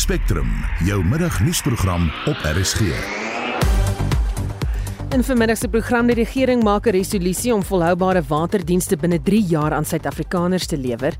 Spectrum, 0.00 0.48
jou 0.84 1.04
middagnuusprogram 1.04 2.06
op 2.26 2.36
RSG. 2.56 2.80
In 5.12 5.24
vermiddag 5.24 5.58
se 5.58 5.68
program 5.68 6.06
die 6.08 6.14
regering 6.16 6.62
maak 6.62 6.86
'n 6.86 6.90
resolusie 6.90 7.54
om 7.54 7.62
volhoubare 7.62 8.22
waterdienste 8.28 8.96
binne 8.96 9.22
3 9.22 9.42
jaar 9.42 9.72
aan 9.72 9.84
Suid-Afrikaners 9.84 10.66
te 10.66 10.76
lewer. 10.76 11.12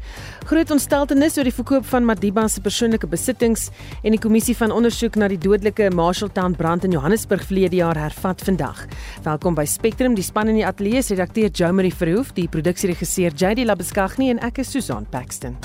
Groot 0.47 0.71
ontsteltenis 0.71 1.37
oor 1.37 1.45
die 1.45 1.53
verkoop 1.53 1.87
van 1.87 2.05
Madiba 2.05 2.49
se 2.49 2.61
persoonlike 2.61 3.07
besittings 3.07 3.71
en 4.03 4.11
die 4.11 4.21
kommissie 4.21 4.57
van 4.57 4.71
ondersoek 4.71 5.15
na 5.15 5.29
die 5.29 5.39
dodelike 5.39 5.91
Marshalltown 5.91 6.57
brand 6.57 6.85
in 6.85 6.91
Johannesburg 6.91 7.45
verlede 7.45 7.77
jaar 7.77 7.97
hervat 7.97 8.41
vandag. 8.43 8.87
Welkom 9.23 9.55
by 9.55 9.65
Spectrum, 9.65 10.15
die 10.15 10.25
span 10.25 10.49
in 10.49 10.55
die 10.55 10.67
ateljee 10.67 11.03
redakteur 11.09 11.51
Jo 11.53 11.73
Marie 11.73 11.95
Verhoef, 11.95 12.33
die 12.33 12.49
produksieregisseur 12.49 13.33
JD 13.35 13.65
Labuskaghni 13.65 14.31
en 14.31 14.39
ek 14.39 14.59
is 14.59 14.71
Susan 14.71 15.07
Paxton. 15.11 15.57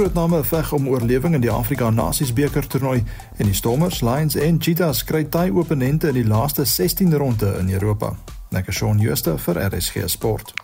Groot 0.00 0.14
name 0.14 0.44
veg 0.44 0.72
om 0.72 0.86
oorlewing 0.88 1.34
in 1.34 1.42
die 1.44 1.50
Afrika 1.52 1.90
Nasies 1.90 2.30
beker 2.32 2.64
toernooi 2.66 3.02
en 3.36 3.50
die 3.50 3.54
Stormers, 3.54 3.98
Lions 4.00 4.32
en 4.40 4.56
Cheetahs 4.56 5.02
kry 5.04 5.26
taai 5.28 5.50
opponente 5.52 6.08
in 6.08 6.16
die 6.16 6.24
laaste 6.24 6.64
16 6.64 7.12
ronde 7.20 7.52
in 7.60 7.68
Europa. 7.68 8.14
Nekker 8.48 8.72
Shaun 8.72 9.04
Schuster 9.04 9.36
vir 9.36 9.60
RSG 9.68 10.08
Sport. 10.08 10.54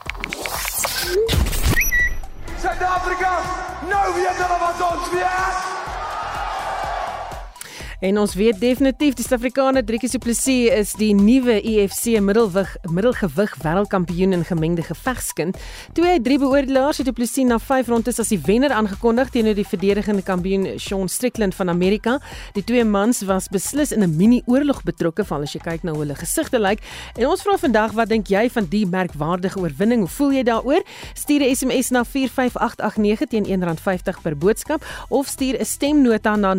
En 8.00 8.18
ons 8.18 8.34
weet 8.34 8.58
definitief 8.60 9.14
die 9.16 9.24
Suid-Afrikaner 9.24 9.84
Driekie 9.84 10.10
Du 10.12 10.18
Plessis 10.20 10.68
is 10.68 10.90
die 11.00 11.14
nuwe 11.16 11.54
UFC 11.64 12.18
middelwig 12.20 12.74
middelgewig 12.92 13.54
wêreldkampioen 13.62 14.34
in 14.36 14.42
gemengde 14.44 14.82
gevegskind. 14.84 15.56
Toe 15.96 16.04
hy 16.04 16.18
drie 16.20 16.36
beoordelaars 16.36 17.00
het 17.00 17.08
Du 17.08 17.14
Plessis 17.16 17.48
na 17.48 17.56
5 17.56 17.88
rondes 17.88 18.20
as 18.20 18.34
die 18.34 18.38
wenner 18.44 18.74
aangekondig 18.76 19.30
teenoor 19.32 19.56
die 19.56 19.64
verdedigende 19.64 20.20
kampioen 20.26 20.74
Sean 20.76 21.08
Strickland 21.08 21.56
van 21.56 21.72
Amerika. 21.72 22.18
Die 22.52 22.64
twee 22.68 22.84
mans 22.84 23.22
was 23.24 23.48
beslis 23.48 23.94
in 23.96 24.04
'n 24.04 24.16
mini-oorlog 24.16 24.82
betrokke, 24.84 25.24
veral 25.24 25.48
as 25.48 25.54
jy 25.54 25.60
kyk 25.60 25.82
na 25.82 25.92
hoe 25.92 26.04
hulle 26.04 26.14
gesigte 26.14 26.60
lyk. 26.60 26.84
En 27.16 27.28
ons 27.28 27.42
vra 27.42 27.56
vandag, 27.56 27.92
wat 27.92 28.08
dink 28.08 28.28
jy 28.28 28.50
van 28.50 28.66
die 28.68 28.84
merkwaardige 28.86 29.58
oorwinning? 29.58 30.00
Hoe 30.00 30.08
voel 30.08 30.32
jy 30.32 30.42
daaroor? 30.42 30.82
Stuur 31.14 31.40
'n 31.40 31.54
SMS 31.56 31.90
na 31.90 32.04
45889 32.04 33.28
teen 33.28 33.46
R1.50 33.46 34.20
per 34.22 34.36
boodskap 34.36 34.84
of 35.08 35.26
stuur 35.26 35.56
'n 35.58 35.64
stemnota 35.64 36.36
na 36.36 36.54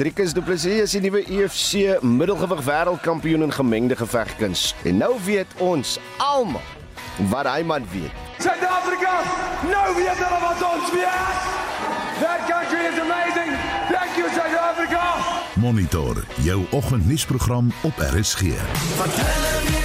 Driekus 0.00 0.32
Du 0.32 0.40
Plessis 0.42 0.80
is 0.80 0.90
die 0.96 1.00
nuwe 1.04 1.20
UFC 1.28 2.00
middelgewig 2.00 2.62
wêreldkampioen 2.64 3.42
in 3.42 3.52
gemengde 3.52 3.96
gevegkuns. 3.96 4.74
En 4.88 4.96
nou 4.96 5.18
weet 5.26 5.46
ons 5.58 5.98
almal 6.16 6.64
wat 7.28 7.46
hy 7.46 7.60
man 7.68 7.84
weet. 7.92 8.14
Suid-Afrika, 8.40 9.12
nou 9.68 9.88
weet 9.98 10.16
hulle 10.22 10.40
wat 10.40 10.62
ons 10.70 10.88
weet. 10.94 11.36
That 12.22 12.40
country 12.48 12.80
is 12.88 12.96
amazing. 12.96 13.52
Thank 13.92 14.16
you 14.16 14.28
South 14.32 14.56
Africa. 14.56 15.04
Monitor 15.60 16.24
jou 16.48 16.64
oggendnuusprogram 16.70 17.72
op 17.82 17.92
RSG. 17.96 18.40
Van 18.96 19.08
hulle 19.20 19.68
weet 19.68 19.79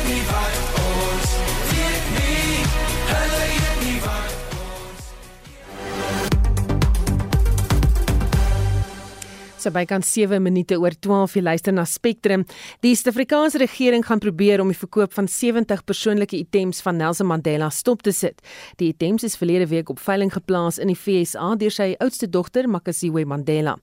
So 9.66 9.74
bykans 9.74 10.12
7 10.14 10.38
minute 10.46 10.78
oor 10.78 10.94
12 10.94 11.40
jy 11.40 11.42
luister 11.42 11.74
na 11.74 11.88
Spectrum. 11.90 12.44
Die 12.86 12.92
Suid-Afrikaanse 12.94 13.58
regering 13.58 14.04
gaan 14.06 14.20
probeer 14.22 14.62
om 14.62 14.70
die 14.70 14.78
verkoop 14.78 15.16
van 15.16 15.26
70 15.26 15.80
persoonlike 15.90 16.38
items 16.38 16.84
van 16.86 17.00
Nelson 17.00 17.26
Mandela 17.32 17.72
stop 17.74 18.04
te 18.06 18.12
sit. 18.14 18.44
Die 18.78 18.92
items 18.92 19.26
is 19.26 19.38
verlede 19.42 19.66
week 19.72 19.90
op 19.90 19.98
veiling 19.98 20.30
geplaas 20.30 20.78
in 20.78 20.92
die 20.92 20.98
FSA 21.00 21.56
deur 21.58 21.74
sy 21.74 21.88
oudste 21.98 22.30
dogter, 22.30 22.70
Makasiwe 22.70 23.24
Mandela. 23.26 23.74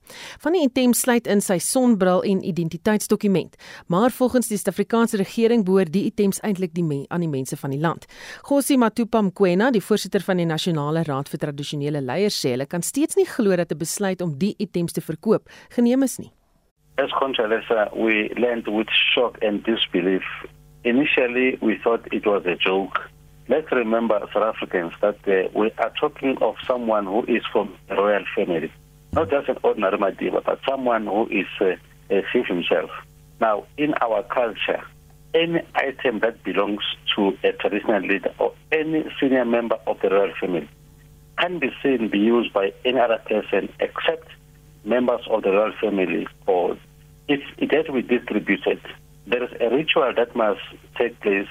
Van 0.45 0.55
die 0.55 0.61
items 0.63 1.01
sluit 1.03 1.27
in 1.27 1.43
sy 1.43 1.57
sonbril 1.59 2.23
en 2.31 2.45
identiteitsdokument, 2.47 3.59
maar 3.91 4.15
volgens 4.15 4.47
die 4.47 4.61
Suid-Afrikaanse 4.61 5.19
regering 5.19 5.67
behoort 5.67 5.91
die 5.91 6.05
items 6.07 6.39
eintlik 6.47 6.71
die 6.79 6.87
me 6.87 7.01
aan 7.09 7.27
die 7.27 7.31
mense 7.33 7.59
van 7.59 7.75
die 7.75 7.81
land. 7.83 8.07
Gossi 8.47 8.79
Matupa 8.79 9.19
Mkwena, 9.27 9.67
die 9.75 9.83
voorsitter 9.83 10.23
van 10.23 10.39
die 10.39 10.47
Nasionale 10.47 11.03
Raad 11.11 11.27
vir 11.27 11.43
Tradisionele 11.43 11.99
Leiers, 11.99 12.39
sê 12.39 12.55
hulle 12.55 12.71
kan 12.71 12.87
steeds 12.87 13.19
nie 13.19 13.27
glo 13.27 13.59
dat 13.59 13.75
'n 13.75 13.83
besluit 13.83 14.21
om 14.21 14.39
die 14.39 14.55
items 14.63 14.95
te 14.95 15.03
verkoop 15.03 15.51
geneem 15.75 16.03
is 16.03 16.19
nie. 16.19 16.31
As 16.97 17.09
Contralesa, 17.11 17.95
we 17.97 18.29
learned 18.37 18.67
with 18.67 18.87
shock 19.13 19.37
and 19.41 19.63
disbelief. 19.63 20.23
Initially, 20.83 21.57
we 21.61 21.79
thought 21.83 22.07
it 22.11 22.25
was 22.25 22.45
a 22.45 22.55
joke. 22.55 22.99
Let's 23.47 23.71
remember, 23.71 24.19
South 24.33 24.55
Africans, 24.55 24.93
that 25.01 25.17
uh, 25.27 25.49
we 25.57 25.71
are 25.79 25.91
talking 25.99 26.37
of 26.41 26.55
someone 26.67 27.05
who 27.05 27.23
is 27.25 27.43
from 27.51 27.75
a 27.89 27.95
royal 27.95 28.23
family, 28.35 28.71
not 29.11 29.29
just 29.29 29.49
an 29.49 29.57
ordinary 29.63 29.97
Madiba, 29.97 30.43
but 30.45 30.59
someone 30.69 31.07
who 31.07 31.27
is 31.29 31.47
uh, 31.59 31.75
a 32.09 32.21
chief 32.31 32.45
himself. 32.47 32.91
Now, 33.41 33.65
in 33.77 33.93
our 33.95 34.23
culture, 34.23 34.83
any 35.33 35.61
item 35.75 36.19
that 36.19 36.43
belongs 36.43 36.83
to 37.15 37.35
a 37.43 37.53
traditional 37.53 38.01
leader 38.01 38.33
or 38.39 38.53
any 38.71 39.03
senior 39.19 39.45
member 39.45 39.77
of 39.87 39.99
the 40.01 40.09
royal 40.09 40.33
family 40.39 40.69
can 41.39 41.59
be 41.59 41.71
seen 41.81 42.09
be 42.09 42.19
used 42.19 42.53
by 42.53 42.71
any 42.85 42.99
other 42.99 43.19
person 43.27 43.67
except 43.79 44.27
members 44.83 45.21
of 45.29 45.43
the 45.43 45.51
royal 45.51 45.73
family 45.79 46.27
or 46.47 46.77
if 47.27 47.41
it 47.57 47.73
has 47.73 47.85
to 47.85 47.93
be 47.93 48.01
distributed, 48.01 48.81
there 49.25 49.43
is 49.43 49.49
a 49.61 49.69
ritual 49.69 50.13
that 50.15 50.35
must 50.35 50.61
take 50.97 51.19
place 51.21 51.47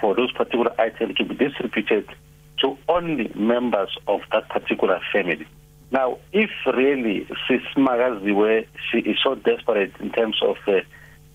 for 0.00 0.14
those 0.14 0.30
particular 0.32 0.72
items 0.80 1.16
to 1.16 1.24
be 1.24 1.34
distributed 1.34 2.08
to 2.60 2.76
only 2.88 3.32
members 3.34 3.96
of 4.06 4.20
that 4.32 4.48
particular 4.48 5.00
family. 5.12 5.46
Now, 5.90 6.18
if 6.32 6.50
really 6.66 7.26
Sis 7.48 7.62
Magaziwe, 7.76 8.66
she 8.90 8.98
is 8.98 9.18
so 9.22 9.34
desperate 9.34 9.92
in 10.00 10.10
terms 10.10 10.38
of 10.42 10.56
uh, 10.66 10.80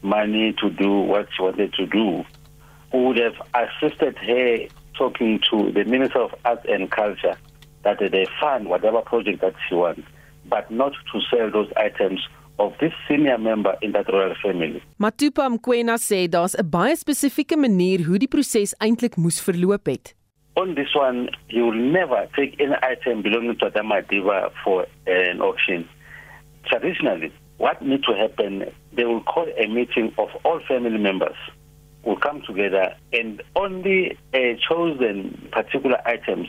money 0.02 0.54
to 0.62 0.70
do 0.70 1.00
what 1.00 1.28
she 1.36 1.42
wanted 1.42 1.74
to 1.74 1.86
do, 1.88 2.24
we 2.94 3.06
would 3.06 3.18
have 3.18 3.36
assisted 3.56 4.18
her 4.18 4.68
talking 4.98 5.40
to 5.50 5.72
the 5.72 5.84
Minister 5.86 6.20
of 6.20 6.36
Arts 6.46 6.66
and 6.70 6.90
Culture 6.92 7.36
that 7.84 8.00
they 8.00 8.26
fund 8.40 8.68
whatever 8.68 9.02
project 9.02 9.42
that 9.42 9.56
she 9.68 9.76
wants. 9.76 10.04
But 10.50 10.70
not 10.72 10.94
to 11.12 11.22
sell 11.30 11.52
those 11.52 11.72
items 11.78 12.20
of 12.60 12.74
this 12.80 12.94
senior 13.08 13.38
member 13.38 13.76
in 13.82 13.92
that 13.94 14.08
royal 14.12 14.36
family. 14.42 14.82
Matupa 15.00 15.50
Mkwena 15.50 15.98
sê 15.98 16.28
daar's 16.28 16.56
'n 16.56 16.70
baie 16.70 16.96
spesifieke 16.96 17.58
manier 17.58 18.06
hoe 18.06 18.18
die 18.20 18.28
proses 18.28 18.76
eintlik 18.80 19.18
moes 19.18 19.42
verloop 19.42 19.86
het. 19.88 20.16
On 20.56 20.76
this 20.76 20.94
one, 20.96 21.30
you 21.50 21.66
will 21.66 21.82
never 21.92 22.28
take 22.36 22.54
any 22.62 22.76
item 22.84 23.22
belonging 23.24 23.58
to 23.58 23.66
Adama 23.66 24.02
Diva 24.08 24.52
for 24.64 24.86
an 25.08 25.42
auction. 25.42 25.88
Traditionally, 26.70 27.32
what 27.58 27.82
needs 27.82 28.06
to 28.06 28.14
happen, 28.14 28.64
they 28.96 29.06
will 29.06 29.24
call 29.24 29.48
a 29.58 29.68
meeting 29.68 30.14
of 30.18 30.30
all 30.44 30.60
family 30.68 31.00
members 31.00 31.36
will 32.04 32.18
come 32.18 32.42
together 32.46 32.96
and 33.14 33.42
only 33.56 34.18
uh, 34.34 34.38
chosen 34.70 35.50
particular 35.52 35.98
items 36.06 36.48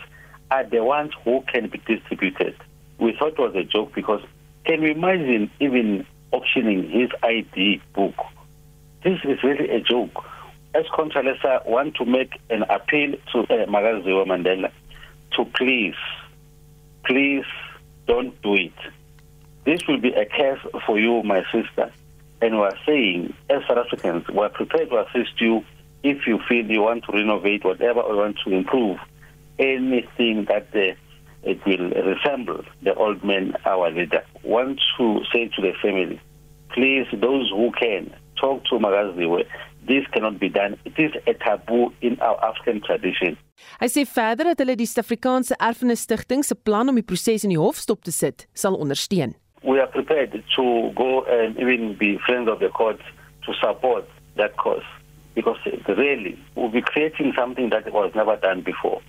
are 0.51 0.65
the 0.69 0.83
ones 0.83 1.13
who 1.25 1.43
can 1.53 1.69
be 1.69 1.79
distributed. 1.87 2.55
We 2.99 3.17
thought 3.19 3.39
was 3.39 3.55
a 3.55 3.65
joke 3.65 3.95
because 3.95 4.23
can 4.65 4.83
you 4.83 4.93
imagine 4.93 5.51
even 5.61 6.07
auctioning 6.33 6.89
his 6.91 7.11
ID 7.23 7.83
book? 7.95 8.15
This 9.03 9.19
is 9.25 9.43
really 9.43 9.69
a 9.71 9.81
joke. 9.81 10.25
As 10.75 10.85
Contralesa 10.87 11.67
want 11.67 11.95
to 11.97 12.05
make 12.05 12.41
an 12.51 12.63
appeal 12.63 13.13
to 13.33 13.41
uh, 13.41 13.67
Magaziwa 13.67 14.27
Mandela 14.27 14.71
to 15.37 15.45
please, 15.45 15.95
please 17.05 17.45
don't 18.07 18.41
do 18.43 18.55
it. 18.55 18.73
This 19.65 19.87
will 19.87 20.01
be 20.01 20.13
a 20.13 20.25
case 20.25 20.59
for 20.87 20.99
you, 20.99 21.23
my 21.23 21.43
sister. 21.53 21.93
And 22.41 22.57
we 22.57 22.63
are 22.63 22.77
saying, 22.87 23.35
as 23.49 23.63
South 23.69 23.79
Africans, 23.79 24.29
we 24.29 24.39
are 24.39 24.49
prepared 24.49 24.91
to 24.91 25.07
assist 25.07 25.41
you 25.41 25.65
if 26.03 26.27
you 26.27 26.39
feel 26.49 26.71
you 26.71 26.83
want 26.83 27.05
to 27.05 27.13
renovate 27.13 27.65
whatever 27.65 28.01
or 28.01 28.17
want 28.17 28.39
to 28.45 28.53
improve 28.53 28.99
anything 29.59 30.45
that 30.47 30.71
the 30.73 30.97
it 31.45 31.65
will 31.67 31.91
resemble 31.91 32.65
the 32.83 32.95
old 32.95 33.23
man, 33.25 33.55
our 33.65 33.91
leader. 33.91 34.23
Want 34.43 34.81
to 34.99 35.21
say 35.33 35.49
to 35.49 35.63
the 35.63 35.73
family, 35.83 36.21
please, 36.75 37.07
those 37.13 37.51
who 37.51 37.71
can, 37.73 38.13
talk 38.41 38.65
to 38.67 38.79
Magaziwe. 38.79 39.45
This 39.87 40.07
cannot 40.13 40.41
be 40.41 40.49
done. 40.49 40.79
It 40.85 40.99
is 40.99 41.13
a 41.27 41.35
taboo 41.35 41.93
in 42.01 42.19
our 42.21 42.43
African 42.43 42.81
tradition. 42.81 43.37
Hy 43.81 43.89
sê 43.93 44.05
verder 44.09 44.51
dat 44.51 44.61
hulle 44.63 44.75
die 44.81 44.89
Suid-Afrikaanse 44.89 45.57
Erfenis 45.63 46.03
Stichting 46.05 46.43
se 46.45 46.57
plan 46.57 46.89
om 46.91 46.97
die 46.99 47.07
proses 47.07 47.45
in 47.45 47.53
die 47.53 47.61
hof 47.61 47.79
stop 47.79 48.03
te 48.05 48.13
sit, 48.13 48.47
sal 48.57 48.79
ondersteun. 48.81 49.37
We 49.63 49.79
are 49.81 49.89
prepared 49.89 50.33
to 50.57 50.65
go 50.97 51.25
and 51.25 51.61
even 51.61 51.95
be 52.01 52.19
friends 52.27 52.51
of 52.51 52.59
the 52.61 52.69
court 52.69 53.01
to 53.47 53.55
support 53.61 54.09
that 54.37 54.57
cause 54.57 54.85
because 55.35 55.59
really 55.89 56.39
we'll 56.55 56.73
be 56.73 56.83
creating 56.83 57.33
something 57.37 57.71
that 57.71 57.91
was 57.93 58.13
never 58.15 58.37
done 58.37 58.63
before. 58.63 59.01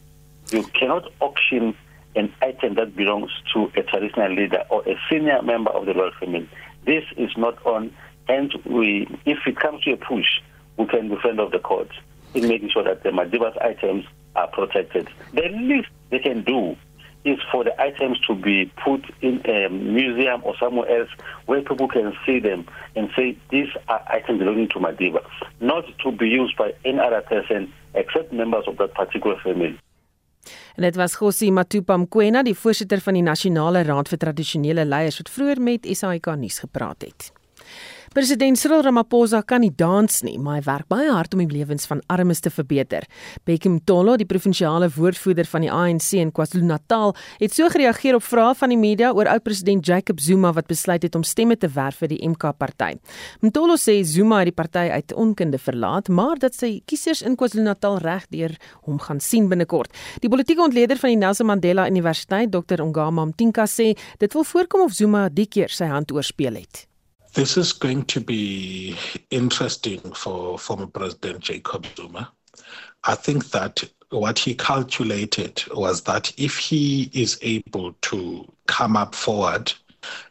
You 0.52 0.64
cannot 0.80 1.12
auction 1.20 1.76
an 2.16 2.34
item 2.42 2.76
that 2.76 2.96
belongs 2.96 3.32
to 3.54 3.72
a 3.76 3.84
traditional 3.84 4.34
leader 4.34 4.64
or 4.70 4.88
a 4.88 4.96
senior 5.10 5.42
member 5.42 5.72
of 5.72 5.86
the 5.86 5.94
royal 5.94 6.12
family. 6.20 6.50
This 6.86 7.04
is 7.18 7.32
not 7.38 7.64
on 7.66 7.92
And 8.28 8.54
we, 8.66 9.08
if 9.26 9.40
it 9.46 9.58
comes 9.58 9.84
to 9.84 9.94
a 9.94 9.98
push, 9.98 10.42
we 10.78 10.86
can 10.88 11.10
defend 11.10 11.40
of 11.40 11.52
the 11.52 11.60
court 11.60 11.90
in 12.34 12.48
making 12.48 12.70
sure 12.70 12.84
that 12.84 13.04
the 13.04 13.10
Madiba's 13.10 13.58
items 13.62 14.06
are 14.36 14.48
protected. 14.48 15.10
The 15.34 15.48
least 15.50 15.90
they 16.10 16.20
can 16.20 16.44
do 16.44 16.76
is 17.24 17.40
for 17.52 17.64
the 17.64 17.80
items 17.82 18.20
to 18.28 18.36
be 18.36 18.72
put 18.84 19.04
in 19.22 19.42
a 19.50 19.70
museum 19.70 20.42
or 20.44 20.56
somewhere 20.58 21.00
else 21.00 21.10
where 21.46 21.62
people 21.62 21.88
can 21.88 22.14
see 22.26 22.40
them 22.40 22.68
and 22.96 23.10
say 23.16 23.38
these 23.50 23.70
are 23.88 24.04
items 24.10 24.40
belonging 24.40 24.70
to 24.70 24.80
Madiba, 24.80 25.26
not 25.60 25.86
to 26.04 26.12
be 26.12 26.28
used 26.28 26.56
by 26.58 26.74
any 26.84 27.00
other 27.00 27.22
person 27.22 27.72
except 27.96 28.32
members 28.32 28.66
of 28.68 28.78
that 28.78 28.94
particular 28.94 29.40
family. 29.40 29.80
En 30.76 30.84
dit 30.88 30.96
was 30.96 31.16
Gossie 31.16 31.52
Matupa 31.52 31.98
Mkwena, 31.98 32.44
die 32.44 32.56
voorsitter 32.58 33.02
van 33.02 33.14
die 33.18 33.26
Nasionale 33.26 33.84
Raad 33.84 34.12
vir 34.12 34.22
Tradisionele 34.22 34.86
Leiers 34.86 35.18
wat 35.22 35.30
vroeër 35.30 35.62
met 35.62 35.90
SAK 35.90 36.36
nuus 36.38 36.60
gepraat 36.66 37.02
het. 37.08 37.32
President 38.16 38.56
Cyril 38.56 38.80
Ramaphosa 38.80 39.42
kan 39.44 39.60
nie 39.60 39.74
dans 39.76 40.22
nie, 40.24 40.38
maar 40.40 40.56
hy 40.56 40.62
werk 40.64 40.88
baie 40.88 41.10
hard 41.12 41.34
om 41.36 41.42
die 41.42 41.52
lewens 41.52 41.84
van 41.90 42.00
armes 42.08 42.40
te 42.40 42.48
verbeter. 42.48 43.04
Bekkie 43.44 43.74
Mtolo, 43.74 44.14
die 44.16 44.28
provinsiale 44.30 44.88
woordvoerder 44.96 45.50
van 45.52 45.66
die 45.66 45.72
ANC 45.72 46.14
in 46.22 46.32
KwaZulu-Natal, 46.32 47.12
het 47.42 47.58
so 47.58 47.68
gereageer 47.74 48.16
op 48.16 48.24
vrae 48.24 48.54
van 48.56 48.72
die 48.72 48.80
media 48.80 49.10
oor 49.12 49.28
oud-president 49.34 49.84
Jacob 49.84 50.24
Zuma 50.24 50.54
wat 50.56 50.72
besluit 50.72 51.04
het 51.04 51.20
om 51.20 51.28
stemme 51.28 51.60
te 51.60 51.68
werf 51.76 52.00
vir 52.06 52.14
die 52.14 52.22
MK-party. 52.24 52.94
Mtolo 53.44 53.76
sê 53.76 53.98
Zuma 54.08 54.40
het 54.46 54.54
die 54.54 54.56
party 54.64 54.88
uit 54.96 55.12
onkunde 55.12 55.60
verlaat, 55.60 56.08
maar 56.08 56.40
dat 56.40 56.56
sy 56.56 56.78
kiesers 56.88 57.20
in 57.28 57.36
KwaZulu-Natal 57.36 58.00
regdeur 58.08 58.56
hom 58.88 59.04
gaan 59.10 59.20
sien 59.20 59.52
binnekort. 59.52 59.92
Die 60.24 60.32
politieke 60.32 60.64
ontleder 60.64 61.04
van 61.04 61.18
die 61.18 61.20
Nelson 61.20 61.52
Mandela 61.52 61.92
Universiteit, 61.92 62.56
Dr. 62.56 62.80
Ongama 62.80 63.28
Mtinka 63.28 63.68
sê 63.68 63.92
dit 64.24 64.40
wil 64.40 64.52
voorkom 64.56 64.88
of 64.88 64.96
Zuma 64.96 65.28
die 65.28 65.52
keer 65.52 65.68
sy 65.68 65.92
hand 65.92 66.16
oorspeel 66.16 66.64
het. 66.64 66.88
This 67.36 67.58
is 67.58 67.74
going 67.74 68.06
to 68.06 68.22
be 68.22 68.98
interesting 69.30 70.00
for 70.14 70.58
former 70.58 70.88
President 70.88 71.42
Jacob 71.42 71.86
Zuma. 71.98 72.32
I 73.04 73.16
think 73.16 73.52
that 73.52 73.84
what 74.10 74.40
he 74.40 74.56
calculated 74.56 75.62
was 75.74 76.02
that 76.04 76.32
if 76.38 76.58
he 76.58 77.10
is 77.12 77.38
able 77.42 77.92
to 78.04 78.50
come 78.68 78.96
up 78.96 79.14
forward 79.14 79.74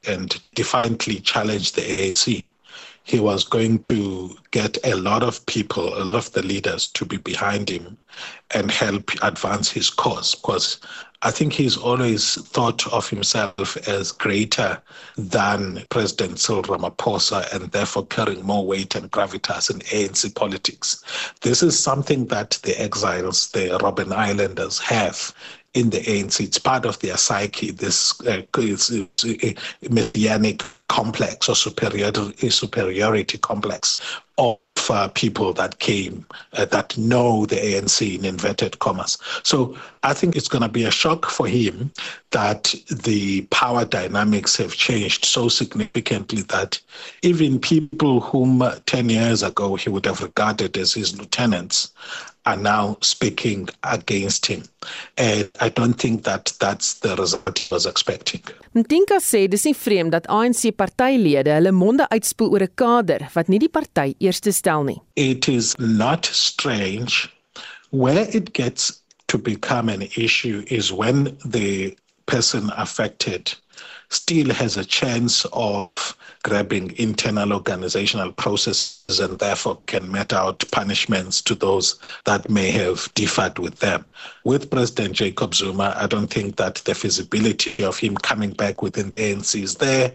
and 0.06 0.40
defiantly 0.54 1.20
challenge 1.20 1.72
the 1.72 1.82
ANC, 1.82 2.42
he 3.04 3.20
was 3.20 3.44
going 3.44 3.84
to 3.90 4.36
get 4.50 4.78
a 4.82 4.94
lot 4.94 5.22
of 5.22 5.44
people, 5.46 5.96
a 5.96 6.04
lot 6.04 6.26
of 6.26 6.32
the 6.32 6.42
leaders 6.42 6.86
to 6.88 7.04
be 7.04 7.18
behind 7.18 7.68
him 7.68 7.98
and 8.52 8.70
help 8.70 9.10
advance 9.22 9.70
his 9.70 9.90
cause. 9.90 10.34
Because 10.34 10.80
I 11.20 11.30
think 11.30 11.52
he's 11.52 11.76
always 11.76 12.34
thought 12.48 12.86
of 12.92 13.08
himself 13.08 13.76
as 13.88 14.10
greater 14.10 14.82
than 15.16 15.84
President 15.90 16.38
Cyril 16.38 16.62
Ramaphosa 16.62 17.50
and 17.54 17.70
therefore 17.72 18.06
carrying 18.06 18.44
more 18.44 18.66
weight 18.66 18.94
and 18.94 19.10
gravitas 19.10 19.70
in 19.70 19.80
ANC 19.80 20.34
politics. 20.34 21.04
This 21.42 21.62
is 21.62 21.78
something 21.78 22.26
that 22.26 22.58
the 22.62 22.78
exiles, 22.80 23.50
the 23.50 23.78
Robben 23.80 24.12
Islanders, 24.12 24.78
have 24.78 25.34
in 25.74 25.90
the 25.90 25.98
ANC. 25.98 26.40
It's 26.40 26.58
part 26.58 26.86
of 26.86 26.98
their 27.00 27.16
psyche, 27.16 27.70
this 27.70 28.20
uh, 28.22 28.42
it's, 28.58 28.90
it's 28.90 29.24
a 29.24 29.54
messianic 29.90 30.62
complex 30.88 31.48
or 31.48 31.56
superiority, 31.56 32.50
superiority 32.50 33.38
complex 33.38 34.00
of 34.38 34.58
uh, 34.90 35.08
people 35.08 35.52
that 35.54 35.78
came 35.78 36.26
uh, 36.52 36.64
that 36.66 36.96
know 36.98 37.46
the 37.46 37.56
ANC 37.56 38.18
in 38.18 38.24
inverted 38.24 38.78
commas. 38.80 39.18
So 39.42 39.76
I 40.02 40.12
think 40.12 40.36
it's 40.36 40.48
going 40.48 40.62
to 40.62 40.68
be 40.68 40.84
a 40.84 40.90
shock 40.90 41.26
for 41.26 41.46
him 41.46 41.90
that 42.30 42.74
the 42.90 43.42
power 43.50 43.84
dynamics 43.84 44.56
have 44.56 44.74
changed 44.74 45.24
so 45.24 45.48
significantly 45.48 46.42
that 46.42 46.80
even 47.22 47.58
people 47.58 48.20
whom 48.20 48.62
10 48.86 49.08
years 49.08 49.42
ago 49.42 49.76
he 49.76 49.88
would 49.88 50.06
have 50.06 50.22
regarded 50.22 50.76
as 50.76 50.92
his 50.92 51.18
lieutenants 51.18 51.92
are 52.46 52.56
now 52.56 52.96
speaking 53.00 53.68
against 53.82 54.46
him. 54.46 54.62
And 55.16 55.50
I 55.60 55.68
don't 55.68 55.94
think 55.94 56.24
that 56.24 56.52
that's 56.60 56.94
the 57.00 57.16
result 57.16 57.58
he 57.58 57.74
was 57.74 57.86
expecting. 57.86 58.42
Mtinka 58.74 59.20
sê 59.20 59.46
dis 59.48 59.64
nie 59.64 59.74
vreemd 59.74 60.12
dat 60.12 60.28
ANC 60.28 60.72
partylede 60.76 61.54
hulle 61.54 61.72
monde 61.72 62.08
uitspoel 62.10 62.52
oor 62.52 62.66
'n 62.66 62.74
kader 62.74 63.28
wat 63.34 63.48
nie 63.48 63.58
die 63.58 63.68
party 63.68 64.14
eerste 64.20 64.52
stel 64.52 64.84
nie. 64.84 65.00
It 65.16 65.48
is 65.48 65.74
not 65.78 66.26
strange 66.26 67.30
where 67.90 68.26
it 68.28 68.52
gets 68.52 69.00
to 69.28 69.38
become 69.38 69.88
an 69.88 70.02
issue 70.16 70.64
is 70.68 70.92
when 70.92 71.36
the 71.44 71.96
person 72.26 72.70
affected 72.76 73.54
still 74.10 74.50
has 74.52 74.76
a 74.76 74.84
chance 74.84 75.46
of 75.52 76.16
grabbing 76.44 76.94
internal 76.98 77.52
organizational 77.54 78.30
processes 78.30 79.18
and 79.18 79.38
therefore 79.38 79.78
can 79.86 80.12
mete 80.12 80.32
out 80.32 80.62
punishments 80.70 81.40
to 81.40 81.54
those 81.54 81.98
that 82.26 82.48
may 82.48 82.70
have 82.70 83.10
differed 83.14 83.58
with 83.58 83.78
them. 83.80 84.04
With 84.44 84.70
President 84.70 85.14
Jacob 85.14 85.54
Zuma, 85.54 85.94
I 85.96 86.06
don't 86.06 86.28
think 86.28 86.56
that 86.56 86.76
the 86.76 86.94
feasibility 86.94 87.82
of 87.82 87.98
him 87.98 88.14
coming 88.14 88.50
back 88.50 88.82
within 88.82 89.10
ANC 89.12 89.60
is 89.60 89.76
there. 89.76 90.12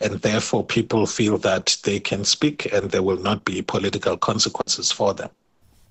And 0.00 0.14
therefore, 0.20 0.64
people 0.64 1.06
feel 1.06 1.38
that 1.38 1.76
they 1.84 2.00
can 2.00 2.24
speak 2.24 2.72
and 2.72 2.90
there 2.90 3.02
will 3.02 3.20
not 3.20 3.44
be 3.44 3.62
political 3.62 4.16
consequences 4.16 4.90
for 4.90 5.14
them. 5.14 5.30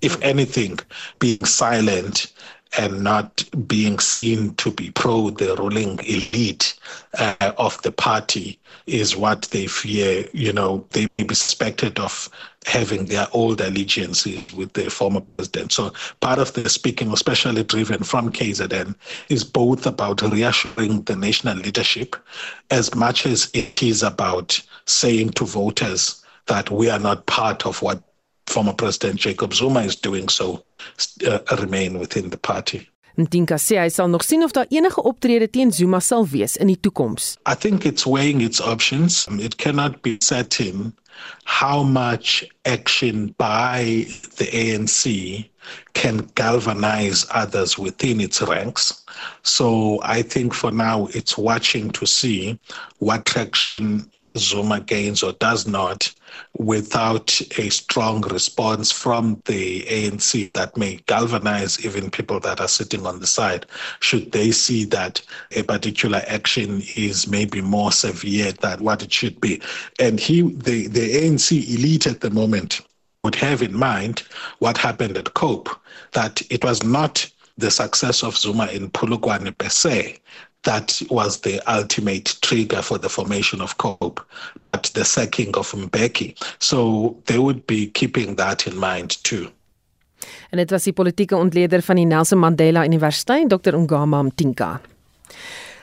If 0.02 0.20
anything, 0.22 0.78
being 1.18 1.44
silent 1.44 2.32
and 2.78 3.02
not 3.02 3.44
being 3.66 3.98
seen 3.98 4.54
to 4.54 4.70
be 4.70 4.90
pro 4.92 5.30
the 5.30 5.56
ruling 5.56 5.98
elite 6.04 6.78
uh, 7.18 7.52
of 7.58 7.80
the 7.82 7.90
party 7.90 8.58
is 8.86 9.16
what 9.16 9.42
they 9.50 9.66
fear. 9.66 10.28
You 10.32 10.52
know, 10.52 10.84
they 10.90 11.08
may 11.18 11.24
be 11.24 11.34
suspected 11.34 11.98
of 11.98 12.28
having 12.66 13.06
their 13.06 13.26
old 13.32 13.60
allegiance 13.60 14.24
with 14.24 14.72
the 14.74 14.90
former 14.90 15.20
president. 15.20 15.72
So 15.72 15.92
part 16.20 16.38
of 16.38 16.52
the 16.52 16.68
speaking, 16.68 17.12
especially 17.12 17.64
driven 17.64 18.02
from 18.02 18.30
KZN, 18.30 18.94
is 19.28 19.44
both 19.44 19.86
about 19.86 20.22
reassuring 20.22 21.02
the 21.02 21.16
national 21.16 21.56
leadership 21.56 22.16
as 22.70 22.94
much 22.94 23.26
as 23.26 23.50
it 23.54 23.82
is 23.82 24.02
about 24.02 24.60
saying 24.86 25.30
to 25.30 25.44
voters 25.44 26.22
that 26.46 26.70
we 26.70 26.90
are 26.90 26.98
not 26.98 27.26
part 27.26 27.66
of 27.66 27.80
what 27.82 28.02
former 28.50 28.74
President 28.74 29.18
Jacob 29.20 29.54
Zuma 29.54 29.80
is 29.80 29.96
doing 29.96 30.28
so 30.28 30.62
uh, 31.26 31.38
remain 31.58 31.98
within 31.98 32.30
the 32.30 32.36
party. 32.38 32.86
Ndinka 33.18 33.58
sê 33.58 33.76
hy 33.76 33.88
sal 33.90 34.08
nog 34.08 34.22
sien 34.24 34.42
of 34.42 34.52
daar 34.56 34.68
enige 34.70 35.02
optrede 35.02 35.50
teen 35.50 35.72
Zuma 35.72 36.00
sal 36.00 36.26
wees 36.26 36.56
in 36.56 36.70
die 36.70 36.78
toekoms. 36.80 37.36
I 37.46 37.54
think 37.54 37.84
it's 37.84 38.06
weighing 38.06 38.40
its 38.40 38.60
options. 38.60 39.26
It 39.30 39.58
cannot 39.58 40.02
be 40.02 40.16
certain 40.20 40.94
how 41.44 41.82
much 41.82 42.44
action 42.64 43.34
by 43.36 44.06
the 44.38 44.46
ANC 44.46 45.44
can 45.92 46.30
galvanize 46.34 47.26
others 47.30 47.76
within 47.78 48.20
its 48.20 48.40
ranks. 48.40 49.04
So 49.42 50.00
I 50.02 50.22
think 50.22 50.54
for 50.54 50.70
now 50.70 51.08
it's 51.12 51.36
watching 51.36 51.90
to 51.90 52.06
see 52.06 52.58
what 52.98 53.26
traction 53.26 54.10
Zuma 54.36 54.80
gains 54.80 55.22
or 55.22 55.32
does 55.32 55.66
not 55.66 56.12
without 56.58 57.40
a 57.58 57.68
strong 57.70 58.20
response 58.22 58.92
from 58.92 59.40
the 59.46 59.82
ANC 59.82 60.52
that 60.52 60.76
may 60.76 61.00
galvanize 61.06 61.84
even 61.84 62.10
people 62.10 62.40
that 62.40 62.60
are 62.60 62.68
sitting 62.68 63.06
on 63.06 63.20
the 63.20 63.26
side. 63.26 63.66
Should 64.00 64.32
they 64.32 64.50
see 64.52 64.84
that 64.86 65.20
a 65.52 65.62
particular 65.62 66.22
action 66.26 66.82
is 66.96 67.26
maybe 67.26 67.60
more 67.60 67.92
severe 67.92 68.52
than 68.52 68.82
what 68.82 69.02
it 69.02 69.12
should 69.12 69.40
be? 69.40 69.60
And 69.98 70.20
he 70.20 70.42
the 70.42 70.86
the 70.86 71.14
ANC 71.16 71.50
elite 71.52 72.06
at 72.06 72.20
the 72.20 72.30
moment 72.30 72.80
would 73.24 73.34
have 73.34 73.62
in 73.62 73.76
mind 73.76 74.22
what 74.60 74.78
happened 74.78 75.16
at 75.16 75.34
COPE 75.34 75.68
that 76.12 76.40
it 76.50 76.64
was 76.64 76.82
not 76.82 77.30
the 77.58 77.70
success 77.70 78.22
of 78.22 78.36
Zuma 78.36 78.66
in 78.66 78.90
Polokwane 78.90 79.56
per 79.58 79.68
se 79.68 80.18
that 80.62 81.02
was 81.08 81.40
the 81.40 81.60
ultimate 81.66 82.36
trigger 82.40 82.82
for 82.82 82.98
the 82.98 83.08
formation 83.08 83.60
of 83.60 83.76
COPE, 83.76 84.20
but 84.72 84.90
the 84.94 85.04
sacking 85.04 85.56
of 85.56 85.72
Mbeki. 85.72 86.34
So 86.58 87.16
they 87.26 87.38
would 87.38 87.66
be 87.66 87.86
keeping 87.86 88.36
that 88.36 88.66
in 88.66 88.76
mind 88.76 89.22
too. 89.22 89.48
En 90.50 90.58
dit 90.58 90.70
was 90.70 90.82
die 90.82 90.92
politieke 90.92 91.36
ontleder 91.36 91.82
van 91.82 91.96
die 91.96 92.04
Nelson 92.04 92.38
Mandela 92.38 92.84
Universiteit, 92.84 93.48
Dr. 93.48 93.74
Ongama 93.74 94.22
Mtinka. 94.22 94.80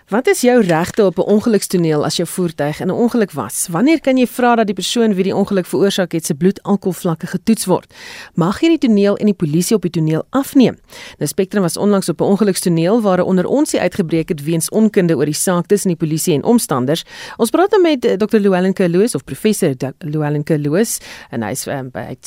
Wat 0.08 0.28
is 0.28 0.42
jou 0.42 0.62
regte 0.62 1.06
op 1.06 1.18
'n 1.18 1.22
ongelukstoneel 1.22 2.06
as 2.06 2.16
jou 2.16 2.28
voertuig 2.28 2.80
in 2.80 2.88
'n 2.88 2.92
ongeluk 2.92 3.32
was? 3.32 3.68
Wanneer 3.72 4.02
kan 4.02 4.18
jy 4.18 4.28
vra 4.28 4.56
dat 4.56 4.66
die 4.66 4.76
persoon 4.76 5.14
wie 5.14 5.24
die 5.24 5.36
ongeluk 5.36 5.66
veroorsaak 5.66 6.12
het 6.12 6.26
se 6.26 6.36
bloedalkoholvlakke 6.36 7.28
getoets 7.28 7.66
word? 7.66 7.94
Mag 8.34 8.62
jy 8.62 8.68
die 8.68 8.78
toneel 8.78 9.18
en 9.18 9.26
die 9.26 9.34
polisie 9.34 9.76
op 9.76 9.82
die 9.82 9.92
toneel 9.92 10.24
afneem? 10.30 10.78
Nou 11.18 11.28
Spectrum 11.28 11.62
was 11.62 11.78
onlangs 11.78 12.10
op 12.10 12.22
'n 12.22 12.24
ongelukstoneel 12.24 13.02
waar 13.02 13.18
'n 13.18 13.28
onderonsie 13.28 13.80
uitgebreek 13.80 14.30
het 14.30 14.44
weens 14.44 14.70
onkunde 14.70 15.16
oor 15.16 15.26
die 15.26 15.34
saak 15.34 15.66
tussen 15.66 15.90
die 15.90 15.98
polisie 15.98 16.34
en 16.34 16.44
omstanders. 16.44 17.04
Ons 17.38 17.50
praat 17.50 17.72
nou 17.72 17.82
met 17.82 18.06
eh, 18.06 18.14
Dr. 18.18 18.38
Llewellyn 18.38 18.74
Kloos 18.74 19.16
of 19.16 19.24
professor 19.24 19.74
Llewellyn 19.98 20.44
Kloos 20.44 21.00
en 21.30 21.42
hy 21.42 21.52
is 21.52 21.68
um, 21.68 21.90
by 21.90 22.18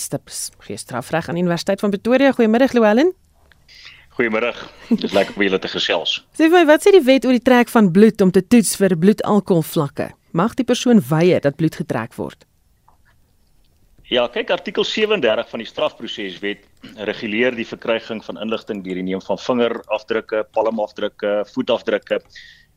Geestrafreg 0.59 1.29
aan 1.29 1.35
die 1.35 1.43
Universiteit 1.43 1.81
van 1.81 1.91
Pretoria. 1.91 2.33
Goeiemôre 2.33 2.73
Llewellyn. 2.73 3.20
Goeiemôre. 4.19 4.53
Dis 4.91 5.15
lekker 5.15 5.37
om 5.37 5.45
julle 5.47 5.59
te 5.63 5.71
gesels. 5.71 6.19
Sê 6.35 6.49
vir 6.49 6.59
my, 6.59 6.67
wat 6.73 6.85
sê 6.85 6.93
die 6.95 7.05
wet 7.07 7.27
oor 7.27 7.37
die 7.37 7.47
trek 7.47 7.71
van 7.73 7.91
bloed 7.95 8.21
om 8.25 8.33
te 8.35 8.43
toets 8.43 8.75
vir 8.81 8.97
bloedalkoholvlakke? 8.99 10.11
Mag 10.37 10.55
die 10.59 10.67
persoon 10.67 11.03
weier 11.11 11.43
dat 11.43 11.59
bloed 11.59 11.79
getrek 11.79 12.15
word? 12.19 12.47
Ja, 14.11 14.25
kyk 14.27 14.49
artikel 14.51 14.83
37 14.83 15.51
van 15.53 15.63
die 15.63 15.69
strafproseswet 15.71 16.65
reguleer 17.07 17.55
die 17.55 17.67
verkryging 17.67 18.25
van 18.27 18.41
inligting 18.43 18.81
deur 18.83 18.99
die 18.99 19.07
neem 19.07 19.23
van 19.23 19.39
vingerafdrukke, 19.39 20.41
palmafdrukke, 20.57 21.35
voetafdrukke, 21.53 22.19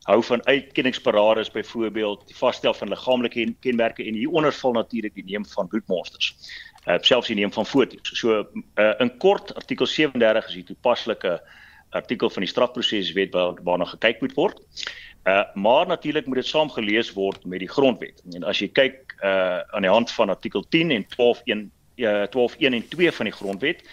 hou 0.06 0.20
van 0.28 0.44
uitkenningsparades 0.46 1.50
byvoorbeeld, 1.50 2.22
die 2.30 2.38
vasstel 2.38 2.76
van 2.78 2.92
liggaamlike 2.92 3.48
kenmerke 3.66 4.06
en 4.06 4.14
hieronder 4.20 4.54
val 4.60 4.76
natuurlik 4.78 5.16
die 5.18 5.26
neem 5.32 5.46
van 5.56 5.68
bloedmonsters. 5.72 6.34
Uh 6.84 6.98
selfs 7.00 7.30
die 7.32 7.36
neem 7.36 7.52
van 7.52 7.66
foto's. 7.66 8.12
So 8.18 8.44
uh 8.76 8.92
in 9.00 9.16
kort 9.18 9.54
artikel 9.54 9.86
37 9.86 10.48
is 10.48 10.54
die 10.54 10.66
toepaslike 10.72 11.38
artikel 11.94 12.30
van 12.30 12.44
die 12.44 12.50
strafproseswet 12.50 13.32
waar 13.32 13.60
waarna 13.64 13.84
gekyk 13.84 14.20
moet 14.20 14.34
word. 14.36 14.60
Uh 15.24 15.44
maar 15.54 15.86
natuurlik 15.86 16.26
moet 16.26 16.42
dit 16.42 16.46
saam 16.46 16.70
gelees 16.70 17.12
word 17.12 17.44
met 17.44 17.64
die 17.64 17.70
grondwet. 17.70 18.22
En 18.34 18.44
as 18.44 18.60
jy 18.60 18.68
kyk 18.68 19.16
uh 19.22 19.62
aan 19.72 19.86
die 19.86 19.92
hand 19.92 20.12
van 20.12 20.28
artikel 20.28 20.66
10 20.68 20.90
en 20.90 21.06
12.1 21.16 21.70
uh 22.04 22.26
12.1 22.34 22.74
en 22.80 22.88
2 22.88 23.12
van 23.12 23.30
die 23.30 23.36
grondwet, 23.38 23.84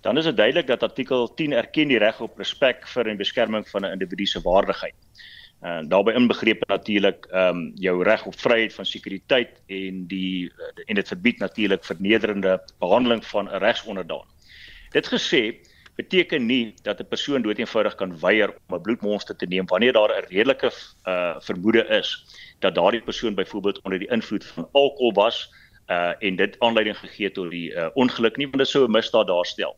dan 0.00 0.18
is 0.18 0.24
dit 0.24 0.36
duidelik 0.36 0.66
dat 0.66 0.82
artikel 0.82 1.28
10 1.34 1.52
erken 1.52 1.88
die 1.88 1.98
reg 1.98 2.20
op 2.20 2.38
respek 2.38 2.88
vir 2.88 3.12
en 3.12 3.20
beskerming 3.20 3.68
van 3.68 3.86
'n 3.86 3.92
individu 3.92 4.26
se 4.26 4.40
waardigheid. 4.42 4.94
En 4.94 5.39
uh, 5.62 5.80
daarbey 5.88 6.14
inbegreep 6.14 6.68
natuurlik 6.68 7.26
ehm 7.30 7.56
um, 7.56 7.72
jou 7.74 8.02
reg 8.04 8.26
op 8.26 8.38
vryheid 8.40 8.74
van 8.74 8.86
sekuriteit 8.86 9.62
en 9.66 10.06
die 10.06 10.52
en 10.86 10.94
dit 10.94 11.08
verbied 11.08 11.38
natuurlik 11.38 11.84
vernederende 11.84 12.60
behandeling 12.78 13.24
van 13.26 13.48
'n 13.48 13.58
regsonderdaan. 13.58 14.26
Dit 14.90 15.06
gesê, 15.06 15.60
beteken 15.96 16.46
nie 16.46 16.74
dat 16.82 17.00
'n 17.00 17.08
persoon 17.08 17.42
doeteenvoudig 17.42 17.94
kan 17.94 18.18
weier 18.20 18.50
om 18.50 18.76
'n 18.76 18.82
bloedmonster 18.82 19.36
te 19.36 19.46
neem 19.46 19.66
wanneer 19.66 19.92
daar 19.92 20.12
'n 20.16 20.28
redelike 20.28 20.70
uh 21.04 21.34
vermoede 21.40 21.84
is 22.00 22.26
dat 22.58 22.74
daardie 22.74 23.02
persoon 23.02 23.34
byvoorbeeld 23.34 23.80
onder 23.82 23.98
die 23.98 24.10
invloed 24.10 24.44
van 24.44 24.68
alkohol 24.72 25.12
was 25.12 25.52
uh 25.88 26.12
en 26.18 26.36
dit 26.36 26.56
aanleiding 26.58 26.96
gegee 26.96 27.24
het 27.24 27.34
tot 27.34 27.50
die 27.50 27.70
uh, 27.74 27.88
ongeluk 27.94 28.36
nie 28.36 28.46
want 28.46 28.58
dit 28.58 28.68
sou 28.68 28.84
'n 28.86 28.90
misdaad 28.90 29.26
daarstel. 29.26 29.76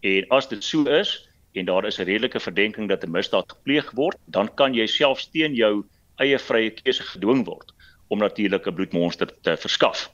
En 0.00 0.28
as 0.28 0.48
dit 0.48 0.64
so 0.64 0.82
is 0.82 1.28
en 1.54 1.64
daar 1.64 1.86
is 1.86 1.98
'n 1.98 2.04
redelike 2.04 2.40
verdenking 2.40 2.88
dat 2.88 3.04
'n 3.04 3.10
misdaad 3.10 3.52
gepleeg 3.52 3.90
word, 3.90 4.16
dan 4.26 4.54
kan 4.54 4.74
jy 4.74 4.86
self 4.86 5.24
teen 5.30 5.54
jou 5.54 5.84
eie 6.18 6.38
vrye 6.38 6.70
keuse 6.70 7.02
gedwing 7.02 7.44
word 7.46 7.72
om 8.08 8.18
natuurlik 8.18 8.66
'n 8.66 8.74
bloedmonster 8.74 9.30
te 9.42 9.56
verskaf. 9.56 10.10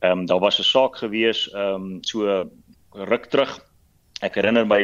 Ehm 0.00 0.18
um, 0.18 0.26
daar 0.26 0.40
was 0.40 0.58
'n 0.58 0.64
saak 0.64 0.96
gewees 0.96 1.48
ehm 1.52 1.74
um, 1.74 1.98
so 2.04 2.50
ruk 2.92 3.26
terug 3.26 3.68
Ek 4.24 4.34
herinner 4.34 4.66
my 4.66 4.82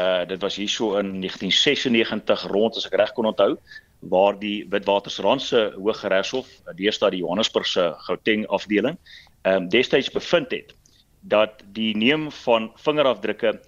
uh 0.00 0.24
dit 0.28 0.40
was 0.40 0.56
hierso 0.56 0.94
in 1.00 1.18
1996 1.20 2.46
rond 2.48 2.76
as 2.78 2.86
ek 2.88 2.96
reg 3.00 3.10
kon 3.16 3.28
onthou 3.28 3.56
waar 4.08 4.38
die 4.40 4.64
Witwatersrand 4.72 5.42
se 5.44 5.58
Hooggeregshof, 5.74 6.48
deesdae 6.78 7.10
die 7.12 7.20
Johannesburg 7.20 7.66
se 7.68 7.90
Gauteng 8.06 8.46
afdeling, 8.48 8.96
ehm 9.42 9.66
um, 9.66 9.68
destyds 9.68 10.08
bevind 10.14 10.54
het 10.56 10.72
dat 11.20 11.60
die 11.76 11.92
neem 11.96 12.30
van 12.46 12.70
vingerafdrukke 12.80 13.58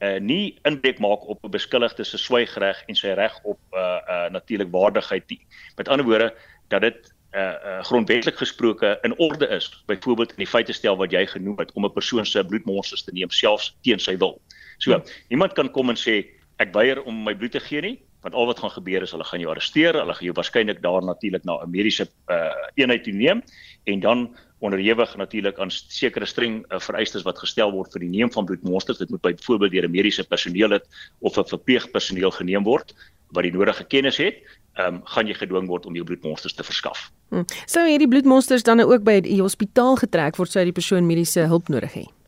uh 0.00 0.18
nie 0.20 0.58
inbreuk 0.64 0.98
maak 0.98 1.28
op 1.28 1.44
'n 1.44 1.50
beskuldigde 1.50 2.04
se 2.04 2.18
swygreg 2.18 2.82
en 2.88 2.94
sy 2.94 3.12
reg 3.14 3.36
op 3.42 3.58
uh 3.72 4.00
uh 4.08 4.30
natuurlik 4.30 4.70
waardigheid 4.70 5.28
nie. 5.28 5.40
Met 5.76 5.88
ander 5.88 6.06
woorde 6.06 6.34
dat 6.68 6.80
dit 6.80 7.12
uh, 7.34 7.40
uh 7.40 7.82
grondwetlik 7.84 8.36
gesproke 8.36 8.98
in 9.02 9.18
orde 9.18 9.48
is, 9.48 9.82
byvoorbeeld 9.86 10.30
in 10.30 10.44
die 10.44 10.46
feite 10.46 10.72
stel 10.72 10.96
wat 10.96 11.12
jy 11.12 11.26
genoem 11.26 11.58
het 11.58 11.72
om 11.72 11.84
'n 11.84 11.92
persoon 11.92 12.26
se 12.26 12.44
bloedmonsters 12.44 13.04
te 13.04 13.12
neem 13.12 13.30
selfs 13.30 13.76
teen 13.82 13.98
sy 13.98 14.16
wil. 14.16 14.40
So, 14.78 14.92
hmm. 14.92 15.02
niemand 15.28 15.52
kan 15.52 15.70
kom 15.70 15.88
en 15.88 15.96
sê 15.96 16.24
ek 16.56 16.72
weier 16.72 17.02
om 17.02 17.22
my 17.24 17.34
bloed 17.34 17.52
te 17.52 17.60
gee 17.60 17.80
nie, 17.80 18.00
want 18.20 18.34
al 18.34 18.46
wat 18.46 18.58
gaan 18.58 18.70
gebeur 18.70 19.02
is 19.02 19.10
hulle 19.10 19.24
gaan 19.24 19.40
jou 19.40 19.50
arresteer, 19.50 19.96
hulle 19.96 20.14
gaan 20.14 20.28
jou 20.28 20.36
waarskynlik 20.36 20.82
daar 20.82 21.04
natuurlik 21.04 21.44
na 21.44 21.60
'n 21.62 21.70
mediese 21.70 22.08
uh, 22.28 22.52
eenheid 22.74 23.04
toe 23.04 23.12
neem 23.12 23.42
en 23.84 24.00
dan 24.00 24.36
onderhewig 24.60 25.16
natuurlik 25.16 25.58
aan 25.58 25.70
sekere 25.70 26.26
streng 26.26 26.64
uh, 26.68 26.78
vereistes 26.78 27.22
wat 27.22 27.38
gestel 27.38 27.72
word 27.72 27.92
vir 27.92 28.00
die 28.00 28.12
neem 28.12 28.32
van 28.32 28.44
bloedmonsters. 28.44 28.98
Dit 28.98 29.10
moet 29.10 29.20
byvoorbeeld 29.20 29.72
deur 29.72 29.88
'n 29.88 29.90
mediese 29.90 30.24
personeel 30.24 30.70
het 30.70 30.86
of 31.18 31.36
'n 31.36 31.44
verpleegpersoneel 31.44 32.30
geneem 32.30 32.64
word 32.64 32.94
wat 33.30 33.42
die 33.42 33.52
nodige 33.52 33.84
kennis 33.84 34.16
het, 34.16 34.42
ehm 34.74 34.94
um, 34.94 35.00
gaan 35.04 35.26
jy 35.26 35.34
gedwing 35.34 35.66
word 35.66 35.86
om 35.86 35.94
jou 35.94 36.04
bloedmonsters 36.04 36.54
te 36.54 36.62
verskaf. 36.62 37.10
Hmm. 37.28 37.44
Sou 37.66 37.88
hierdie 37.88 38.08
bloedmonsters 38.08 38.62
dan 38.62 38.80
ook 38.80 39.02
by 39.02 39.20
die 39.20 39.40
hospitaal 39.40 39.96
getrek 39.96 40.36
word 40.36 40.50
sou 40.50 40.64
die 40.64 40.72
persoon 40.72 41.06
mediese 41.06 41.40
hulp 41.40 41.68
nodig 41.68 41.94
hê? 41.94 42.19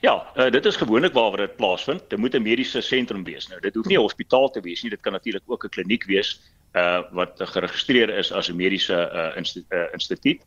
Ja, 0.00 0.26
uh, 0.36 0.50
dit 0.50 0.64
is 0.64 0.76
gewoonlik 0.76 1.12
waar 1.12 1.36
dit 1.36 1.56
plaasvind. 1.56 2.10
Dit 2.10 2.18
moet 2.18 2.34
'n 2.34 2.42
mediese 2.42 2.80
sentrum 2.80 3.24
wees. 3.24 3.48
Nou, 3.48 3.60
dit 3.60 3.74
hoef 3.74 3.86
nie 3.86 3.96
'n 3.96 4.00
hospitaal 4.00 4.50
te 4.50 4.60
wees 4.60 4.82
nie. 4.82 4.90
Dit 4.90 5.00
kan 5.00 5.12
natuurlik 5.12 5.42
ook 5.46 5.64
'n 5.64 5.68
kliniek 5.68 6.04
wees 6.04 6.40
uh 6.74 7.02
wat 7.10 7.40
geregistreer 7.40 8.10
is 8.18 8.32
as 8.32 8.48
'n 8.48 8.56
mediese 8.56 9.10
uh, 9.12 9.36
inst 9.36 9.56
uh 9.56 9.86
instituut 9.92 10.42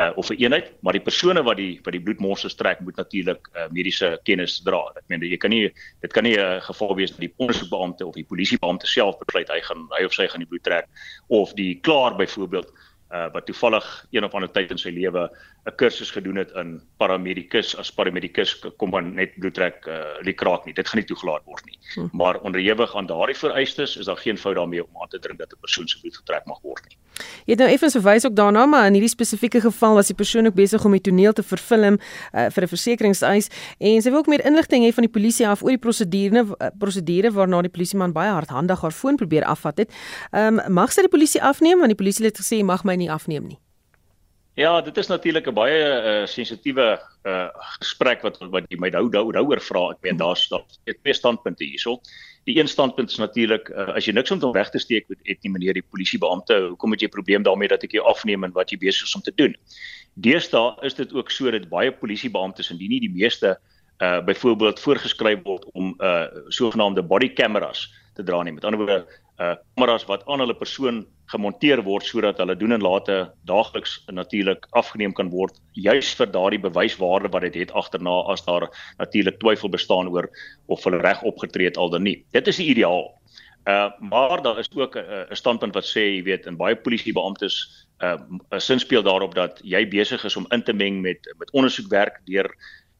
uh 0.00 0.12
of 0.14 0.30
'n 0.30 0.38
eenheid, 0.38 0.72
maar 0.80 0.92
die 0.92 1.02
persone 1.02 1.42
wat 1.42 1.56
die 1.56 1.80
wat 1.82 1.92
die 1.92 2.02
bloedmonsters 2.02 2.54
trek 2.54 2.80
moet 2.80 2.96
natuurlik 2.96 3.48
uh 3.54 3.68
mediese 3.70 4.20
kennis 4.22 4.60
dra. 4.62 4.92
Ek 4.96 5.04
meen 5.08 5.20
jy 5.20 5.36
kan 5.36 5.50
nie 5.50 5.72
dit 6.00 6.12
kan 6.12 6.22
nie 6.22 6.36
'n 6.36 6.40
uh, 6.40 6.60
geval 6.60 6.94
wees 6.96 7.10
dat 7.10 7.20
die 7.20 7.34
ondersoekbeampte 7.36 8.06
of 8.06 8.14
die 8.14 8.24
polisiebeampte 8.24 8.86
self 8.86 9.18
besluit 9.18 9.48
hy 9.48 9.60
gaan 9.60 9.88
hy 9.98 10.04
of 10.04 10.12
sy 10.12 10.26
gaan 10.26 10.40
die 10.40 10.48
bloed 10.48 10.62
trek 10.62 10.86
of 11.28 11.52
die 11.54 11.80
klaar 11.80 12.16
byvoorbeeld 12.16 12.72
uh 13.12 13.28
wat 13.32 13.46
toevallig 13.46 14.06
een 14.10 14.24
of 14.24 14.34
ander 14.34 14.50
tyd 14.50 14.70
in 14.70 14.78
sy 14.78 14.90
lewe 14.90 15.28
'n 15.64 15.74
kursus 15.76 16.10
gedoen 16.10 16.36
het 16.36 16.50
in 16.58 16.80
paramedikus 16.98 17.76
as 17.78 17.92
paramedikus 17.94 18.56
kom 18.76 18.90
dan 18.90 19.14
net 19.14 19.34
bloedtrek 19.38 19.86
uh 19.86 20.18
die 20.26 20.34
kraak 20.34 20.64
nie. 20.66 20.74
Dit 20.74 20.88
gaan 20.88 20.98
nie 20.98 21.06
toegelaat 21.06 21.44
word 21.44 21.64
nie. 21.66 21.78
Hm. 21.94 22.08
Maar 22.12 22.40
onderhewig 22.40 22.96
aan 22.96 23.06
daardie 23.06 23.36
vereistes 23.36 23.96
is 23.96 24.06
daar 24.06 24.16
geen 24.16 24.38
fout 24.38 24.56
daarmee 24.56 24.82
om 24.82 25.02
aan 25.02 25.08
te 25.08 25.18
dring 25.18 25.38
dat 25.38 25.52
'n 25.52 25.60
persoon 25.60 25.88
se 25.88 26.00
bloed 26.00 26.16
getrek 26.16 26.46
mag 26.46 26.58
word 26.62 26.82
nie. 26.88 26.98
Jy 27.46 27.54
het 27.54 27.58
nou 27.58 27.70
effens 27.70 27.92
verwys 27.92 28.26
ook 28.26 28.34
daarna 28.34 28.66
maar 28.66 28.86
in 28.86 28.92
hierdie 28.92 29.08
spesifieke 29.08 29.60
geval 29.60 29.94
was 29.94 30.06
die 30.06 30.16
persoon 30.16 30.46
ook 30.46 30.54
besig 30.54 30.84
om 30.84 30.92
die 30.92 31.00
toneel 31.00 31.32
te 31.32 31.42
vervilm 31.42 31.98
uh 32.34 32.50
vir 32.50 32.62
'n 32.62 32.68
versekeringseis 32.68 33.48
en 33.78 34.02
sy 34.02 34.10
wil 34.10 34.18
ook 34.18 34.26
meer 34.26 34.44
inligting 34.44 34.84
hê 34.84 34.92
van 34.92 35.06
die 35.06 35.12
polisie 35.12 35.48
af 35.48 35.62
oor 35.62 35.70
die 35.70 35.78
prosedure 35.78 36.42
uh, 36.42 36.66
prosedure 36.78 37.30
waarna 37.30 37.62
die 37.62 37.70
polisieman 37.70 38.12
baie 38.12 38.30
hardhandig 38.30 38.80
haar 38.80 38.92
foon 38.92 39.16
probeer 39.16 39.44
afvat 39.44 39.78
het. 39.78 39.92
Ehm 40.32 40.58
um, 40.58 40.72
mag 40.72 40.92
sy 40.92 41.00
die 41.00 41.08
polisie 41.08 41.42
afneem 41.42 41.78
want 41.78 41.88
die 41.88 42.02
polisie 42.02 42.26
het 42.26 42.38
gesê 42.38 42.64
mag 42.64 42.84
my 42.84 42.94
nie 42.94 43.10
afneem 43.10 43.46
nie. 43.46 43.61
Ja, 44.54 44.80
dit 44.84 44.96
is 44.96 45.06
natuurlik 45.06 45.46
'n 45.48 45.54
baie 45.54 45.80
uh, 45.80 46.26
sensitiewe 46.26 47.00
uh, 47.24 47.48
gesprek 47.80 48.20
wat 48.20 48.36
wat 48.52 48.64
jy 48.68 48.76
my 48.76 48.90
nou 48.92 49.08
daaroor 49.08 49.60
vra. 49.60 49.90
Ek 49.90 50.02
meen 50.04 50.16
daar 50.16 50.36
twee 50.36 51.14
standpunte 51.14 51.64
hierso. 51.64 52.00
Die 52.44 52.58
een 52.58 52.68
standpunt 52.68 53.10
is 53.10 53.16
natuurlik 53.16 53.68
uh, 53.68 53.96
as 53.96 54.04
jy 54.04 54.12
niks 54.12 54.30
om 54.30 54.38
te 54.38 54.50
weg 54.52 54.70
te 54.70 54.78
steek 54.78 55.08
met 55.08 55.18
et 55.24 55.38
nie 55.42 55.52
meneer 55.52 55.72
die 55.72 55.88
polisiebeampte, 55.88 56.58
hoekom 56.68 56.92
het 56.92 57.00
jy 57.00 57.08
probleem 57.08 57.42
daarmee 57.42 57.68
dat 57.68 57.82
ek 57.82 57.96
jou 57.96 58.04
afneem 58.04 58.44
en 58.44 58.52
wat 58.52 58.70
jy 58.70 58.78
besig 58.78 59.08
is 59.08 59.14
om 59.14 59.22
te 59.22 59.32
doen? 59.34 59.56
Deesdae 60.20 60.76
is 60.84 60.94
dit 60.94 61.12
ook 61.14 61.30
so 61.30 61.50
dat 61.50 61.70
baie 61.70 61.92
polisiebeamptes 61.92 62.70
indien 62.70 62.90
nie 62.90 63.00
die 63.00 63.14
meeste 63.14 63.56
uh 64.02 64.20
byvoorbeeld 64.20 64.80
voorgeskryf 64.80 65.42
word 65.44 65.64
om 65.72 65.94
uh 66.00 66.26
sogenaamde 66.48 67.02
body 67.02 67.32
cameras 67.32 67.88
te 68.14 68.22
dra 68.22 68.42
nie. 68.42 68.52
Met 68.52 68.64
ander 68.64 68.84
woorde, 68.84 69.06
uh 69.40 69.54
kameras 69.74 70.04
wat 70.06 70.26
aan 70.28 70.40
hulle 70.44 70.54
persoon 70.54 71.06
gemonteer 71.32 71.80
word 71.82 72.04
sodat 72.04 72.38
hulle 72.42 72.56
doen 72.56 72.72
en 72.76 72.82
late 72.84 73.16
daagliks 73.48 73.94
natuurlik 74.12 74.66
afgeneem 74.76 75.14
kan 75.16 75.30
word 75.32 75.56
juis 75.72 76.12
vir 76.18 76.28
daardie 76.34 76.60
bewyswaarde 76.60 77.30
wat 77.32 77.46
dit 77.46 77.54
het, 77.54 77.70
het 77.70 77.76
agterna 77.76 78.18
as 78.32 78.44
daar 78.44 78.68
natuurlik 78.98 79.40
twyfel 79.40 79.72
bestaan 79.72 80.08
oor 80.12 80.28
of 80.66 80.84
hulle 80.84 81.00
reg 81.00 81.22
opgetree 81.22 81.70
het 81.70 81.80
al 81.80 81.90
dan 81.90 82.02
nie. 82.02 82.24
Dit 82.32 82.48
is 82.48 82.60
die 82.60 82.68
ideaal. 82.74 83.08
Uh 83.64 83.90
maar 84.00 84.42
daar 84.42 84.58
is 84.58 84.68
ook 84.74 84.96
'n 84.96 84.98
uh, 84.98 85.22
standpunt 85.30 85.74
wat 85.74 85.86
sê 85.86 86.00
jy 86.00 86.22
weet 86.22 86.46
in 86.46 86.56
baie 86.56 86.76
polisiebeamptes 86.76 87.86
uh 88.02 88.18
sin 88.58 88.80
speel 88.80 89.02
daarop 89.02 89.34
dat 89.34 89.60
jy 89.64 89.88
besig 89.88 90.24
is 90.24 90.36
om 90.36 90.46
in 90.50 90.62
te 90.62 90.72
meng 90.72 91.00
met 91.00 91.34
met 91.38 91.52
ondersoekwerk 91.52 92.20
deur 92.24 92.50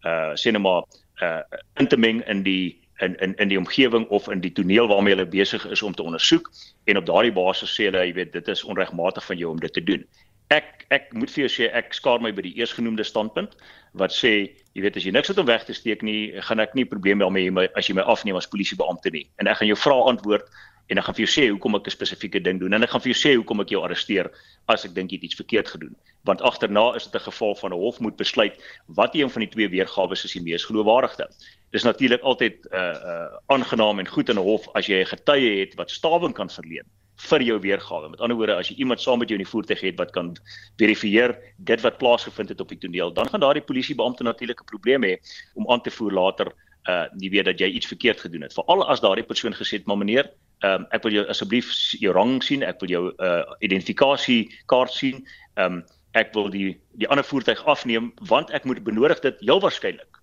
uh 0.07 0.33
sê 0.35 0.51
net 0.51 0.63
maar 0.63 0.85
uh 1.23 1.43
in 1.77 1.89
te 1.89 1.97
meng 1.97 2.23
in 2.27 2.43
die 2.43 2.82
in 3.03 3.17
in 3.25 3.35
in 3.43 3.53
die 3.53 3.59
omgewing 3.59 4.07
of 4.09 4.29
in 4.31 4.41
die 4.41 4.53
toneel 4.53 4.89
waarmee 4.91 5.15
hulle 5.17 5.29
besig 5.29 5.67
is 5.67 5.83
om 5.83 5.95
te 5.95 6.03
ondersoek 6.03 6.51
en 6.85 7.01
op 7.01 7.07
daardie 7.07 7.35
basis 7.35 7.75
sê 7.75 7.91
hulle 7.91 8.07
jy 8.07 8.15
weet 8.19 8.33
dit 8.33 8.49
is 8.49 8.65
onregmatig 8.65 9.27
van 9.27 9.41
jou 9.41 9.51
om 9.51 9.61
dit 9.61 9.73
te 9.73 9.85
doen. 9.85 10.05
Ek 10.53 10.87
ek 10.93 11.13
moet 11.17 11.31
vir 11.33 11.47
jou 11.47 11.53
sê 11.53 11.71
ek 11.73 11.95
skaar 11.97 12.21
my 12.21 12.33
by 12.37 12.45
die 12.45 12.55
eersgenoemde 12.61 13.05
standpunt 13.09 13.57
wat 13.99 14.13
sê 14.15 14.33
jy 14.73 14.85
weet 14.85 14.97
as 14.97 15.07
jy 15.07 15.13
niks 15.13 15.33
het 15.33 15.41
om 15.41 15.49
weg 15.49 15.65
te 15.69 15.77
steek 15.77 16.03
nie 16.07 16.33
gaan 16.49 16.61
ek 16.65 16.77
nie 16.79 16.85
probleme 16.89 17.25
daarmee 17.25 17.51
hê 17.51 17.69
as 17.77 17.89
jy 17.89 17.97
my 17.97 18.05
afneem 18.15 18.37
as 18.37 18.49
polisiebeampte 18.49 19.13
nie 19.13 19.27
en 19.41 19.51
ek 19.51 19.61
gaan 19.61 19.73
jou 19.73 19.81
vra 19.85 19.99
antwoord 20.13 20.49
en 20.89 20.99
ek 20.99 21.05
gaan 21.05 21.15
vir 21.15 21.27
jou 21.27 21.33
sê 21.33 21.49
hoekom 21.51 21.75
ek 21.75 21.87
'n 21.87 21.91
spesifieke 21.91 22.41
ding 22.41 22.61
doen. 22.61 22.73
En 22.73 22.83
ek 22.83 22.91
gaan 22.91 23.01
vir 23.01 23.13
jou 23.13 23.21
sê 23.21 23.37
hoekom 23.37 23.61
ek 23.61 23.71
jou 23.71 23.83
arresteer 23.83 24.31
as 24.69 24.85
ek 24.85 24.95
dink 24.95 25.11
jy 25.11 25.17
het 25.17 25.25
iets 25.25 25.41
verkeerd 25.41 25.69
gedoen. 25.69 25.97
Want 26.25 26.43
agterna 26.43 26.95
is 26.95 27.07
dit 27.07 27.15
'n 27.15 27.31
geval 27.31 27.55
van 27.55 27.73
'n 27.73 27.79
hof 27.79 28.01
moet 28.01 28.17
besluit 28.17 28.55
wat 28.87 29.15
een 29.15 29.31
van 29.31 29.41
die 29.41 29.51
twee 29.51 29.69
weergawe 29.69 30.13
is 30.13 30.33
die 30.33 30.43
mees 30.43 30.65
geloofwaardigste 30.65 31.29
dis 31.73 31.87
natuurlik 31.89 32.23
altyd 32.23 32.67
uh 32.71 32.81
uh 33.11 33.29
aangenaam 33.55 33.99
en 33.99 34.09
goed 34.09 34.29
in 34.29 34.37
'n 34.37 34.49
hof 34.49 34.69
as 34.75 34.87
jy 34.87 35.01
'n 35.01 35.13
getuie 35.15 35.61
het 35.61 35.75
wat 35.75 35.91
stawing 35.91 36.35
kan 36.35 36.51
verleen 36.51 36.89
vir 37.17 37.43
jou 37.43 37.59
weergawe. 37.61 38.09
Met 38.11 38.21
ander 38.21 38.37
woorde, 38.37 38.57
as 38.57 38.69
jy 38.69 38.77
iemand 38.77 39.01
saam 39.01 39.19
met 39.19 39.29
jou 39.29 39.39
in 39.39 39.45
die 39.45 39.51
voertuig 39.51 39.81
het 39.81 39.97
wat 39.97 40.11
kan 40.11 40.37
verifieer 40.77 41.37
dit 41.59 41.81
wat 41.81 41.99
plaasgevind 41.99 42.49
het 42.49 42.61
op 42.61 42.69
die 42.69 42.79
toneel, 42.79 43.13
dan 43.13 43.29
gaan 43.29 43.41
daardie 43.41 43.63
polisiebeampte 43.63 44.23
natuurlik 44.23 44.61
'n 44.61 44.65
probleem 44.65 45.03
hê 45.05 45.17
om 45.55 45.71
aan 45.71 45.83
te 45.83 45.91
voer 45.91 46.13
later 46.13 46.53
uh 46.89 47.07
jy 47.19 47.31
weet 47.31 47.45
dat 47.45 47.59
jy 47.59 47.69
iets 47.71 47.87
verkeerd 47.87 48.21
gedoen 48.21 48.43
het. 48.43 48.55
Veral 48.55 48.87
as 48.89 49.01
daardie 49.01 49.27
persoon 49.27 49.55
gesê 49.55 49.79
het, 49.79 49.87
"Maar 49.87 49.99
meneer, 49.99 50.31
um, 50.65 50.87
ek 50.91 51.03
wil 51.03 51.13
jou 51.13 51.27
asseblief 51.29 51.71
jou 52.01 52.13
rang 52.13 52.43
sien, 52.43 52.63
ek 52.63 52.81
wil 52.81 52.89
jou 52.89 53.15
uh 53.19 53.45
identifikasiekaart 53.61 54.93
sien." 54.93 55.27
Um 55.57 55.85
ek 56.13 56.35
wil 56.35 56.51
die 56.51 56.81
die 57.01 57.09
ander 57.09 57.25
voertuig 57.25 57.65
afneem 57.65 58.13
want 58.29 58.51
ek 58.51 58.65
moet 58.65 58.85
benodig 58.85 59.21
dit 59.21 59.39
heel 59.41 59.61
waarskynlik 59.61 60.21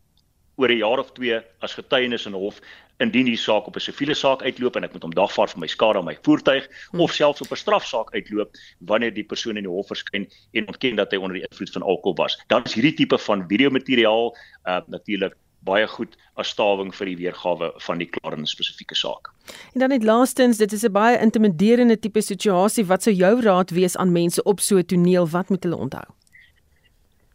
oor 0.59 0.69
'n 0.69 0.77
jaar 0.77 0.99
of 0.99 1.11
2 1.13 1.41
as 1.61 1.73
getuienis 1.73 2.25
in 2.25 2.33
hof 2.33 2.59
indien 2.99 3.25
die 3.25 3.37
saak 3.37 3.67
op 3.67 3.75
'n 3.75 3.79
siviele 3.79 4.13
saak 4.13 4.43
uitloop 4.43 4.75
en 4.75 4.83
ek 4.83 4.93
moet 4.93 5.03
hom 5.03 5.13
dagvaar 5.15 5.47
vir 5.47 5.59
my 5.59 5.67
skade 5.67 5.97
aan 5.97 6.05
my 6.05 6.17
voertuig 6.21 6.67
hmm. 6.91 6.99
of 6.99 7.13
selfs 7.13 7.41
op 7.41 7.51
'n 7.51 7.55
strafsaak 7.55 8.13
uitloop 8.13 8.51
wanneer 8.79 9.13
die 9.13 9.23
persoon 9.23 9.57
in 9.57 9.63
die 9.63 9.71
hof 9.71 9.87
verskyn 9.87 10.27
en 10.53 10.67
ontken 10.67 10.95
dat 10.95 11.11
hy 11.11 11.17
onder 11.17 11.39
die 11.39 11.47
invloed 11.49 11.71
van 11.71 11.81
alkohol 11.81 12.15
was. 12.15 12.37
Dan 12.47 12.63
is 12.63 12.73
hierdie 12.73 12.93
tipe 12.93 13.17
van 13.17 13.47
videomateriaal 13.47 14.35
uh 14.67 14.81
natuurlik 14.87 15.35
baie 15.65 15.87
goed 15.87 16.15
as 16.35 16.49
stawing 16.53 16.91
vir 16.95 17.05
die 17.05 17.17
weergawe 17.17 17.71
van 17.85 17.97
die 17.97 18.09
'n 18.23 18.45
spesifieke 18.45 18.95
saak. 18.95 19.31
En 19.73 19.79
dan 19.79 19.89
net 19.89 20.03
laastens, 20.03 20.57
dit 20.57 20.71
is 20.71 20.83
'n 20.83 20.91
baie 20.91 21.19
intimiderende 21.19 21.99
tipe 21.99 22.21
situasie. 22.21 22.85
Wat 22.85 23.03
sou 23.03 23.15
jou 23.15 23.41
raad 23.41 23.71
wees 23.71 23.97
aan 23.97 24.11
mense 24.11 24.43
op 24.43 24.59
so 24.59 24.77
'n 24.77 24.85
toneel? 24.85 25.27
Wat 25.27 25.49
moet 25.49 25.63
hulle 25.63 25.75
onthou? 25.75 26.05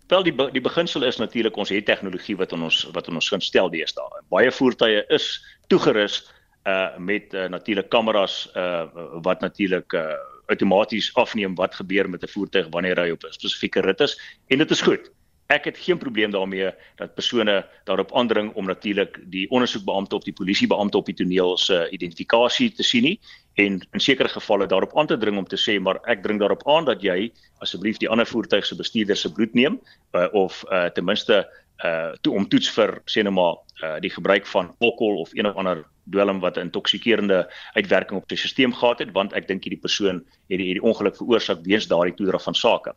Wel 0.08 0.22
die 0.22 0.34
die 0.52 0.60
beginsel 0.60 1.02
is 1.02 1.16
natuurlik 1.16 1.56
ons 1.56 1.68
het 1.68 1.86
tegnologie 1.86 2.36
wat 2.36 2.52
ons 2.52 2.88
wat 2.92 3.08
ons 3.08 3.28
kan 3.28 3.40
stel 3.40 3.70
deesdae. 3.70 4.22
Baie 4.28 4.52
voertuie 4.52 5.04
is 5.08 5.44
toegerus 5.68 6.32
uh 6.64 6.96
met 6.98 7.34
uh, 7.34 7.48
natuurlik 7.48 7.88
kameras 7.88 8.50
uh 8.56 8.84
wat 9.22 9.40
natuurlik 9.40 9.92
uh 9.92 10.12
outomaties 10.46 11.14
afneem 11.14 11.54
wat 11.54 11.74
gebeur 11.74 12.10
met 12.10 12.22
'n 12.22 12.28
voertuig 12.28 12.66
wanneer 12.70 13.00
hy 13.00 13.10
op 13.10 13.24
'n 13.24 13.32
spesifieke 13.32 13.80
rit 13.80 14.00
is 14.00 14.20
en 14.48 14.58
dit 14.58 14.70
is 14.70 14.80
goed. 14.80 15.10
Ek 15.54 15.68
het 15.68 15.78
geen 15.78 15.98
probleem 15.98 16.32
daarmee 16.34 16.72
dat 16.98 17.14
persone 17.14 17.60
daarop 17.86 18.12
aandring 18.16 18.52
om 18.58 18.66
natuurlik 18.66 19.20
die 19.30 19.46
ondersoekbeampte 19.50 20.16
of 20.16 20.24
die 20.26 20.34
polisiebeampte 20.34 20.98
op 20.98 21.06
die 21.06 21.14
toneel 21.14 21.56
se 21.60 21.84
identifikasie 21.94 22.72
te 22.74 22.82
sien 22.82 23.06
nie 23.06 23.18
en 23.54 23.78
in 23.92 24.02
sekere 24.02 24.28
gevalle 24.28 24.66
daarop 24.66 24.96
aan 24.98 25.06
te 25.06 25.18
dring 25.18 25.38
om 25.38 25.46
te 25.46 25.60
sê 25.60 25.78
maar 25.80 26.00
ek 26.10 26.24
dring 26.24 26.40
daarop 26.42 26.64
aan 26.68 26.88
dat 26.88 27.02
jy 27.06 27.30
asseblief 27.62 28.00
die 28.02 28.10
ander 28.10 28.26
voertuig 28.26 28.66
se 28.66 28.78
bestuurder 28.78 29.16
se 29.16 29.30
bloed 29.32 29.54
neem 29.54 29.78
uh, 30.12 30.26
of 30.32 30.64
uh, 30.70 30.88
ten 30.96 31.06
minste 31.06 31.44
uh 31.84 32.12
toe 32.22 32.34
om 32.38 32.46
toets 32.48 32.70
vir 32.70 33.00
sê 33.10 33.22
nou 33.26 33.34
maar 33.34 33.58
uh 33.82 33.98
die 34.02 34.10
gebruik 34.10 34.46
van 34.46 34.74
alkohol 34.78 35.20
of 35.22 35.34
een 35.34 35.46
of 35.46 35.58
ander 35.58 35.84
dwelm 36.10 36.40
wat 36.40 36.56
'n 36.56 36.66
intoksikerende 36.68 37.50
uitwerking 37.74 38.20
op 38.20 38.28
die 38.28 38.38
stelsel 38.38 38.78
gehad 38.78 38.98
het 38.98 39.12
want 39.12 39.32
ek 39.32 39.48
dink 39.48 39.64
hierdie 39.64 39.80
persoon 39.80 40.24
het 40.48 40.58
die, 40.58 40.74
die 40.78 40.82
ongeluk 40.82 41.16
veroorsaak 41.16 41.64
weens 41.64 41.86
daardie 41.86 42.14
toedrag 42.14 42.42
van 42.42 42.54
sake. 42.54 42.94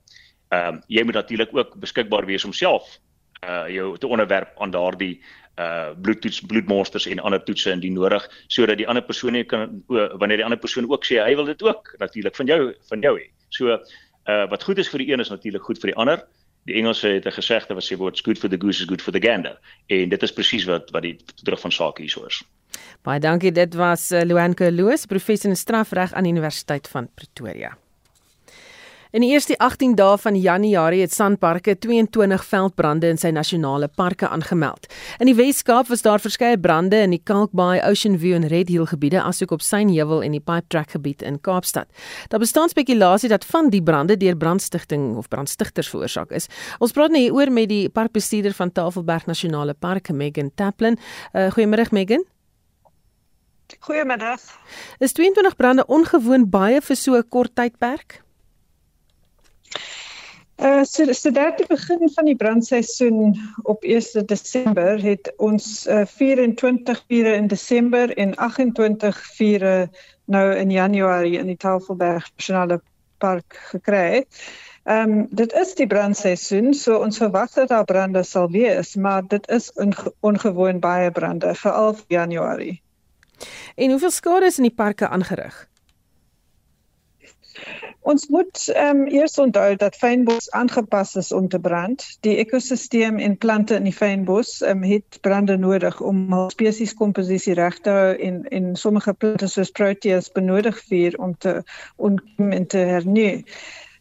Ehm 0.49 0.75
uh, 0.75 0.81
jy 0.87 1.03
moet 1.03 1.13
natuurlik 1.13 1.51
ook 1.51 1.75
beskikbaar 1.79 2.25
wees 2.25 2.45
om 2.45 2.53
self 2.53 2.99
uh 3.43 3.67
jou 3.69 3.97
te 3.97 4.07
onderwerp 4.07 4.55
aan 4.57 4.71
daardie 4.71 5.21
uh 5.59 5.89
bloedtoets 6.01 6.41
bloedmonsters 6.41 7.05
en 7.05 7.19
ander 7.19 7.43
toetse 7.43 7.71
indien 7.71 7.93
nodig 7.93 8.23
sodat 8.47 8.77
die 8.77 8.87
ander 8.87 9.03
persoon 9.03 9.45
kan 9.45 9.83
uh, 9.89 10.07
wanneer 10.17 10.37
die 10.37 10.45
ander 10.45 10.59
persoon 10.59 10.89
ook 10.89 11.05
sê 11.05 11.19
hy 11.21 11.35
wil 11.35 11.45
dit 11.45 11.63
ook 11.63 11.95
natuurlik 11.99 12.35
van 12.35 12.45
jou 12.45 12.73
van 12.89 13.01
jou 13.01 13.13
hê. 13.19 13.29
So 13.49 13.75
uh 13.75 14.45
wat 14.49 14.63
goed 14.63 14.77
is 14.77 14.89
vir 14.89 15.03
die 15.03 15.11
een 15.11 15.19
is 15.19 15.29
natuurlik 15.29 15.63
goed 15.63 15.79
vir 15.81 15.91
die 15.91 15.97
ander 15.97 16.23
die 16.67 16.75
Engelse 16.75 17.07
het 17.07 17.25
'n 17.25 17.31
gesegde 17.31 17.73
wat 17.73 17.83
sê 17.83 17.97
what's 17.97 18.21
good 18.21 18.37
for 18.37 18.49
the 18.49 18.59
goose 18.59 18.81
is 18.81 18.87
good 18.87 19.01
for 19.01 19.11
the 19.11 19.21
gander 19.27 19.59
en 19.87 20.09
dit 20.09 20.23
is 20.23 20.33
presies 20.33 20.65
wat 20.65 20.89
wat 20.91 21.01
die 21.01 21.17
terug 21.43 21.59
van 21.59 21.71
sake 21.71 22.01
hierso 22.01 22.25
is. 22.25 22.43
Baie 23.01 23.19
dankie 23.19 23.51
dit 23.51 23.73
was 23.73 24.09
Luanke 24.09 24.71
Loos 24.71 25.05
professor 25.05 25.49
in 25.49 25.55
strafreg 25.55 26.13
aan 26.13 26.25
Universiteit 26.25 26.87
van 26.87 27.09
Pretoria. 27.13 27.77
In 29.11 29.23
die 29.23 29.29
eerste 29.31 29.55
18 29.57 29.93
dae 29.95 30.17
van 30.19 30.35
Januarie 30.35 30.99
het 31.01 31.13
Sanparks 31.15 31.77
22 31.79 32.43
veldbrande 32.43 33.07
in 33.07 33.19
sy 33.19 33.29
nasionale 33.31 33.87
parke 33.87 34.27
aangemeld. 34.27 34.89
In 35.23 35.29
die 35.29 35.35
Wes-Kaap 35.37 35.87
was 35.87 36.03
daar 36.03 36.19
verskeie 36.19 36.57
brande 36.59 36.99
in 37.05 37.13
die 37.15 37.21
Kalkbaai, 37.23 37.79
Ocean 37.87 38.17
View 38.19 38.35
en 38.35 38.49
Red 38.51 38.67
Hill 38.67 38.85
gebiede 38.91 39.21
asook 39.23 39.55
op 39.55 39.63
Synheuwel 39.63 40.25
en 40.27 40.35
die 40.35 40.43
Pipe 40.43 40.67
Track 40.67 40.91
gebied 40.97 41.23
in 41.23 41.39
Kaapstad. 41.39 41.87
Daar 42.27 42.43
bestaan 42.43 42.69
spekulasie 42.69 43.31
dat 43.31 43.45
van 43.45 43.71
die 43.71 43.81
brande 43.83 44.17
deur 44.17 44.35
brandstigting 44.35 45.15
of 45.15 45.31
brandstigters 45.31 45.87
veroorsaak 45.89 46.35
is. 46.35 46.51
Ons 46.83 46.91
praat 46.91 47.15
nou 47.15 47.23
hieroor 47.23 47.51
met 47.51 47.71
die 47.71 47.87
parkbestuurder 47.89 48.53
van 48.59 48.71
Tafelberg 48.71 49.25
Nasionale 49.25 49.73
Park, 49.73 50.11
Megan 50.11 50.51
Taplin. 50.55 50.99
Uh, 51.33 51.47
Goeiemôre 51.55 51.87
Megan. 51.91 52.27
Goeiemiddag. 53.79 54.39
Is 54.99 55.11
22 55.11 55.55
brande 55.55 55.85
ongewoon 55.87 56.49
baie 56.49 56.81
vir 56.81 56.95
so 56.95 57.15
'n 57.15 57.29
kort 57.29 57.55
tydperk? 57.55 58.26
Uh 60.57 60.83
so 60.83 61.05
sedert 61.13 61.57
die 61.57 61.67
begin 61.69 62.09
van 62.09 62.25
die 62.25 62.35
brandseisoen 62.35 63.35
op 63.63 63.83
1 63.83 64.25
Desember 64.25 64.97
het 65.03 65.33
ons 65.37 65.85
uh, 65.87 66.05
24 66.05 67.03
vure 67.07 67.35
in 67.35 67.47
Desember 67.47 68.17
en 68.17 68.35
28 68.35 69.19
vure 69.37 69.89
nou 70.25 70.55
in 70.55 70.71
Januarie 70.71 71.37
in 71.37 71.45
die 71.45 71.57
Tafelberg 71.57 72.31
Nasionale 72.35 72.81
Park 73.17 73.59
gekry. 73.69 74.25
Ehm 74.83 75.11
um, 75.11 75.27
dit 75.29 75.53
is 75.53 75.75
die 75.75 75.87
brandseisoen, 75.87 76.73
so 76.73 76.97
ons 77.03 77.17
verwag 77.17 77.53
dat 77.53 77.69
daar 77.69 77.85
brande 77.85 78.23
sal 78.23 78.49
wees, 78.51 78.95
maar 78.95 79.27
dit 79.27 79.49
is 79.49 79.73
onge 79.73 80.13
ongewoon 80.19 80.79
baie 80.79 81.11
brande 81.11 81.55
veral 81.55 81.93
vir 81.93 82.05
Januarie. 82.07 82.81
En 83.75 83.89
hoeveel 83.89 84.11
skade 84.11 84.45
is 84.45 84.57
in 84.57 84.63
die 84.63 84.75
parke 84.75 85.07
aangerig? 85.07 85.67
Ons 88.07 88.27
moet 88.31 88.59
ehm 88.71 89.01
um, 89.01 89.07
eers 89.11 89.33
onthou 89.43 89.75
dat 89.75 89.95
fynbos 89.99 90.45
aangepas 90.55 91.15
is 91.19 91.31
om 91.35 91.47
te 91.51 91.59
brand. 91.59 92.03
Die 92.23 92.37
ekosisteem 92.39 93.17
en 93.19 93.37
plante 93.37 93.75
in 93.75 93.87
die 93.89 93.95
fynbos 93.95 94.61
ehm 94.61 94.77
um, 94.77 94.85
het 94.87 95.17
brande 95.21 95.57
nodig 95.59 95.99
om 96.01 96.21
hul 96.31 96.47
spesieskomposisie 96.53 97.57
reg 97.59 97.81
te 97.83 97.95
hou 97.97 98.13
en 98.29 98.37
en 98.59 98.69
sommige 98.75 99.13
plante 99.13 99.49
soos 99.51 99.73
proteas 99.81 100.31
benodig 100.31 100.79
vuur 100.87 101.17
om 101.19 101.35
te 101.37 101.57
en 102.37 102.67
te 102.67 102.85
hernieu. 102.93 103.43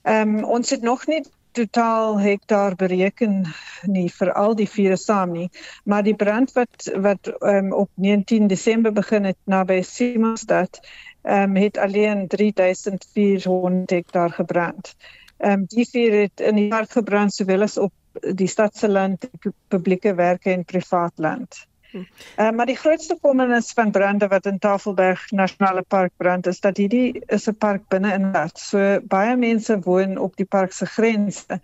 Ehm 0.03 0.37
um, 0.37 0.45
ons 0.59 0.71
het 0.71 0.87
nog 0.87 1.07
nie 1.11 1.25
totaal 1.57 2.21
hektaar 2.21 2.75
bereken 2.77 3.47
nie 3.89 4.09
vir 4.13 4.33
al 4.37 4.55
die 4.55 4.69
vure 4.69 4.97
saam 5.01 5.33
nie, 5.33 5.49
maar 5.85 6.05
die 6.07 6.15
brand 6.15 6.53
wat 6.53 6.91
wat 7.09 7.33
um, 7.41 7.73
op 7.73 7.91
19 7.95 8.47
Desember 8.47 8.93
begin 8.93 9.25
het 9.25 9.39
naby 9.45 9.83
Simonstad 9.83 10.79
ehm 10.79 11.07
um, 11.27 11.57
het 11.57 11.79
alleen 11.79 12.27
3400 12.29 13.91
hektaar 13.91 14.31
gebrand. 14.31 14.97
Ehm 15.37 15.53
um, 15.53 15.65
die 15.67 15.89
vuur 15.91 16.21
het 16.21 16.41
in 16.41 16.55
die 16.55 16.69
park 16.69 16.91
gebrand 16.91 17.35
sowel 17.35 17.63
as 17.63 17.79
op 17.79 17.93
die 18.21 18.49
stad 18.49 18.77
se 18.77 18.89
land, 18.89 19.29
publieke 19.69 20.15
werke 20.15 20.51
en 20.51 20.65
privaat 20.65 21.13
land. 21.17 21.67
Uh, 21.93 22.51
maar 22.51 22.67
die 22.67 22.77
grootste 22.77 23.19
kommernis 23.21 23.73
van 23.73 23.91
brande 23.91 24.29
wat 24.29 24.47
in 24.47 24.59
Tafelberg 24.59 25.31
Nasionale 25.31 25.83
Park 25.83 26.13
brand 26.17 26.47
is 26.47 26.61
dat 26.61 26.77
hierdie 26.77 27.23
is 27.27 27.49
'n 27.49 27.57
park 27.57 27.89
binne 27.89 28.13
in 28.13 28.29
stad. 28.29 28.59
So 28.59 29.01
baie 29.05 29.37
mense 29.37 29.79
woon 29.81 30.19
op 30.19 30.37
die 30.37 30.45
park 30.47 30.73
se 30.73 30.87
grense. 30.87 31.61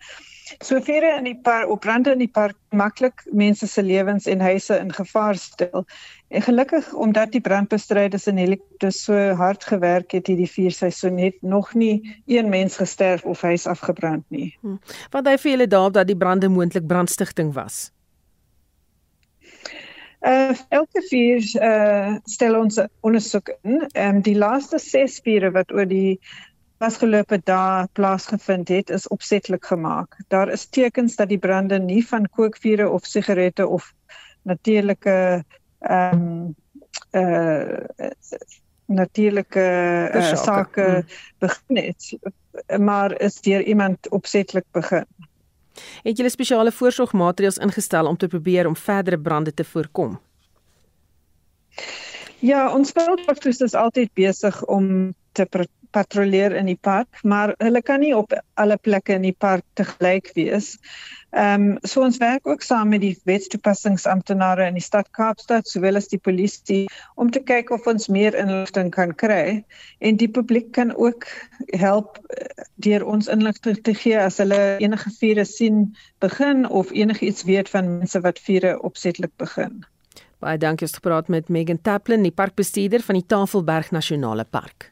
So 0.62 0.80
vure 0.82 1.14
in 1.18 1.24
die 1.24 1.36
park 1.38 1.70
op 1.70 1.80
brande 1.80 2.12
in 2.12 2.22
die 2.22 2.30
park 2.30 2.56
maklik 2.70 3.22
mense 3.30 3.66
se 3.66 3.82
lewens 3.82 4.26
en 4.26 4.40
huise 4.40 4.78
in 4.78 4.92
gevaar 4.92 5.38
stel. 5.38 5.86
En 6.28 6.42
gelukkig 6.42 6.92
omdat 6.92 7.32
die 7.32 7.40
brandbestryders 7.40 8.26
en 8.26 8.40
helikopters 8.40 9.02
so 9.04 9.16
hard 9.38 9.64
gewerk 9.64 10.12
het 10.16 10.26
hierdie 10.26 10.50
vuurseisoen 10.50 11.18
het 11.18 11.40
nog 11.40 11.74
nie 11.74 12.22
een 12.26 12.48
mens 12.48 12.76
gesterf 12.76 13.24
of 13.24 13.40
huis 13.40 13.66
afgebrand 13.66 14.24
nie. 14.28 14.56
Hmm. 14.60 14.80
Wat 15.10 15.26
hy 15.26 15.36
vir 15.38 15.50
julle 15.50 15.66
daarop 15.66 15.98
dat 15.98 16.06
die 16.10 16.18
brande 16.18 16.48
moontlik 16.48 16.86
brandstigting 16.86 17.52
was. 17.54 17.90
Uh 20.22 20.54
elke 20.68 21.02
vuur 21.10 21.46
uh 21.58 22.16
stel 22.30 22.54
ons 22.54 22.78
ondersoek 23.00 23.56
in. 23.62 23.80
Ehm 23.92 24.16
um, 24.16 24.20
die 24.22 24.36
laaste 24.38 24.78
6 24.78 25.20
vure 25.24 25.50
wat 25.50 25.72
oor 25.74 25.86
die 25.86 26.20
afgelope 26.82 27.38
dae 27.44 27.86
plaasgevind 27.92 28.68
het, 28.68 28.90
is 28.90 29.08
opsetlik 29.08 29.64
gemaak. 29.70 30.16
Daar 30.28 30.50
is 30.52 30.66
tekens 30.66 31.16
dat 31.16 31.28
die 31.28 31.38
brande 31.38 31.78
nie 31.78 32.02
van 32.06 32.28
kookvure 32.28 32.90
of 32.90 33.06
sigarette 33.06 33.66
of 33.66 33.92
natuurlike 34.42 35.44
ehm 35.78 36.22
um, 36.22 36.54
uh 37.12 37.78
natuurlike 38.92 39.62
uh, 40.14 40.34
sake 40.34 40.82
hmm. 40.82 41.04
begin 41.38 41.76
het, 41.76 42.18
maar 42.78 43.20
is 43.20 43.40
deur 43.40 43.62
iemand 43.62 44.08
opsetlik 44.08 44.64
begin. 44.70 45.06
Het 46.02 46.16
julle 46.16 46.30
spesiale 46.30 46.72
voorsorgmaatreëls 46.72 47.56
ingestel 47.56 48.06
om 48.06 48.16
te 48.16 48.28
probeer 48.28 48.66
om 48.66 48.76
verdere 48.76 49.18
brande 49.18 49.54
te 49.54 49.64
voorkom? 49.64 50.20
Ja, 52.38 52.72
ons 52.74 52.90
veldwagters 52.90 53.60
is 53.60 53.74
altyd 53.74 54.12
besig 54.12 54.64
om 54.64 55.14
te 55.32 55.46
patrolleer 55.92 56.54
in 56.56 56.68
die 56.70 56.78
park, 56.80 57.20
maar 57.22 57.54
hulle 57.62 57.82
kan 57.82 58.00
nie 58.00 58.14
op 58.16 58.34
alle 58.60 58.76
plekke 58.76 59.16
in 59.18 59.26
die 59.26 59.36
park 59.38 59.64
te 59.78 59.84
gelyk 59.88 60.32
wees. 60.38 60.76
Ehm 61.32 61.62
um, 61.70 61.78
so 61.88 62.02
ons 62.04 62.18
werk 62.20 62.46
ook 62.46 62.60
saam 62.62 62.90
met 62.92 63.00
die 63.00 63.14
wetstoepassingsamptenare 63.24 64.66
in 64.68 64.76
die 64.76 64.84
stad 64.84 65.08
Kaapstad 65.16 65.68
sowel 65.68 65.96
as 65.96 66.10
die 66.12 66.20
polisie 66.20 66.82
om 67.16 67.30
te 67.32 67.40
kyk 67.40 67.72
of 67.72 67.88
ons 67.88 68.10
meer 68.12 68.36
inligting 68.36 68.90
kan 68.92 69.14
kry 69.16 69.62
en 70.04 70.20
die 70.20 70.28
publiek 70.28 70.68
kan 70.76 70.92
ook 70.92 71.24
help 71.80 72.20
eh, 72.36 72.66
deur 72.84 73.06
ons 73.14 73.32
inligting 73.32 73.80
te 73.80 73.96
gee 73.96 74.20
as 74.20 74.36
hulle 74.44 74.60
enige 74.84 75.14
vure 75.22 75.48
sien 75.48 75.96
begin 76.20 76.68
of 76.68 76.92
enigiets 76.92 77.48
weet 77.48 77.72
van 77.72 77.88
mense 77.96 78.20
wat 78.20 78.44
vure 78.50 78.76
opsetlik 78.84 79.32
begin. 79.40 79.86
Baie 80.42 80.58
dankie 80.58 80.86
het 80.86 81.00
gepraat 81.00 81.28
met 81.32 81.48
Megan 81.48 81.80
Taplin, 81.80 82.28
die 82.28 82.34
parkbestuurder 82.34 83.00
van 83.00 83.14
die 83.14 83.26
Tafelberg 83.26 83.90
Nasionale 83.90 84.44
Park. 84.44 84.91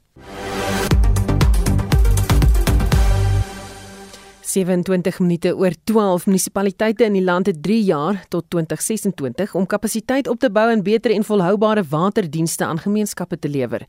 27 4.51 5.21
minute 5.23 5.53
oor 5.57 5.75
12 5.85 6.27
munisipaliteite 6.27 7.05
in 7.07 7.15
die 7.15 7.23
land 7.23 7.47
het 7.47 7.61
3 7.63 7.83
jaar 7.87 8.19
tot 8.33 8.49
2026 8.51 9.55
om 9.55 9.67
kapasiteit 9.67 10.29
op 10.29 10.41
te 10.43 10.51
bou 10.51 10.67
en 10.73 10.83
beter 10.83 11.15
en 11.15 11.25
volhoubare 11.25 11.85
waterdienste 11.91 12.65
aan 12.67 12.81
gemeenskappe 12.83 13.39
te 13.39 13.49
lewer. 13.49 13.85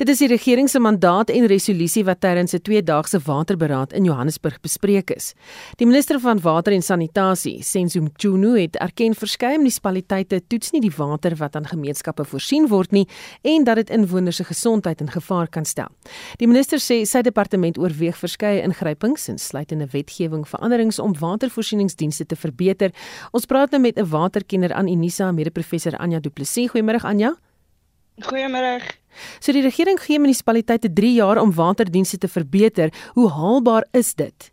Dit 0.00 0.08
is 0.08 0.22
die 0.24 0.30
regering 0.32 0.70
se 0.72 0.80
mandaat 0.80 1.30
en 1.30 1.48
resolusie 1.52 2.04
wat 2.04 2.20
tydens 2.20 2.54
'n 2.54 2.62
tweedaagse 2.62 3.20
waterberaad 3.24 3.92
in 3.92 4.04
Johannesburg 4.04 4.60
bespreek 4.60 5.10
is. 5.10 5.34
Die 5.76 5.86
minister 5.86 6.20
van 6.20 6.40
water 6.40 6.72
en 6.72 6.82
sanitasie, 6.82 7.62
Senzo 7.62 8.00
Mchunu, 8.00 8.60
het 8.60 8.76
erken 8.76 9.14
verskeie 9.14 9.58
munisipaliteite 9.58 10.40
toets 10.46 10.70
nie 10.70 10.80
die 10.80 10.92
water 10.96 11.36
wat 11.36 11.56
aan 11.56 11.66
gemeenskappe 11.66 12.24
voorsien 12.24 12.68
word 12.68 12.90
nie 12.92 13.08
en 13.42 13.64
dat 13.64 13.76
dit 13.76 13.90
inwoners 13.90 14.36
se 14.36 14.44
gesondheid 14.44 15.00
in 15.00 15.10
gevaar 15.10 15.48
kan 15.48 15.64
stel. 15.64 15.88
Die 16.36 16.48
minister 16.48 16.78
sê 16.78 17.04
sy 17.04 17.22
departement 17.22 17.78
oorweeg 17.78 18.16
verskeie 18.16 18.62
ingrypings 18.62 19.28
insluitende 19.28 19.88
wetgewing 20.06 20.46
veranderings 20.46 20.98
om 20.98 21.14
watervoorsieningsdienste 21.18 22.26
te 22.26 22.36
verbeter. 22.36 22.92
Ons 23.32 23.46
praat 23.46 23.70
nou 23.70 23.80
met 23.80 23.98
'n 23.98 24.08
waterkenner 24.08 24.72
aan 24.72 24.88
Unisa, 24.88 25.32
mede-professor 25.32 25.96
Anja 25.98 26.20
Du 26.20 26.30
Plessis. 26.30 26.70
Goeiemôre 26.70 27.02
Anja. 27.02 27.34
Goeiemôre. 28.20 28.80
So 29.40 29.52
die 29.52 29.62
regering 29.62 29.98
gee 30.00 30.18
munisipaliteite 30.18 30.92
3 30.92 31.14
jaar 31.14 31.40
om 31.40 31.52
waterdienste 31.52 32.18
te 32.18 32.28
verbeter. 32.28 32.92
Hoe 33.14 33.30
haalbaar 33.30 33.86
is 33.92 34.14
dit? 34.14 34.52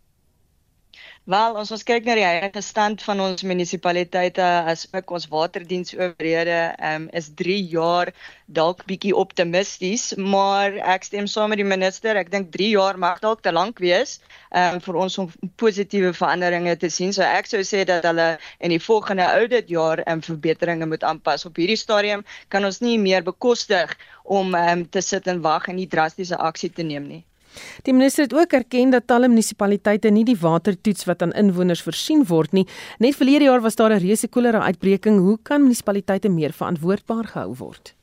Wel, 1.24 1.54
as 1.56 1.70
ons 1.72 1.82
kyk 1.88 2.04
na 2.04 2.14
die 2.18 2.24
huidige 2.28 2.60
stand 2.60 3.00
van 3.00 3.20
ons 3.24 3.44
munisipaliteite 3.48 4.44
as 4.68 4.82
ook 4.92 5.14
ons 5.16 5.24
waterdiensowerhede, 5.32 6.58
um, 6.84 7.06
is 7.16 7.30
3 7.38 7.56
jaar 7.72 8.10
dalk 8.58 8.82
bietjie 8.90 9.14
optimisties, 9.16 10.04
maar 10.20 10.76
ek 10.96 11.08
stem 11.08 11.24
saam 11.24 11.48
met 11.54 11.62
die 11.62 11.68
minister. 11.70 12.20
Ek 12.20 12.28
dink 12.28 12.52
3 12.52 12.68
jaar 12.74 13.00
mag 13.00 13.24
dalk 13.24 13.40
te 13.40 13.56
lank 13.56 13.80
wees 13.80 14.18
um, 14.52 14.76
vir 14.84 15.00
ons 15.06 15.18
om 15.24 15.32
positiewe 15.56 16.12
veranderinge 16.12 16.76
te 16.84 16.92
sien. 16.92 17.16
So 17.16 17.24
ek 17.24 17.48
sou 17.48 17.64
sê 17.64 17.86
dat 17.88 18.04
hulle 18.04 18.34
in 18.60 18.76
die 18.76 18.84
volgende 18.90 19.24
audit 19.24 19.72
jaar 19.72 20.04
um, 20.04 20.20
verbeteringe 20.20 20.92
moet 20.92 21.08
aanpas. 21.08 21.48
Op 21.48 21.56
hierdie 21.56 21.80
stadium 21.80 22.28
kan 22.52 22.68
ons 22.68 22.84
nie 22.84 22.98
meer 23.00 23.24
bekostig 23.24 23.96
om 24.28 24.52
um, 24.52 24.84
te 24.84 25.00
sit 25.00 25.32
en 25.32 25.40
wag 25.40 25.72
en 25.72 25.80
nie 25.80 25.88
drastiese 25.88 26.36
aksie 26.36 26.68
te 26.68 26.84
neem 26.84 27.08
nie. 27.16 27.24
Die 27.82 27.92
minister 27.92 28.24
het 28.24 28.34
ook 28.34 28.52
erken 28.52 28.90
dat 28.90 29.06
talle 29.06 29.28
munisipaliteite 29.28 30.08
nie 30.08 30.24
die 30.24 30.38
watertoets 30.40 31.04
wat 31.04 31.22
aan 31.22 31.32
inwoners 31.32 31.82
voorsien 31.82 32.24
word 32.24 32.52
nie. 32.52 32.66
Net 32.98 33.16
verlede 33.16 33.44
jaar 33.44 33.60
was 33.60 33.76
daar 33.76 33.92
'n 33.92 34.00
reuse 34.00 34.28
kolera 34.28 34.60
uitbreking. 34.60 35.18
Hoe 35.18 35.38
kan 35.42 35.62
munisipaliteite 35.62 36.28
meer 36.28 36.52
verantwoordbaar 36.52 37.24
gehou 37.24 37.54
word? 37.54 37.94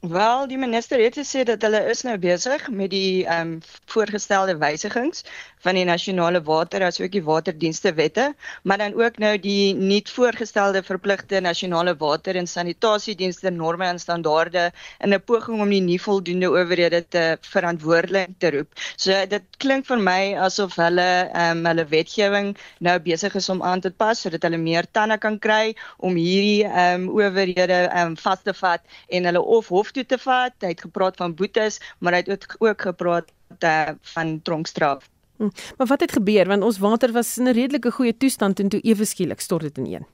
Wel, 0.00 0.46
die 0.46 0.58
minister 0.58 1.00
het 1.02 1.16
gesê 1.18 1.42
dat 1.48 1.62
hulle 1.64 1.80
is 1.90 2.02
nou 2.06 2.14
besig 2.20 2.68
met 2.70 2.90
die 2.92 3.24
ehm 3.26 3.54
um, 3.56 3.60
voorgestelde 3.90 4.54
wysigings 4.60 5.24
van 5.64 5.74
die 5.74 5.84
nasionale 5.88 6.42
water 6.46 6.84
asook 6.86 7.10
die 7.10 7.22
waterdienste 7.24 7.90
wette, 7.96 8.26
maar 8.62 8.78
dan 8.78 8.94
ook 8.94 9.18
nou 9.18 9.32
die 9.38 9.74
nuut 9.74 10.10
voorgestelde 10.10 10.82
verpligte 10.86 11.40
nasionale 11.40 11.96
water 11.98 12.36
en 12.36 12.46
sanitasiedienste 12.46 13.50
norme 13.50 13.86
en 13.86 13.98
standaarde 13.98 14.70
in 15.00 15.14
'n 15.14 15.22
poging 15.24 15.60
om 15.60 15.68
die 15.68 15.80
nie 15.80 15.98
voldoende 16.02 16.50
owerhede 16.50 17.02
te 17.08 17.38
verantwoordelik 17.40 18.28
te 18.38 18.50
roep. 18.50 18.68
So 18.96 19.26
dit 19.26 19.42
klink 19.58 19.86
vir 19.86 19.98
my 19.98 20.34
asof 20.36 20.76
hulle 20.76 21.08
ehm 21.32 21.56
um, 21.58 21.66
hulle 21.66 21.86
wetgewing 21.88 22.56
nou 22.78 22.98
besig 23.00 23.34
is 23.34 23.48
om 23.48 23.62
aan 23.62 23.80
te 23.80 23.90
pas 23.90 24.20
sodat 24.20 24.42
hulle 24.42 24.58
meer 24.58 24.86
tande 24.92 25.18
kan 25.18 25.38
kry 25.38 25.74
om 25.98 26.14
hierdie 26.14 26.64
ehm 26.64 26.94
um, 27.00 27.08
owerhede 27.08 27.88
ehm 27.90 28.06
um, 28.06 28.16
vas 28.16 28.42
te 28.42 28.54
vat 28.54 28.80
en 29.08 29.24
hulle 29.24 29.42
of 29.42 29.68
hof 29.68 29.85
toe 29.90 30.06
te 30.06 30.18
vat. 30.18 30.52
Hy 30.60 30.68
het 30.74 30.80
gepraat 30.80 31.16
van 31.16 31.34
boetes, 31.34 31.80
maar 31.98 32.12
hy 32.12 32.22
het 32.24 32.56
ook 32.58 32.82
gepraat 32.82 33.32
uh, 33.58 33.88
van 34.14 34.42
tronkstraf. 34.42 35.08
Hm. 35.36 35.48
Maar 35.76 35.86
wat 35.86 36.00
het 36.00 36.12
gebeur 36.12 36.48
want 36.48 36.62
ons 36.62 36.78
water 36.78 37.12
was 37.12 37.38
in 37.38 37.48
'n 37.48 37.52
redelike 37.52 37.90
goeie 37.90 38.16
toestand 38.16 38.60
en 38.60 38.68
toe 38.68 38.80
ewe 38.80 39.04
skielik 39.04 39.40
stort 39.40 39.62
dit 39.62 39.78
ineen. 39.78 40.06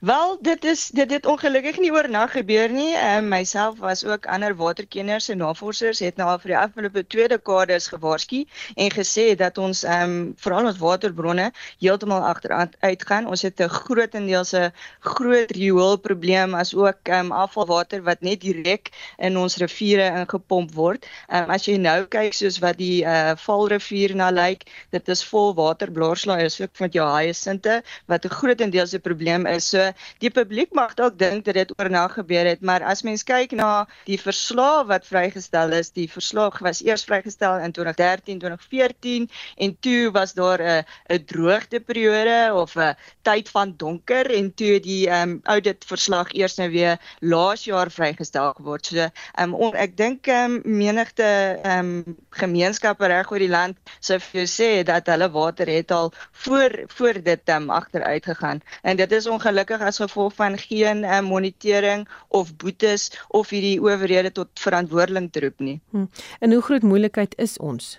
Wel, 0.00 0.38
dit 0.40 0.64
is 0.64 0.88
dit 0.88 1.10
het 1.10 1.26
ongelukkig 1.26 1.78
nie 1.78 1.92
oornag 1.92 2.32
gebeur 2.32 2.68
nie. 2.70 2.94
Ehm 2.94 3.24
uh, 3.24 3.28
myself 3.30 3.78
was 3.78 4.04
ook 4.04 4.26
ander 4.26 4.56
waterkenners 4.56 5.28
en 5.28 5.38
navorsers 5.38 5.98
het 5.98 6.16
nou 6.16 6.28
vir 6.40 6.50
die 6.52 6.58
afgelope 6.58 7.06
twee 7.06 7.28
dekades 7.28 7.88
gewaarsku 7.88 8.42
en 8.74 8.90
gesê 8.92 9.34
dat 9.36 9.58
ons 9.58 9.82
ehm 9.84 10.02
um, 10.02 10.34
veral 10.36 10.66
ons 10.68 10.78
waterbronne 10.78 11.50
heeltemal 11.80 12.22
agteruit 12.28 13.06
gaan. 13.08 13.26
Ons 13.26 13.42
het 13.42 13.60
'n 13.60 13.68
grootendeels 13.68 14.52
'n 14.52 14.70
groot 15.00 15.50
rioolprobleem 15.50 16.54
as 16.54 16.74
ook 16.74 16.98
ehm 17.02 17.24
um, 17.26 17.32
afvalwater 17.32 18.02
wat 18.02 18.20
net 18.20 18.40
direk 18.40 18.90
in 19.16 19.38
ons 19.38 19.56
riviere 19.56 20.12
ingepomp 20.20 20.74
word. 20.74 21.06
Ehm 21.28 21.42
um, 21.42 21.50
as 21.50 21.64
jy 21.64 21.76
nou 21.76 22.04
kyk 22.04 22.32
soos 22.34 22.58
wat 22.58 22.76
die 22.76 23.04
eh 23.04 23.30
uh, 23.30 23.36
Valrivier 23.36 24.14
na 24.14 24.30
lyk, 24.30 24.68
dit 24.90 25.08
is 25.08 25.24
vol 25.24 25.54
water, 25.54 25.90
blaarslae 25.90 26.44
is 26.44 26.60
ook 26.60 26.76
van 26.76 26.88
jou 26.88 27.08
hyasinte 27.16 27.82
wat 28.06 28.24
'n 28.24 28.28
grootendeels 28.28 28.94
'n 28.94 29.00
probleem 29.00 29.46
is. 29.46 29.68
So 29.68 29.85
die 30.18 30.30
publiek 30.30 30.72
mag 30.74 30.94
dalk 30.94 31.18
dink 31.18 31.44
dat 31.44 31.54
dit 31.54 31.72
oornag 31.78 32.16
gebeur 32.18 32.46
het, 32.46 32.60
maar 32.60 32.82
as 32.82 33.02
mens 33.02 33.24
kyk 33.24 33.52
na 33.52 33.86
die 34.04 34.18
verslag 34.20 34.86
wat 34.86 35.06
vrygestel 35.06 35.72
is, 35.72 35.90
die 35.90 36.08
verslag 36.10 36.58
was 36.64 36.82
eers 36.84 37.04
vrygestel 37.04 37.58
in 37.64 37.72
2013, 37.72 38.38
2014 38.38 39.30
en 39.56 39.76
toe 39.80 40.10
was 40.10 40.34
daar 40.34 40.60
'n 40.62 40.84
'n 41.08 41.24
droogteperiode 41.24 42.54
of 42.54 42.76
'n 42.76 42.96
tyd 43.22 43.48
van 43.48 43.74
donker 43.76 44.30
en 44.30 44.54
toe 44.54 44.80
die 44.80 45.08
ehm 45.08 45.30
um, 45.30 45.40
audit 45.44 45.84
verslag 45.84 46.32
eers 46.32 46.56
nou 46.56 46.70
weer 46.70 46.98
laas 47.20 47.64
jaar 47.64 47.90
vrygestel 47.90 48.52
geword. 48.58 48.86
So 48.86 48.96
ehm 48.96 49.54
um, 49.54 49.74
ek 49.74 49.96
dink 49.96 50.26
ehm 50.26 50.60
um, 50.64 50.76
menigte 50.78 51.58
ehm 51.62 51.78
um, 51.78 52.16
gemeenskappe 52.30 53.06
reg 53.06 53.30
oor 53.30 53.42
die 53.42 53.50
land 53.50 53.76
sou 54.00 54.18
vir 54.20 54.40
jou 54.40 54.48
sê 54.50 54.70
dat 54.84 55.06
hulle 55.06 55.30
water 55.30 55.66
het 55.66 55.90
al 55.90 56.12
voor 56.32 56.84
voor 56.86 57.22
dit 57.22 57.42
ehm 57.44 57.62
um, 57.62 57.70
agteruit 57.70 58.24
gegaan. 58.24 58.62
En 58.82 58.96
dit 58.96 59.12
is 59.12 59.26
ongelukkig 59.26 59.75
as 59.80 60.00
gevolg 60.02 60.34
van 60.34 60.58
geen 60.58 61.04
uh, 61.04 61.20
monitering 61.20 62.08
of 62.28 62.56
boetes 62.56 63.10
of 63.28 63.48
hierdie 63.48 63.80
owerhede 63.80 64.32
tot 64.32 64.48
verantwoordelik 64.54 65.32
te 65.32 65.40
roep 65.40 65.58
nie. 65.58 65.80
Hm. 65.90 66.06
En 66.38 66.52
hoe 66.52 66.62
groot 66.62 66.82
moeilikheid 66.82 67.36
is 67.36 67.58
ons 67.58 67.98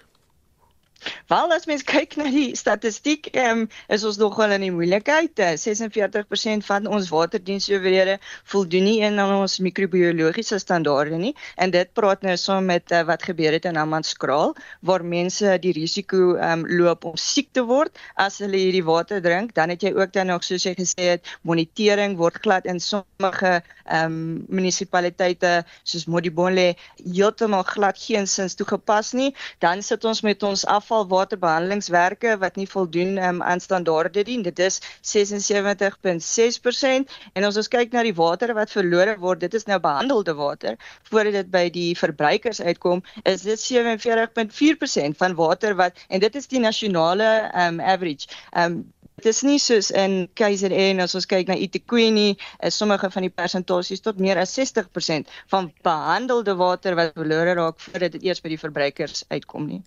Wel 1.28 1.52
as 1.52 1.66
mens 1.68 1.84
kyk 1.84 2.16
na 2.20 2.30
die 2.32 2.56
statistiek, 2.56 3.30
ehm 3.34 3.64
um, 3.64 3.70
is 3.92 4.04
ons 4.08 4.18
nog 4.18 4.36
wel 4.40 4.54
in 4.56 4.64
die 4.66 4.72
moeilikheid. 4.72 5.40
46% 5.60 6.66
van 6.66 6.88
ons 6.88 7.10
waterdiensowerhede 7.12 8.18
voldoen 8.48 8.88
nie 8.88 8.98
aan 9.06 9.20
ons 9.36 9.58
microbiologiese 9.64 10.60
standaarde 10.60 11.20
nie. 11.20 11.34
En 11.56 11.72
dit 11.72 11.92
praat 11.94 12.24
nou 12.26 12.36
saam 12.38 12.66
met 12.66 12.92
uh, 12.92 13.04
wat 13.10 13.24
gebeur 13.28 13.52
het 13.58 13.68
in 13.70 13.78
Amanskraal 13.78 14.56
waar 14.82 15.06
mense 15.06 15.58
die 15.62 15.74
risiko 15.76 16.36
ehm 16.36 16.66
um, 16.66 16.66
loop 16.80 17.06
om 17.06 17.18
siek 17.20 17.52
te 17.54 17.64
word 17.68 17.98
as 18.16 18.40
hulle 18.44 18.58
hierdie 18.58 18.86
water 18.88 19.22
drink. 19.22 19.54
Dan 19.56 19.70
het 19.70 19.84
jy 19.84 19.94
ook 19.96 20.14
dan 20.14 20.32
nog 20.32 20.44
soos 20.44 20.66
jy 20.66 20.76
gesê 20.78 21.12
het, 21.16 21.28
monitering 21.42 22.18
word 22.18 22.40
glad 22.42 22.66
in 22.66 22.80
sommige 22.80 23.62
ehm 23.88 24.06
um, 24.06 24.46
munisipaliteite 24.50 25.64
soos 25.84 26.08
Modibonle 26.08 26.76
heeltemal 27.04 27.64
glad 27.68 27.98
geensins 28.00 28.56
toegepas 28.56 29.14
nie. 29.14 29.34
Dan 29.64 29.84
sit 29.84 30.04
ons 30.06 30.22
met 30.22 30.44
ons 30.44 30.66
af 30.66 30.87
afvalwaterbehandelingswerke 30.88 32.38
wat 32.40 32.56
nie 32.56 32.68
voldoen 32.70 33.18
um, 33.20 33.42
aan 33.44 33.60
standaarde 33.60 34.24
dien. 34.24 34.42
Dit 34.46 34.60
is 34.60 34.82
76.6% 35.04 37.12
en 37.34 37.44
as 37.44 37.58
ons 37.60 37.68
kyk 37.72 37.92
na 37.92 38.04
die 38.08 38.16
water 38.16 38.54
wat 38.58 38.72
verlore 38.72 39.18
word, 39.20 39.40
dit 39.44 39.54
is 39.58 39.68
nou 39.68 39.80
behandelde 39.84 40.34
water 40.38 40.78
voordat 41.12 41.34
dit 41.42 41.50
by 41.52 41.70
die 41.74 41.96
verbruikers 41.98 42.62
uitkom, 42.62 43.04
is 43.24 43.42
dit 43.48 43.60
47.4% 43.60 45.18
van 45.20 45.36
water 45.36 45.76
wat 45.80 45.94
en 46.08 46.20
dit 46.24 46.36
is 46.36 46.48
die 46.48 46.60
nasionale 46.64 47.52
um, 47.54 47.82
average. 47.82 48.28
Um, 48.56 48.94
Dit 49.18 49.32
is 49.32 49.40
nie 49.42 49.58
soos 49.58 49.88
in 49.98 50.28
KZN 50.38 51.02
as 51.02 51.16
ons 51.18 51.26
kyk 51.26 51.48
na 51.50 51.56
eThekwini, 51.58 52.36
is 52.62 52.78
sommige 52.78 53.10
van 53.16 53.26
die 53.26 53.34
persentasies 53.34 54.06
tot 54.06 54.22
meer 54.22 54.38
as 54.38 54.54
60% 54.54 55.34
van 55.50 55.74
behandelde 55.82 56.54
water 56.62 56.94
wat 57.02 57.18
verlore 57.18 57.58
raak 57.58 57.82
voordat 57.82 58.14
dit 58.20 58.30
eers 58.30 58.46
by 58.46 58.54
die 58.54 58.62
verbruikers 58.62 59.26
uitkom 59.34 59.66
nie. 59.72 59.82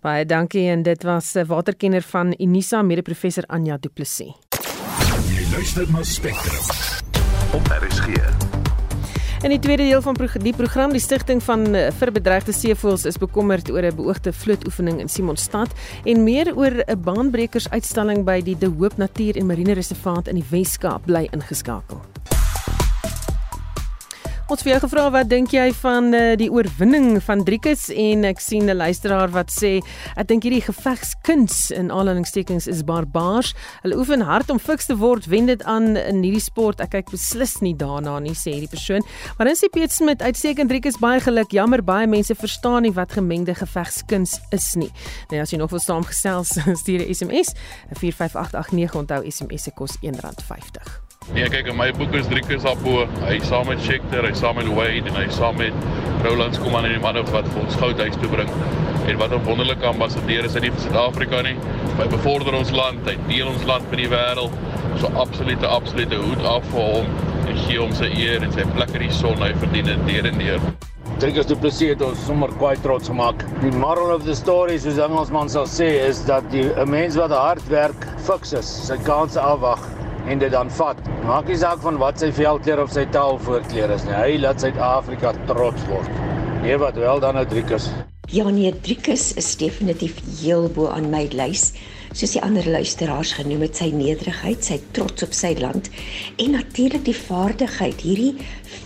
Baie 0.00 0.26
dankie 0.26 0.68
en 0.70 0.82
dit 0.82 1.02
was 1.02 1.34
'n 1.34 1.46
waterkenner 1.46 2.02
van 2.02 2.34
Unisa 2.38 2.82
mede-professor 2.82 3.44
Anja 3.46 3.76
Du 3.80 3.88
Plessis. 3.88 4.34
Jy 5.28 5.46
luister 5.52 5.86
na 5.92 6.02
Spectrum 6.02 6.64
op 7.52 7.66
RSG. 7.66 8.08
In 9.42 9.52
die 9.52 9.58
tweede 9.58 9.82
deel 9.82 10.02
van 10.02 10.16
die 10.42 10.52
program, 10.56 10.90
die 10.90 11.00
stigting 11.00 11.42
van 11.42 11.74
eh, 11.74 11.90
vir 11.92 12.10
bedreigde 12.12 12.52
seevoëls 12.52 13.04
is 13.04 13.18
bekommerd 13.20 13.70
oor 13.70 13.84
'n 13.84 13.94
beoogde 13.96 14.32
vlootoefening 14.32 15.00
in 15.00 15.08
Simonstad 15.08 15.70
en 16.04 16.24
meer 16.24 16.56
oor 16.56 16.82
'n 16.86 17.00
baanbrekers 17.00 17.68
uitstalling 17.70 18.24
by 18.24 18.40
die 18.42 18.58
De 18.58 18.66
Hoop 18.66 18.96
Natuur 18.96 19.36
en 19.36 19.46
Marine 19.46 19.72
Reservaat 19.72 20.28
in 20.28 20.34
die 20.34 20.46
Wes-Kaap 20.50 21.04
bly 21.04 21.28
ingeskakel. 21.30 22.00
Ons 24.46 24.60
vir 24.62 24.76
jou 24.76 24.82
gevra 24.84 25.08
wat 25.10 25.26
dink 25.26 25.50
jy 25.50 25.64
van 25.74 26.12
uh, 26.14 26.36
die 26.38 26.46
oorwinning 26.54 27.16
van 27.26 27.40
Driekus 27.42 27.88
en 27.90 28.22
ek 28.28 28.38
sien 28.38 28.70
'n 28.70 28.76
luisteraar 28.78 29.32
wat 29.34 29.50
sê 29.50 29.82
ek 30.14 30.28
dink 30.30 30.44
hierdie 30.46 30.62
gevegskuns 30.62 31.72
in 31.74 31.90
aanhalingstekens 31.90 32.68
is 32.70 32.84
barbaars. 32.86 33.56
Hulle 33.82 33.98
oefen 33.98 34.22
hard 34.22 34.46
om 34.50 34.62
fiks 34.62 34.86
te 34.86 34.94
word, 34.94 35.26
wen 35.26 35.50
dit 35.50 35.64
aan 35.66 35.96
in 35.96 36.22
hierdie 36.22 36.44
sport. 36.44 36.78
Ek 36.78 36.94
kyk 36.94 37.10
beslis 37.10 37.58
nie 37.60 37.74
daarna 37.74 38.20
nie 38.22 38.38
sê 38.38 38.54
hierdie 38.54 38.70
persoon. 38.70 39.02
Maar 39.36 39.50
dan 39.50 39.58
sê 39.58 39.66
Piet 39.66 39.90
Smit 39.90 40.22
uitstekend 40.22 40.70
Driekus 40.70 41.00
baie 41.02 41.18
geluk. 41.18 41.50
Jammer 41.50 41.82
baie 41.82 42.06
mense 42.06 42.34
verstaan 42.34 42.82
nie 42.82 42.94
wat 42.94 43.18
gemengde 43.18 43.54
gevegskuns 43.54 44.38
is 44.52 44.76
nie. 44.76 44.92
Nou 45.32 45.42
as 45.42 45.50
jy 45.50 45.58
nog 45.58 45.74
wil 45.74 45.82
saamgesels, 45.82 46.54
stuur 46.82 47.02
'n 47.02 47.10
SMS 47.10 47.50
45889 47.98 48.94
onthou 48.94 49.26
SMS 49.26 49.62
se 49.62 49.74
kos 49.74 49.98
R1.50. 49.98 51.05
Nee, 51.34 51.48
kyk, 51.50 51.72
my 51.74 51.88
boek 51.96 52.12
is 52.14 52.28
drie 52.30 52.42
keer 52.46 52.60
bo. 52.84 53.00
Hy 53.26 53.38
saam 53.42 53.66
met 53.66 53.80
Schechter, 53.82 54.22
hy 54.22 54.34
saam 54.38 54.60
met 54.60 54.68
Wade 54.70 55.10
en 55.10 55.16
hy 55.18 55.24
saam 55.34 55.56
met 55.58 55.74
Rolands 56.22 56.58
kom 56.62 56.76
aan 56.78 56.86
in 56.86 56.94
die 56.94 57.02
manne 57.02 57.24
wat 57.32 57.48
vir 57.50 57.64
ons 57.64 57.78
goud 57.80 57.98
huis 57.98 58.14
toe 58.22 58.30
bring. 58.30 58.50
En 59.10 59.18
wat 59.18 59.32
'n 59.34 59.42
wonderlike 59.44 59.86
ambassadeur 59.86 60.44
is 60.44 60.54
hy 60.54 60.60
nie 60.60 60.70
vir 60.70 60.80
Suid-Afrika 60.80 61.42
nie. 61.42 61.56
Hy 61.98 62.06
bevorder 62.14 62.54
ons 62.54 62.70
land, 62.70 63.02
hy 63.10 63.16
deel 63.26 63.48
ons 63.48 63.64
land 63.64 63.90
met 63.90 63.98
die 63.98 64.08
wêreld. 64.08 64.52
So 65.00 65.10
absolute 65.18 65.66
absolute 65.66 66.14
hoed 66.14 66.44
af 66.44 66.64
vir 66.70 66.80
hom 66.80 67.06
en 67.48 67.56
gee 67.66 67.78
hom 67.78 67.92
sy 67.92 68.06
eer 68.06 68.42
en 68.42 68.52
sy 68.52 68.62
plek 68.76 68.94
in 68.94 69.02
die 69.08 69.10
son. 69.12 69.42
Hy 69.42 69.52
verdien 69.58 69.84
dit 69.84 70.06
deur 70.06 70.26
en 70.26 70.38
deur. 70.38 70.60
Driekus 71.18 71.46
Du 71.46 71.56
Plessis 71.56 71.88
het 71.88 72.02
ons 72.02 72.26
sommer 72.26 72.48
kwai 72.48 72.76
trots 72.82 73.08
gemaak. 73.08 73.42
Die 73.62 73.72
moral 73.72 74.14
of 74.14 74.24
the 74.24 74.34
story 74.34 74.78
soos 74.78 74.98
Engelsman 74.98 75.48
sal 75.48 75.66
sê 75.66 76.06
is 76.06 76.24
dat 76.24 76.50
die 76.50 76.70
'n 76.70 76.88
mens 76.88 77.16
wat 77.16 77.30
hard 77.30 77.68
werk, 77.68 78.06
fiks 78.18 78.52
is, 78.52 78.86
sy 78.86 78.96
kanse 78.96 79.40
afwag 79.40 79.82
en 80.26 80.38
dit 80.38 80.50
dan 80.50 80.70
vat. 80.70 81.00
Maak 81.26 81.46
nie 81.50 81.58
saak 81.58 81.80
van 81.84 81.98
wat 82.02 82.20
sy 82.22 82.32
veldkleur 82.34 82.82
of 82.82 82.92
sy 82.94 83.06
taal 83.14 83.38
voorkleur 83.46 83.92
is 83.94 84.04
nie. 84.08 84.16
Hy 84.16 84.38
laat 84.42 84.62
Suid-Afrika 84.62 85.32
trots 85.46 85.86
word. 85.90 86.20
Nee, 86.62 86.78
wat 86.82 86.98
wel 86.98 87.22
dan 87.22 87.38
nou 87.38 87.46
Driekus. 87.46 87.90
Ja 88.32 88.48
nee, 88.50 88.72
Driekus 88.82 89.32
is 89.38 89.52
definitief 89.56 90.18
heel 90.40 90.66
bo 90.74 90.90
aan 90.90 91.10
my 91.12 91.28
lys. 91.30 91.70
Soos 92.16 92.32
die 92.34 92.42
ander 92.42 92.66
luisteraars 92.66 93.36
genoem 93.38 93.66
het, 93.66 93.76
sy 93.78 93.90
nederigheid, 93.94 94.64
sy 94.64 94.80
trots 94.96 95.22
op 95.26 95.34
sy 95.36 95.52
land 95.60 95.90
en 96.42 96.56
natuurlik 96.56 97.04
die 97.06 97.18
vaardigheid. 97.18 98.02
Hierdie 98.02 98.34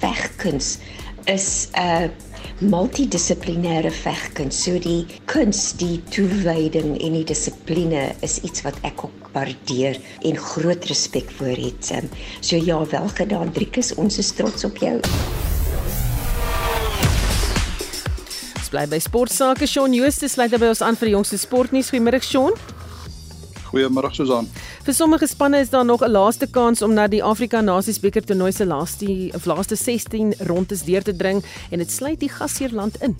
vegkuns 0.03 0.79
is 1.31 1.71
'n 1.73 2.11
uh, 2.11 2.30
multidissiplinêre 2.61 3.91
vegkuns. 3.91 4.63
So 4.65 4.79
die 4.81 5.07
kuns, 5.31 5.73
die 5.81 5.99
toewyding 6.13 6.95
en 7.01 7.19
die 7.19 7.25
dissipline 7.25 8.11
is 8.27 8.39
iets 8.47 8.65
wat 8.67 8.77
ek 8.87 9.05
ook 9.09 9.31
waardeer 9.35 9.99
en 10.27 10.37
groot 10.37 10.85
respek 10.91 11.31
voor 11.39 11.57
het. 11.57 11.93
So 12.41 12.57
ja, 12.57 12.81
wel 12.93 13.09
gedaan 13.09 13.53
Driekus, 13.53 13.95
ons 13.95 14.19
is 14.19 14.33
trots 14.37 14.65
op 14.65 14.77
jou. 14.77 14.99
Bly 18.71 18.85
by 18.87 19.01
sportsake 19.03 19.67
Shaun 19.67 19.91
Jooste 19.97 20.29
sluit 20.31 20.53
by 20.55 20.69
ons 20.71 20.83
aan 20.87 20.95
vir 20.95 21.11
die 21.11 21.17
jongste 21.17 21.41
sportnuus. 21.43 21.91
Goeiemôre 21.91 22.23
Shaun. 22.23 22.55
Goeiemôre 23.71 24.11
Susan. 24.15 24.49
Vir 24.85 24.95
sommige 24.95 25.27
spanne 25.31 25.61
is 25.63 25.71
daar 25.71 25.85
nog 25.85 26.03
'n 26.03 26.11
laaste 26.11 26.47
kans 26.47 26.83
om 26.83 26.95
na 26.95 27.07
die 27.07 27.23
Afrika 27.23 27.61
Nasiesbeker 27.61 28.25
toernooi 28.25 28.53
se 28.53 28.67
laaste 28.67 29.31
of 29.35 29.45
laaste 29.45 29.77
16 29.77 30.35
rondes 30.39 30.83
deur 30.83 31.03
te 31.03 31.17
dring 31.17 31.45
en 31.71 31.79
dit 31.79 31.91
sluit 31.91 32.21
die 32.21 32.29
gasheerland 32.29 33.03
in. 33.03 33.17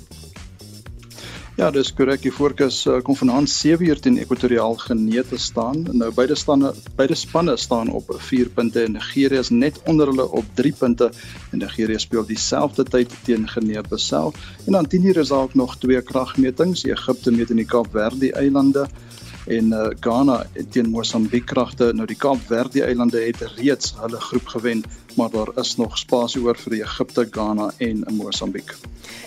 Ja, 1.61 1.71
dis 1.71 1.91
korrek. 1.93 2.23
Die 2.23 2.33
voorkus 2.33 2.87
uh, 2.87 3.01
kom 3.05 3.17
vanaand 3.19 3.51
7uur 3.53 3.99
teen 4.01 4.15
Ekwatoriaal 4.19 4.79
Genee 4.81 5.23
te 5.29 5.37
staan. 5.37 5.83
Nou 5.93 6.09
beide 6.15 6.35
spanne 6.35 6.71
beide 6.97 7.15
spanne 7.15 7.57
staan 7.57 7.91
op 7.91 8.15
4 8.17 8.49
punte 8.49 8.81
en 8.83 8.93
Nigerië 8.93 9.39
is 9.39 9.51
net 9.51 9.81
onder 9.85 10.07
hulle 10.07 10.25
op 10.31 10.45
3 10.55 10.73
punte 10.79 11.11
en 11.51 11.59
Nigerië 11.59 11.99
speel 11.99 12.25
dieselfde 12.25 12.85
tyd 12.85 13.13
teen 13.27 13.49
Genee-Bissau. 13.49 14.33
En 14.67 14.73
dan 14.73 14.89
10uur 14.95 15.21
is 15.21 15.29
daar 15.29 15.39
ook 15.39 15.55
nog 15.55 15.77
twee 15.77 16.01
kragmetings. 16.03 16.85
Egipte 16.85 17.31
meet 17.31 17.51
in 17.51 17.61
die 17.61 17.69
Kaapverde 17.69 18.33
eilande 18.33 18.87
en 19.47 19.73
uh, 19.73 19.89
Ghana 20.01 20.47
teen 20.71 20.91
Mosambiek 20.91 21.47
kragte. 21.47 21.93
Nou 21.95 22.07
die 22.07 22.17
Kaapverde 22.17 22.85
eilande 22.85 23.21
het 23.23 23.41
reeds 23.57 23.95
hulle 24.01 24.21
groep 24.21 24.47
gewen, 24.47 24.85
maar 25.17 25.31
daar 25.31 25.49
is 25.61 25.77
nog 25.77 25.99
spasie 25.99 26.43
oor 26.43 26.59
vir 26.59 26.81
Egipte, 26.81 27.27
Ghana 27.31 27.71
en 27.79 28.05
Mosambiek. 28.17 28.75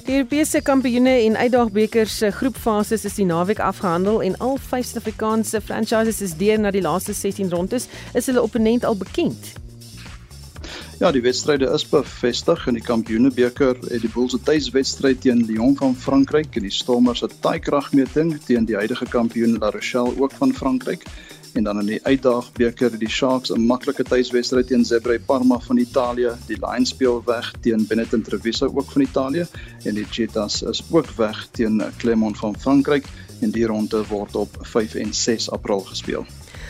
Die 0.05 0.15
Europese 0.15 0.61
kampioene 0.61 1.15
en 1.25 1.37
uitdagbeker 1.37 2.07
se 2.07 2.31
groepfases 2.31 3.05
is 3.05 3.15
die 3.19 3.25
naweek 3.25 3.59
afgehandel 3.59 4.21
en 4.21 4.37
al 4.37 4.57
vyf 4.57 4.85
Suid-Afrikaanse 4.85 5.61
franchises 5.61 6.21
is 6.21 6.37
deur 6.37 6.59
na 6.59 6.71
die 6.71 6.83
laaste 6.83 7.13
16 7.13 7.49
rondes. 7.49 7.87
Is 8.13 8.25
hulle 8.25 8.41
opponent 8.41 8.85
al 8.85 8.97
bekend? 8.97 9.53
Ja, 10.99 11.11
die 11.11 11.21
wedstryde 11.21 11.65
is 11.73 11.83
bevestig 11.89 12.67
in 12.67 12.75
die 12.77 12.83
Kampioenebeker 12.83 13.79
het 13.89 14.03
die 14.03 14.09
Bulls 14.13 14.35
se 14.35 14.39
tuiswedstryd 14.45 15.23
teen 15.25 15.41
Lyon 15.47 15.73
van 15.79 15.95
Frankryk 15.97 16.53
en 16.55 16.67
die 16.67 16.71
Stormers 16.71 17.23
se 17.23 17.29
taaikragmeting 17.41 18.35
teen 18.45 18.67
die 18.69 18.77
huidige 18.77 19.07
kampioen 19.09 19.57
La 19.57 19.71
Rochelle 19.73 20.13
ook 20.21 20.35
van 20.37 20.53
Frankryk 20.53 21.07
en 21.57 21.65
dan 21.65 21.79
in 21.81 21.89
die 21.95 21.99
uitdagbeker 22.05 22.93
die 22.99 23.09
Sharks 23.09 23.49
'n 23.49 23.65
maklike 23.65 24.03
tuiswedstryd 24.03 24.67
teen 24.67 24.85
Zebre 24.85 25.19
Parma 25.19 25.59
van 25.59 25.77
Italië, 25.77 26.31
die 26.47 26.57
Lions 26.61 26.89
speel 26.89 27.23
weg 27.25 27.53
teen 27.61 27.87
Benetton 27.87 28.21
Treviso 28.21 28.71
ook 28.75 28.91
van 28.91 29.01
Italië 29.01 29.47
en 29.83 29.95
die 29.95 30.05
Cheetahs 30.09 30.61
is 30.61 30.83
ook 30.91 31.09
weg 31.17 31.47
teen 31.51 31.83
Clermont 31.97 32.37
van 32.37 32.55
Frankryk 32.59 33.05
en 33.41 33.51
die 33.51 33.65
ronde 33.65 34.05
word 34.07 34.35
op 34.35 34.57
5 34.61 34.95
en 34.95 35.13
6 35.13 35.51
April 35.51 35.79
gespeel. 35.79 36.25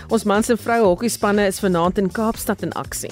Ons 0.08 0.24
mans 0.24 0.50
en 0.50 0.58
vroue 0.58 0.86
hokkiespanne 0.86 1.46
is 1.46 1.60
vanaand 1.60 1.98
in 1.98 2.12
Kaapstad 2.12 2.62
in 2.62 2.72
aksie. 2.72 3.12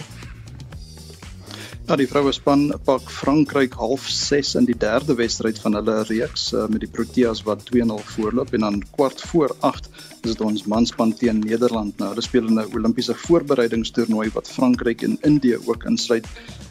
Ja, 1.92 1.98
die 2.00 2.08
vroue 2.08 2.32
span 2.32 2.70
pak 2.88 3.10
Frankryk 3.12 3.74
half 3.76 4.06
6 4.08 4.54
in 4.56 4.68
die 4.70 4.78
derde 4.80 5.12
wedstryd 5.20 5.58
van 5.60 5.74
hulle 5.76 5.98
reeks 6.08 6.46
uh, 6.56 6.62
met 6.72 6.86
die 6.86 6.88
Proteas 6.88 7.42
wat 7.44 7.66
2-0 7.68 7.98
voorloop 8.14 8.54
en 8.56 8.64
dan 8.64 8.78
kwart 8.94 9.20
voor 9.28 9.52
8 9.60 9.90
is 10.26 10.36
dit 10.36 10.42
ons 10.46 10.66
manspan 10.70 11.14
teen 11.18 11.40
Nederland. 11.40 11.98
Nou, 11.98 12.10
hulle 12.12 12.22
speel 12.22 12.48
in 12.48 12.60
'n 12.60 12.74
Olimpiese 12.76 13.16
voorbereidingstoernooi 13.16 14.30
wat 14.34 14.48
Frankryk 14.48 15.02
en 15.02 15.18
Indië 15.22 15.58
ook 15.66 15.84
insluit. 15.84 16.28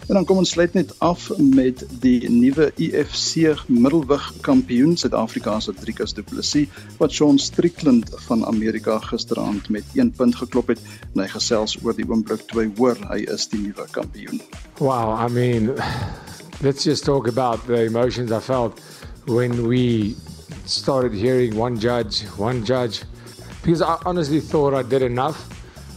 En 0.08 0.14
dan 0.14 0.24
kom 0.24 0.36
ons 0.36 0.50
sluit 0.50 0.72
net 0.74 0.94
af 0.98 1.30
met 1.38 1.84
die 2.00 2.30
nuwe 2.30 2.72
UFC 2.76 3.54
middelwig 3.68 4.32
kampioen 4.40 4.96
Suid-Afrikaanse 4.96 5.74
Driekus 5.74 6.14
Du 6.14 6.22
Plessis 6.22 6.68
wat 6.98 7.12
Sean 7.12 7.38
Strickland 7.38 8.10
van 8.26 8.46
Amerika 8.46 8.98
gisteraand 8.98 9.68
met 9.68 9.84
1 9.94 10.10
punt 10.10 10.34
geklop 10.36 10.68
het 10.68 10.80
en 11.14 11.22
hy 11.22 11.28
gesels 11.28 11.78
oor 11.82 11.94
die 11.94 12.08
oomblik 12.08 12.42
toe 12.50 12.64
hy 12.64 12.70
hoor 12.76 12.98
hy 13.12 13.20
is 13.30 13.46
die 13.48 13.60
nuwe 13.60 13.86
kampioen. 13.90 14.40
Wow, 14.78 15.14
I 15.14 15.32
mean 15.32 15.74
let's 16.60 16.84
just 16.84 17.04
talk 17.04 17.28
about 17.28 17.66
the 17.66 17.84
emotions 17.84 18.32
I 18.32 18.40
felt 18.40 18.80
when 19.26 19.68
we 19.68 20.16
started 20.64 21.12
hearing 21.12 21.54
one 21.54 21.78
judge, 21.78 22.26
one 22.36 22.64
judge 22.64 23.02
because 23.62 23.82
I 23.82 23.98
honestly 24.06 24.40
thought 24.40 24.74
I 24.74 24.82
did 24.82 25.02
enough 25.02 25.48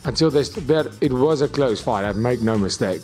until 0.06 0.30
they 0.30 0.44
but 0.68 0.96
it 1.02 1.14
was 1.14 1.42
a 1.42 1.48
close 1.48 1.82
fight, 1.82 2.06
I 2.06 2.12
make 2.14 2.42
no 2.42 2.58
mistake. 2.58 3.04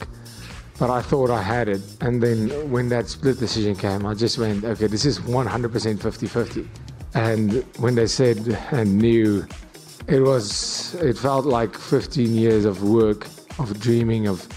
but 0.79 0.89
I 0.89 1.01
thought 1.01 1.29
I 1.29 1.41
had 1.41 1.67
it. 1.67 1.81
And 1.99 2.23
then 2.23 2.71
when 2.71 2.87
that 2.89 3.09
split 3.09 3.37
decision 3.37 3.75
came, 3.75 4.05
I 4.05 4.13
just 4.13 4.37
went, 4.37 4.63
okay, 4.63 4.87
this 4.87 5.05
is 5.05 5.19
100% 5.19 6.01
50 6.01 6.27
50. 6.27 6.69
And 7.13 7.65
when 7.79 7.95
they 7.95 8.07
said 8.07 8.57
and 8.71 8.97
knew, 8.97 9.45
it 10.07 10.21
was, 10.21 10.95
it 10.95 11.17
felt 11.17 11.45
like 11.45 11.77
15 11.77 12.33
years 12.33 12.65
of 12.65 12.81
work, 12.81 13.27
of 13.59 13.77
dreaming, 13.79 14.27
of 14.27 14.47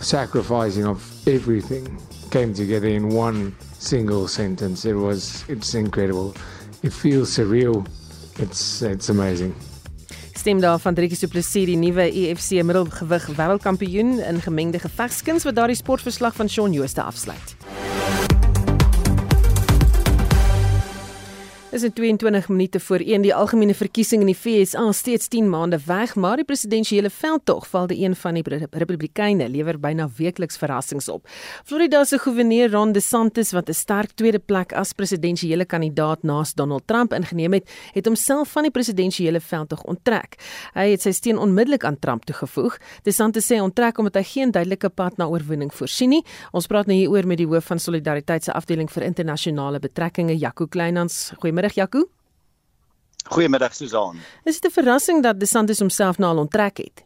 sacrificing, 0.00 0.86
of 0.86 1.28
everything 1.28 1.98
came 2.30 2.54
together 2.54 2.88
in 2.88 3.08
one 3.08 3.56
single 3.60 4.28
sentence. 4.28 4.84
It 4.84 4.94
was, 4.94 5.44
it's 5.48 5.74
incredible. 5.74 6.34
It 6.82 6.92
feels 6.92 7.36
surreal. 7.36 7.86
It's, 8.38 8.82
it's 8.82 9.10
amazing. 9.10 9.54
stem 10.46 10.60
daar 10.60 10.78
van 10.78 10.94
Driekie 10.94 11.18
Du 11.18 11.26
Plessis, 11.28 11.64
die 11.66 11.76
nuwe 11.76 12.04
UFC 12.06 12.62
middelgewig 12.62 13.26
wêreldkampioen 13.34 14.18
in 14.22 14.38
gemengde 14.40 14.78
gevegskuns 14.78 15.42
wat 15.42 15.56
daardie 15.58 15.76
sportverslag 15.76 16.34
van 16.38 16.48
Shaun 16.48 16.72
Jooste 16.72 17.02
afsluit. 17.02 17.55
Is 21.76 21.82
in 21.82 21.92
22 21.92 22.48
minute 22.48 22.80
voor 22.80 23.02
1 23.04 23.20
die 23.22 23.34
algemene 23.34 23.74
verkiesing 23.74 24.22
in 24.24 24.30
die 24.30 24.34
FSA 24.34 24.92
steeds 24.96 25.28
10 25.28 25.50
maande 25.50 25.76
weg, 25.84 26.14
maar 26.16 26.40
die 26.40 26.44
presidensiële 26.48 27.10
veldtog 27.12 27.66
val 27.68 27.86
die 27.90 27.98
een 28.00 28.14
van 28.16 28.38
die 28.38 28.68
Republikeine 28.70 29.48
lewer 29.52 29.76
byna 29.80 30.06
weekliks 30.16 30.56
verrassings 30.56 31.08
op. 31.12 31.28
Florida 31.68 32.00
se 32.04 32.16
goewerneur 32.18 32.70
Ron 32.72 32.94
DeSantis 32.96 33.52
wat 33.52 33.68
'n 33.68 33.74
sterk 33.74 34.14
tweede 34.14 34.38
plek 34.38 34.72
as 34.72 34.92
presidensiële 34.92 35.64
kandidaat 35.64 36.22
naas 36.22 36.54
Donald 36.54 36.86
Trump 36.86 37.12
ingeneem 37.12 37.52
het, 37.52 37.70
het 37.92 38.06
homself 38.06 38.48
van 38.48 38.62
die 38.62 38.72
presidensiële 38.72 39.40
veldtog 39.40 39.82
onttrek. 39.82 40.36
Hy 40.72 40.90
het 40.90 41.02
sy 41.02 41.10
steun 41.10 41.38
onmiddellik 41.38 41.84
aan 41.84 41.98
Trump 41.98 42.24
toegevoeg. 42.24 42.78
DeSantis 43.02 43.52
sê 43.52 43.60
onttrek 43.60 43.98
omdat 43.98 44.14
hy 44.14 44.22
geen 44.22 44.50
duidelike 44.50 44.88
pad 44.88 45.16
na 45.16 45.26
oorwinning 45.26 45.74
voorsien 45.74 46.08
nie. 46.08 46.24
Ons 46.52 46.66
praat 46.66 46.86
nou 46.86 46.96
hieroor 46.96 47.26
met 47.26 47.38
die 47.38 47.46
hoof 47.46 47.64
van 47.64 47.78
Solidariteit 47.78 48.44
se 48.44 48.52
afdeling 48.52 48.90
vir 48.90 49.02
internasionale 49.02 49.78
betrekkinge, 49.78 50.38
Jaco 50.38 50.66
Kleinhans. 50.66 51.32
Goeiemôre 51.36 51.65
Goeiemiddag 51.66 51.74
Jaco. 51.74 52.08
Goeiemiddag 53.28 53.74
Susan. 53.74 54.20
Is 54.44 54.60
dit 54.60 54.70
'n 54.70 54.74
verrassing 54.74 55.22
dat 55.22 55.40
DeSantis 55.40 55.78
homself 55.78 56.18
nou 56.18 56.30
al 56.30 56.38
onttrek 56.38 56.76
het? 56.76 57.04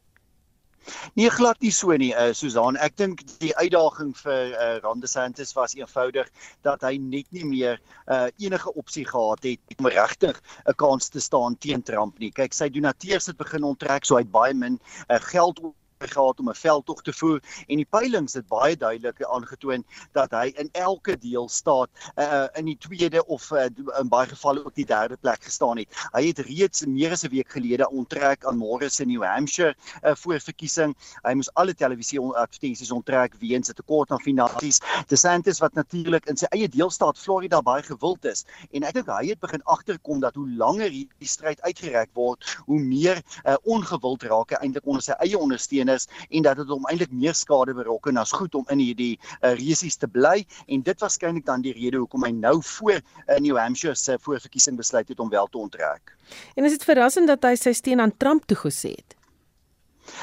Nee, 1.15 1.31
glad 1.31 1.61
nie 1.61 1.71
so 1.71 1.97
nie, 1.97 2.13
uh, 2.13 2.33
Susan. 2.33 2.77
Ek 2.77 2.97
dink 2.97 3.21
die 3.39 3.57
uitdaging 3.57 4.17
vir 4.17 4.53
uh, 4.53 4.79
Ron 4.83 5.01
DeSantis 5.01 5.53
was 5.53 5.75
eenvoudig 5.75 6.29
dat 6.63 6.83
hy 6.83 6.97
net 6.97 7.27
nie 7.31 7.45
meer 7.45 7.81
uh, 8.07 8.27
enige 8.37 8.73
opsie 8.75 9.05
gehad 9.05 9.43
het 9.43 9.61
om 9.79 9.87
regtig 9.87 10.43
'n 10.67 10.75
kans 10.77 11.09
te 11.09 11.21
staan 11.21 11.57
teen 11.59 11.83
Trump 11.83 12.19
nie. 12.19 12.31
Kyk, 12.31 12.53
sy 12.53 12.69
donateurs 12.69 13.27
het 13.27 13.37
begin 13.37 13.65
onttrek, 13.65 14.05
so 14.05 14.17
hy 14.17 14.23
het 14.23 14.33
baie 14.33 14.55
min 14.55 14.81
uh, 15.09 15.21
geld 15.21 15.61
gehad 16.09 16.41
om 16.41 16.49
'n 16.49 16.55
veldtog 16.55 17.03
te 17.03 17.13
voer 17.13 17.41
en 17.67 17.77
die 17.77 17.87
peilings 17.91 18.33
het 18.33 18.47
baie 18.49 18.77
duidelik 18.77 19.25
aangetoon 19.25 19.85
dat 20.13 20.31
hy 20.31 20.53
in 20.57 20.69
elke 20.73 21.19
deel 21.19 21.49
staat 21.49 21.89
uh, 22.17 22.47
in 22.55 22.65
die 22.65 22.79
tweede 22.79 23.27
of 23.27 23.51
uh, 23.51 23.65
in 23.99 24.09
baie 24.09 24.29
gevalle 24.29 24.65
ook 24.65 24.75
die 24.75 24.87
derde 24.87 25.17
plek 25.17 25.45
gestaan 25.45 25.79
het. 25.79 25.89
Hy 26.13 26.27
het 26.27 26.39
reeds 26.39 26.87
meer 26.87 27.13
as 27.13 27.25
'n 27.25 27.31
week 27.31 27.51
gelede 27.51 27.91
onttrek 27.91 28.45
aan 28.45 28.57
Morris 28.57 29.01
in 29.01 29.09
New 29.09 29.25
Hampshire 29.25 29.75
uh, 30.05 30.15
voor 30.15 30.41
verkiesing. 30.41 30.97
Hy 31.23 31.35
moes 31.35 31.55
alle 31.55 31.75
televisie 31.75 32.21
advertensies 32.21 32.91
onttrek 32.91 33.35
weens 33.39 33.69
'n 33.69 33.75
tekort 33.75 34.11
aan 34.11 34.21
finansies. 34.21 34.81
DeSantis 35.07 35.59
wat 35.59 35.75
natuurlik 35.75 36.27
in 36.27 36.37
sy 36.37 36.47
eie 36.51 36.69
deelstaat 36.69 37.19
Florida 37.19 37.63
baie 37.63 37.83
gewild 37.83 38.25
is 38.25 38.45
en 38.71 38.83
ek 38.83 38.95
dink 38.95 39.07
hy 39.07 39.27
het 39.29 39.41
begin 39.41 39.63
agterkom 39.65 40.21
dat 40.21 40.35
hoe 40.35 40.49
langer 40.49 40.91
hierdie 40.91 41.29
stryd 41.29 41.61
uitgereik 41.61 42.11
word, 42.15 42.45
hoe 42.67 42.81
meer 42.81 43.23
uh, 43.45 43.57
ongewild 43.65 44.23
raak 44.23 44.51
hy 44.51 44.57
eintlik 44.57 44.87
onder 44.87 45.03
sy 45.03 45.13
eie 45.21 45.39
ondersteuners 45.39 45.90
is 45.95 46.09
en 46.29 46.47
dat 46.47 46.57
dit 46.61 46.73
hom 46.73 46.87
eintlik 46.91 47.13
meer 47.13 47.35
skade 47.35 47.75
berokken 47.75 48.21
as 48.21 48.33
goed 48.33 48.55
om 48.55 48.67
in 48.73 48.83
hierdie 48.83 49.13
uh, 49.19 49.53
resies 49.59 49.97
te 50.01 50.09
bly 50.09 50.45
en 50.67 50.83
dit 50.87 51.05
waarskynlik 51.05 51.47
dan 51.47 51.65
die 51.67 51.75
rede 51.77 52.03
hoekom 52.03 52.25
hy 52.25 52.33
nou 52.37 52.57
voor 52.63 52.99
uh, 53.01 53.39
New 53.39 53.59
Hampshire 53.59 53.97
se 53.97 54.19
voorverkiesing 54.21 54.77
besluit 54.77 55.09
het 55.09 55.21
om 55.21 55.31
wel 55.31 55.47
te 55.47 55.59
onttrek. 55.59 56.17
En 56.55 56.65
is 56.65 56.77
dit 56.79 56.85
verrassend 56.85 57.31
dat 57.31 57.45
hy 57.45 57.57
sy 57.59 57.73
steun 57.77 58.01
aan 58.01 58.17
Trump 58.17 58.47
toegesê 58.51 58.95
het? 58.97 59.20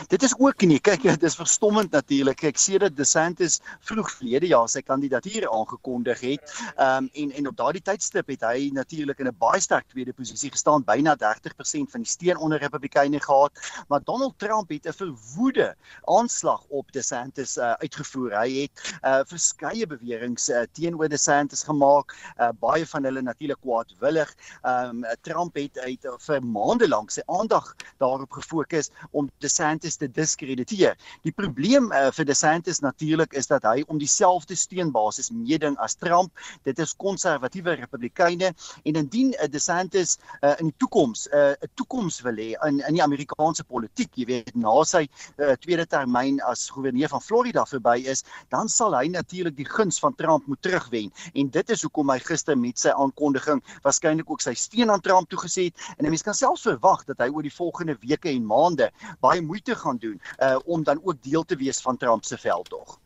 Dit 0.08 0.24
is 0.24 0.34
ook 0.38 0.62
nie, 0.62 0.80
kyk, 0.80 1.02
dit 1.18 1.24
is 1.24 1.36
verstommend 1.36 1.92
natuurlik. 1.92 2.44
Ek 2.44 2.58
sien 2.62 2.80
dat 2.84 2.96
DeSantis 2.98 3.60
vroeg 3.88 4.12
verlede 4.12 4.48
jaar 4.52 4.70
sy 4.70 4.82
kandidatuur 4.82 5.48
aangekondig 5.50 6.20
het. 6.22 6.56
Ehm 6.76 7.08
um, 7.08 7.10
en 7.14 7.32
en 7.32 7.48
op 7.48 7.58
daardie 7.58 7.82
tydstip 7.82 8.28
het 8.28 8.44
hy 8.46 8.70
natuurlik 8.74 9.20
in 9.20 9.28
'n 9.28 9.36
baie 9.40 9.62
sterk 9.62 9.88
tweede 9.90 10.14
posisie 10.14 10.52
gestaan, 10.52 10.84
byna 10.84 11.16
30% 11.16 11.92
van 11.92 12.02
die 12.02 12.10
steun 12.10 12.38
onder 12.38 12.60
Republikeine 12.60 13.20
gehad, 13.20 13.52
maar 13.88 14.04
Donald 14.04 14.38
Trump 14.38 14.70
het 14.70 14.86
'n 14.86 14.94
verwoede 14.94 15.76
aanslag 16.04 16.64
op 16.68 16.92
DeSantis 16.92 17.58
uh, 17.58 17.74
uitgevoer. 17.74 18.40
Hy 18.40 18.62
het 18.62 19.00
uh, 19.04 19.22
verskeie 19.26 19.88
beweringe 19.88 20.54
uh, 20.54 20.66
teenoor 20.72 21.10
DeSantis 21.10 21.64
gemaak, 21.64 22.16
uh, 22.40 22.50
baie 22.60 22.86
van 22.88 23.04
hulle 23.04 23.22
natuurlik 23.22 23.62
kwaadwillig. 23.62 24.36
Ehm 24.62 25.04
um, 25.04 25.06
Trump 25.22 25.56
het 25.56 25.80
uit 25.80 26.06
uh, 26.06 26.12
vir 26.18 26.44
maande 26.44 26.88
lank 26.88 27.12
sy 27.12 27.22
aandag 27.26 27.76
daarop 27.98 28.32
gefokus 28.32 28.90
om 29.12 29.30
DeSantis 29.40 29.77
DeSantis 29.78 29.98
te 29.98 30.08
diskrediteer. 30.10 30.96
Die 31.24 31.32
probleem 31.32 31.92
uh, 31.92 32.10
vir 32.12 32.26
DeSantis 32.26 32.82
natuurlik 32.82 33.34
is 33.38 33.48
dat 33.48 33.64
hy 33.64 33.84
om 33.88 34.00
dieselfde 34.00 34.56
steunbasis 34.56 35.30
meeding 35.32 35.78
as 35.78 35.96
Trump. 35.96 36.32
Dit 36.66 36.80
is 36.80 36.96
konservatiewe 36.98 37.76
Republikeine 37.78 38.54
en 38.84 38.96
indien 38.96 39.34
uh, 39.34 39.48
DeSantis 39.48 40.18
uh, 40.42 40.56
in 40.60 40.72
die 40.72 40.78
toekoms 40.78 41.28
'n 41.28 41.36
uh, 41.38 41.70
toekoms 41.76 42.22
wil 42.22 42.36
hê 42.36 42.56
in 42.68 42.82
in 42.88 42.94
die 42.98 43.04
Amerikaanse 43.04 43.64
politiek, 43.64 44.10
jy 44.16 44.26
weet, 44.26 44.56
na 44.56 44.84
sy 44.84 45.08
uh, 45.38 45.54
tweede 45.62 45.86
termyn 45.86 46.40
as 46.42 46.70
goewerneur 46.70 47.10
van 47.10 47.22
Florida 47.22 47.66
verby 47.66 48.08
is, 48.08 48.24
dan 48.50 48.70
sal 48.70 48.96
hy 48.96 49.08
natuurlik 49.08 49.56
die 49.58 49.68
guns 49.68 50.00
van 50.00 50.16
Trump 50.16 50.48
moet 50.48 50.62
terugwen. 50.62 51.12
En 51.34 51.50
dit 51.50 51.70
is 51.70 51.82
hoekom 51.84 52.10
hy 52.10 52.20
gister 52.20 52.58
met 52.58 52.80
sy 52.80 52.90
aankondiging 52.90 53.62
waarskynlik 53.84 54.30
ook 54.30 54.42
sy 54.42 54.54
steun 54.54 54.92
aan 54.92 55.02
Trump 55.02 55.30
toegesê 55.30 55.70
het 55.70 55.76
en 55.98 56.06
'n 56.06 56.10
mens 56.10 56.24
kan 56.24 56.34
selfs 56.34 56.66
verwag 56.66 57.06
dat 57.06 57.20
hy 57.20 57.30
oor 57.30 57.44
die 57.44 57.54
volgende 57.54 57.98
weke 58.02 58.30
en 58.30 58.46
maande 58.46 58.92
baie 59.22 59.42
moeite 59.42 59.57
moeite 59.58 59.82
gaan 59.82 59.98
doen 59.98 60.22
uh 60.40 60.60
om 60.66 60.84
dan 60.84 61.00
ook 61.04 61.16
deel 61.22 61.44
te 61.44 61.56
wees 61.56 61.82
van 61.82 61.98
Trump 61.98 62.26
se 62.26 62.38
veldtog. 62.38 63.00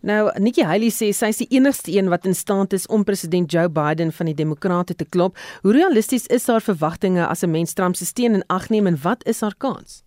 Nou, 0.00 0.30
Nikki 0.40 0.62
Haley 0.64 0.88
sê 0.88 1.10
sy 1.12 1.28
is 1.28 1.40
die 1.42 1.48
enigste 1.52 1.92
een 1.92 2.08
wat 2.08 2.24
in 2.24 2.34
staat 2.34 2.72
is 2.72 2.86
om 2.86 3.04
president 3.04 3.52
Joe 3.52 3.68
Biden 3.68 4.12
van 4.12 4.26
die 4.26 4.34
Demokrate 4.34 4.94
te 4.94 5.04
klop. 5.04 5.36
Hoe 5.62 5.72
realisties 5.72 6.26
is 6.26 6.46
haar 6.46 6.62
verwagtinge 6.62 7.26
as 7.26 7.42
'n 7.42 7.50
mens 7.50 7.72
Trump 7.72 7.96
se 7.96 8.06
steun 8.06 8.34
in 8.34 8.46
ag 8.46 8.68
neem 8.68 8.86
en 8.86 8.98
wat 9.02 9.26
is 9.26 9.40
haar 9.40 9.56
kans? 9.56 10.02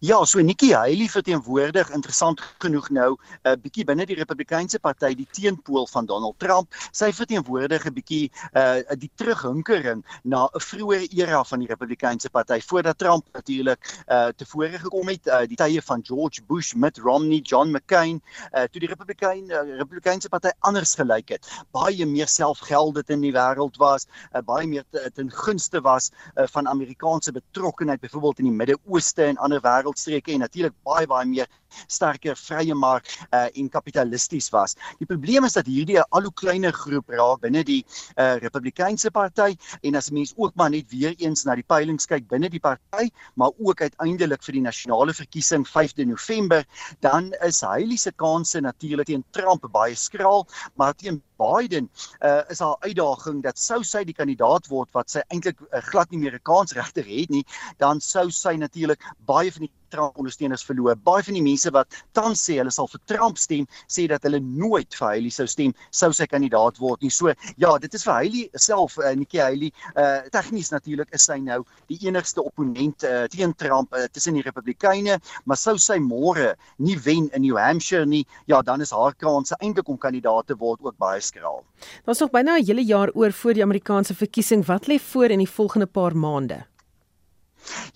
Ja, 0.00 0.24
so 0.24 0.40
Nikki 0.40 0.72
Haley 0.72 1.08
verteenwoordig 1.08 1.90
interessant 1.90 2.40
genoeg 2.58 2.88
nou 2.90 3.16
'n 3.16 3.48
uh, 3.48 3.56
bietjie 3.60 3.84
binne 3.84 4.06
die 4.06 4.16
Republikeinse 4.16 4.78
party 4.78 5.14
die 5.14 5.28
teenpool 5.30 5.86
van 5.86 6.06
Donald 6.06 6.38
Trump. 6.38 6.74
Sy 6.92 7.12
verteenwoordig 7.12 7.86
'n 7.86 7.94
bietjie 7.94 8.30
uh 8.54 8.80
die 8.96 9.10
terughinkering 9.16 10.04
na 10.24 10.46
'n 10.46 10.60
vroeë 10.60 11.08
era 11.16 11.44
van 11.44 11.58
die 11.58 11.68
Republikeinse 11.68 12.30
party 12.30 12.60
voordat 12.60 12.98
Trump 12.98 13.24
natuurlik 13.32 13.80
uh 14.08 14.28
tevore 14.36 14.78
gekom 14.78 15.08
het, 15.08 15.26
uh 15.26 15.46
die 15.46 15.56
tye 15.56 15.82
van 15.82 16.04
George 16.04 16.42
Bush, 16.46 16.74
Mitt 16.74 16.98
Romney, 16.98 17.40
John 17.40 17.70
McCain, 17.70 18.22
uh 18.54 18.64
toe 18.64 18.80
die 18.80 18.88
Republikein 18.88 19.50
uh, 19.50 19.76
Republikeinse 19.78 20.28
party 20.28 20.50
anders 20.60 20.94
gelyk 20.94 21.28
het. 21.28 21.46
Baie 21.70 22.06
meer 22.06 22.28
selfgeldend 22.28 23.10
in 23.10 23.20
die 23.20 23.32
wêreld 23.32 23.76
was, 23.76 24.06
uh, 24.32 24.40
baie 24.40 24.66
meer 24.66 24.84
ten 25.14 25.30
gunste 25.30 25.80
was 25.80 26.10
uh, 26.36 26.46
van 26.46 26.68
Amerikaanse 26.68 27.32
betrokkenheid 27.32 28.00
byvoorbeeld 28.00 28.38
in 28.38 28.50
die 28.50 28.56
Midde-Ooste 28.56 29.24
en 29.24 29.36
ander 29.36 29.60
wêreldstreke 29.66 30.32
en 30.34 30.44
natuurlik 30.46 30.76
baie 30.88 31.06
baie 31.12 31.26
meer 31.32 31.48
sterker 31.86 32.36
vrye 32.36 32.74
mark 32.74 33.08
uh, 33.30 33.46
en 33.52 33.68
kapitalisties 33.68 34.50
was. 34.54 34.76
Die 34.98 35.06
probleem 35.06 35.44
is 35.44 35.56
dat 35.58 35.66
hierdie 35.66 35.98
'n 35.98 36.04
al 36.10 36.22
hoe 36.22 36.34
kleiner 36.34 36.72
groep 36.72 37.08
raak 37.08 37.40
binne 37.40 37.64
die 37.64 37.84
uh, 38.16 38.36
Republikeinse 38.42 39.10
party 39.10 39.56
en 39.82 39.94
as 39.94 40.10
mense 40.10 40.34
ook 40.36 40.54
maar 40.54 40.70
net 40.70 40.90
weer 40.90 41.14
eens 41.18 41.44
na 41.44 41.54
die 41.54 41.66
peilings 41.66 42.06
kyk 42.06 42.28
binne 42.28 42.50
die 42.50 42.60
party, 42.60 43.10
maar 43.34 43.50
ook 43.58 43.80
uiteindelik 43.80 44.42
vir 44.42 44.52
die 44.52 44.64
nasionale 44.64 45.14
verkiesing 45.14 45.66
5de 45.66 46.06
November, 46.06 46.64
dan 47.00 47.32
is 47.46 47.60
Haley 47.60 47.96
se 47.96 48.12
kansse 48.12 48.60
natuurlik 48.60 49.06
teen 49.06 49.24
Trump 49.30 49.66
baie 49.72 49.94
skraal, 49.94 50.46
maar 50.74 50.94
teen 50.94 51.22
Biden 51.36 51.90
uh, 52.24 52.40
is 52.48 52.58
haar 52.58 52.76
uitdaging 52.80 53.42
dat 53.44 53.58
sou 53.60 53.82
sy 53.84 54.04
die 54.08 54.16
kandidaat 54.16 54.68
word 54.72 54.92
wat 54.96 55.12
sy 55.12 55.22
eintlik 55.28 55.60
uh, 55.66 55.82
glad 55.90 56.10
nie 56.10 56.22
meer 56.22 56.38
'n 56.38 56.44
kans 56.48 56.72
regter 56.72 57.04
het 57.04 57.30
nie, 57.30 57.44
dan 57.78 58.00
sou 58.00 58.30
sy 58.30 58.56
natuurlik 58.56 59.02
baie 59.28 59.52
van 59.52 59.66
die 59.66 59.72
Trump 59.90 60.18
ondersteuners 60.18 60.64
verloor. 60.66 60.96
Baie 60.96 61.24
van 61.26 61.38
die 61.38 61.44
mense 61.44 61.70
wat 61.74 61.94
tans 62.16 62.42
sê 62.48 62.58
hulle 62.60 62.72
sal 62.74 62.88
vir 62.92 63.02
Trump 63.06 63.38
stem, 63.38 63.66
sê 63.88 64.06
dat 64.10 64.24
hulle 64.26 64.40
nooit 64.40 64.94
vir 64.94 65.06
Haley 65.06 65.30
sou 65.34 65.46
stem 65.50 65.74
sou 65.90 66.12
sy 66.16 66.26
kandidaat 66.30 66.80
word 66.82 67.02
nie. 67.02 67.10
So 67.10 67.32
ja, 67.56 67.76
dit 67.82 67.94
is 67.94 68.04
vir 68.06 68.14
Haley 68.14 68.44
self 68.56 68.98
uh, 68.98 69.14
Nikki 69.16 69.42
Haley 69.42 69.72
uh 69.94 70.26
tegnies 70.32 70.72
natuurlik 70.72 71.12
is 71.16 71.26
sy 71.28 71.38
nou 71.42 71.62
die 71.90 71.98
enigste 72.06 72.42
opponent 72.42 73.04
uh, 73.06 73.24
teen 73.32 73.54
Trump 73.60 73.94
uh, 73.94 74.06
tussen 74.12 74.36
die 74.38 74.44
Republikeine, 74.46 75.20
maar 75.44 75.60
sou 75.60 75.76
sy 75.80 75.98
môre 76.02 76.54
nie 76.78 76.96
wen 77.04 77.30
in 77.32 77.44
New 77.46 77.58
Hampshire 77.60 78.06
nie, 78.06 78.24
ja, 78.50 78.62
dan 78.62 78.84
is 78.84 78.94
haar 78.94 79.14
kans 79.14 79.54
eintlik 79.60 79.88
om 79.88 79.98
kandidaat 79.98 80.50
te 80.50 80.58
word 80.58 80.82
ook 80.84 80.98
baie 81.00 81.20
skraal. 81.20 81.62
Daar's 82.04 82.20
nog 82.20 82.30
byna 82.30 82.58
'n 82.58 82.66
hele 82.66 82.84
jaar 82.84 83.10
oor 83.14 83.32
voor 83.32 83.54
die 83.54 83.62
Amerikaanse 83.62 84.14
verkiesing. 84.14 84.66
Wat 84.66 84.86
lê 84.86 84.98
voor 84.98 85.30
in 85.30 85.38
die 85.38 85.50
volgende 85.50 85.86
paar 85.86 86.16
maande? 86.16 86.66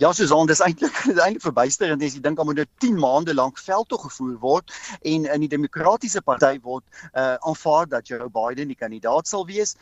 Ja, 0.03 0.13
Susan, 0.13 0.47
dis 0.47 0.63
eintlik 0.65 0.97
eintlik 1.25 1.45
verbuisterend 1.45 2.03
as 2.03 2.17
jy 2.17 2.23
dink 2.25 2.41
om 2.41 2.53
nou 2.55 2.67
10 2.85 2.99
maande 3.01 3.35
lank 3.35 3.59
veldtog 3.61 4.07
gevoer 4.09 4.37
word 4.43 4.75
en 5.03 5.27
in 5.27 5.45
die 5.45 5.51
Demokratiese 5.53 6.23
Party 6.25 6.59
word 6.63 6.85
uh 7.13 7.37
aanvaar 7.51 7.89
dat 7.89 8.09
Joe 8.09 8.31
Biden 8.33 8.73
die 8.73 8.79
kandidaat 8.79 9.29
sal 9.29 9.47
wees 9.47 9.77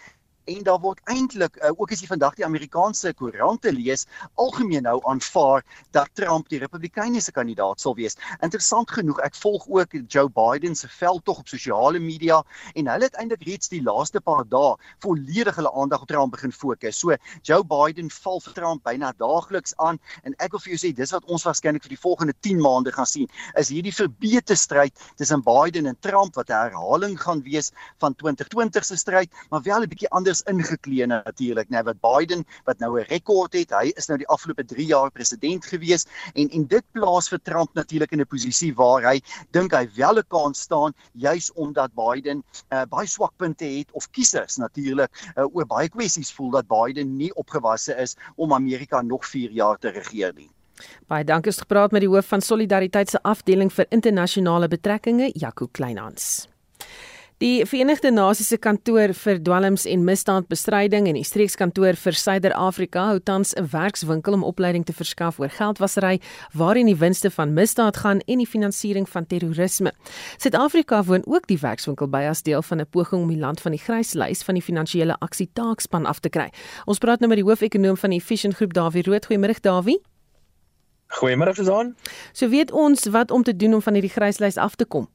en 0.49 0.63
daar 0.65 0.81
word 0.81 1.01
eintlik 1.13 1.59
uh, 1.61 1.71
ook 1.77 1.93
as 1.93 2.03
jy 2.03 2.09
vandag 2.09 2.37
die 2.39 2.47
Amerikaanse 2.47 3.13
koerante 3.19 3.73
lees 3.75 4.07
algemeen 4.41 4.87
nou 4.89 4.97
aanvaar 5.11 5.65
dat 5.97 6.11
Trump 6.17 6.49
die 6.49 6.61
Republikeinse 6.63 7.33
kandidaat 7.37 7.81
sal 7.83 7.97
wees. 7.99 8.17
Interessant 8.45 8.91
genoeg, 8.91 9.21
ek 9.27 9.37
volg 9.39 9.67
ook 9.69 9.97
Joe 10.09 10.29
Biden 10.33 10.77
se 10.79 10.89
veldtog 10.89 11.43
op 11.43 11.53
sosiale 11.53 12.01
media 12.01 12.41
en 12.75 12.89
hulle 12.89 13.09
het 13.09 13.19
eintlik 13.21 13.45
reeds 13.49 13.73
die 13.73 13.83
laaste 13.85 14.23
paar 14.25 14.47
dae 14.49 14.75
volledig 15.05 15.59
hulle 15.61 15.73
aandag 15.73 16.07
op 16.07 16.13
Trump 16.13 16.33
begin 16.37 16.55
fokus. 16.55 16.99
So 16.99 17.17
Joe 17.43 17.65
Biden 17.65 18.11
val 18.11 18.41
vir 18.45 18.57
Trump 18.57 18.85
byna 18.89 19.13
daagliks 19.21 19.77
aan 19.85 20.01
en 20.25 20.37
ek 20.39 20.57
wil 20.57 20.65
vir 20.65 20.75
jou 20.75 20.81
sê 20.87 20.93
dis 20.97 21.13
wat 21.15 21.29
ons 21.29 21.45
waarskynlik 21.47 21.85
vir 21.85 21.95
die 21.97 22.01
volgende 22.01 22.37
10 22.47 22.63
maande 22.65 22.95
gaan 22.97 23.09
sien. 23.09 23.29
Is 23.61 23.73
hierdie 23.73 23.95
verbeete 23.95 24.57
stryd 24.57 24.97
tussen 25.21 25.45
Biden 25.45 25.87
en 25.91 25.99
Trump 26.01 26.39
wat 26.41 26.49
'n 26.49 26.57
herhaling 26.57 27.19
gaan 27.21 27.43
wees 27.43 27.73
van 28.01 28.15
2020 28.15 28.85
se 28.85 28.97
stryd, 28.97 29.31
maar 29.51 29.63
wel 29.63 29.83
'n 29.83 29.89
bietjie 29.89 30.11
anders 30.11 30.38
is 30.39 30.47
ingeklee 30.51 31.07
natuurlik, 31.07 31.69
net 31.71 31.87
wat 31.89 32.01
Biden 32.03 32.45
wat 32.65 32.79
nou 32.79 32.99
'n 33.01 33.07
rekord 33.09 33.53
het. 33.53 33.71
Hy 33.71 33.93
is 33.97 34.07
nou 34.09 34.19
die 34.19 34.29
afgelope 34.29 34.65
3 34.65 34.87
jaar 34.87 35.11
president 35.11 35.65
gewees 35.65 36.07
en 36.35 36.49
en 36.51 36.67
dit 36.67 36.85
plaas 36.93 37.29
vir 37.29 37.41
Trump 37.43 37.75
natuurlik 37.75 38.13
in 38.13 38.21
'n 38.21 38.27
posisie 38.27 38.75
waar 38.75 39.03
hy 39.03 39.21
dink 39.53 39.73
hy 39.73 39.89
wel 39.97 40.19
'n 40.19 40.29
kans 40.29 40.61
staan 40.61 40.93
juis 41.13 41.53
omdat 41.53 41.95
Biden 41.95 42.43
uh, 42.73 42.85
baie 42.89 43.07
swakpunte 43.07 43.65
het 43.65 43.89
of 43.93 44.11
kiesers 44.11 44.57
natuurlik 44.57 45.11
uh, 45.37 45.45
oor 45.55 45.67
baie 45.67 45.89
kwessies 45.89 46.33
voel 46.33 46.51
dat 46.51 46.69
Biden 46.69 47.17
nie 47.17 47.35
opgewasse 47.35 47.97
is 47.97 48.17
om 48.37 48.53
Amerika 48.53 49.03
nog 49.03 49.27
4 49.27 49.51
jaar 49.51 49.79
te 49.79 49.89
regeer 49.89 50.33
nie. 50.35 50.51
Baie 51.07 51.25
dankie 51.25 51.51
het 51.51 51.61
gepraat 51.61 51.91
met 51.91 52.01
die 52.01 52.09
hoof 52.11 52.27
van 52.27 52.41
Solidariteit 52.41 53.11
se 53.11 53.19
afdeling 53.23 53.73
vir 53.73 53.87
internasionale 53.89 54.69
betrekkinge, 54.69 55.31
Jaco 55.35 55.67
Kleinhans. 55.67 56.49
Die 57.39 57.63
Verenigde 57.71 58.11
Nasies 58.11 58.49
se 58.51 58.57
kantoor 58.59 59.13
vir 59.15 59.37
dwelms 59.47 59.85
en 59.87 60.01
misdaadbestryding 60.03 61.05
en 61.07 61.15
die 61.15 61.23
streekskantoor 61.23 61.95
vir 61.95 62.17
Suider-Afrika 62.19 63.05
hou 63.13 63.21
tans 63.23 63.55
'n 63.55 63.69
werkswinkel 63.71 64.35
om 64.35 64.43
opleiding 64.43 64.85
te 64.85 64.93
verskaf 64.93 65.39
oor 65.39 65.49
geldwasery, 65.49 66.19
waarin 66.53 66.87
die 66.87 66.99
winste 66.99 67.31
van 67.31 67.55
misdaad 67.55 67.99
gaan 67.99 68.21
en 68.27 68.39
die 68.39 68.47
finansiering 68.47 69.09
van 69.09 69.27
terrorisme. 69.27 69.93
Suid-Afrika 70.39 71.05
woon 71.05 71.23
ook 71.27 71.47
die 71.47 71.59
werkswinkel 71.59 72.09
by 72.09 72.27
as 72.29 72.43
deel 72.43 72.63
van 72.63 72.81
'n 72.81 72.91
poging 72.91 73.23
om 73.23 73.29
die 73.29 73.39
land 73.39 73.61
van 73.61 73.71
die 73.71 73.81
gryslys 73.81 74.43
van 74.43 74.55
die 74.55 74.63
finansiële 74.63 75.17
aksietaakspan 75.21 76.07
af 76.07 76.19
te 76.19 76.29
kry. 76.29 76.51
Ons 76.87 76.99
praat 76.99 77.21
nou 77.21 77.29
met 77.29 77.39
die 77.39 77.47
hoofekonoom 77.47 77.97
van 77.97 78.11
die 78.11 78.19
Efficient 78.19 78.55
Groep, 78.55 78.73
Dawie 78.73 79.03
Rood. 79.03 79.27
Goeiemôre 79.27 79.61
Dawie. 79.61 80.01
Goeiemôre 81.07 81.55
Susan. 81.55 81.95
So 82.33 82.49
weet 82.49 82.73
ons 82.73 83.07
wat 83.07 83.31
om 83.31 83.43
te 83.43 83.57
doen 83.57 83.75
om 83.75 83.83
van 83.83 83.93
hierdie 83.93 84.11
gryslys 84.11 84.57
af 84.57 84.75
te 84.75 84.85
kom. 84.85 85.09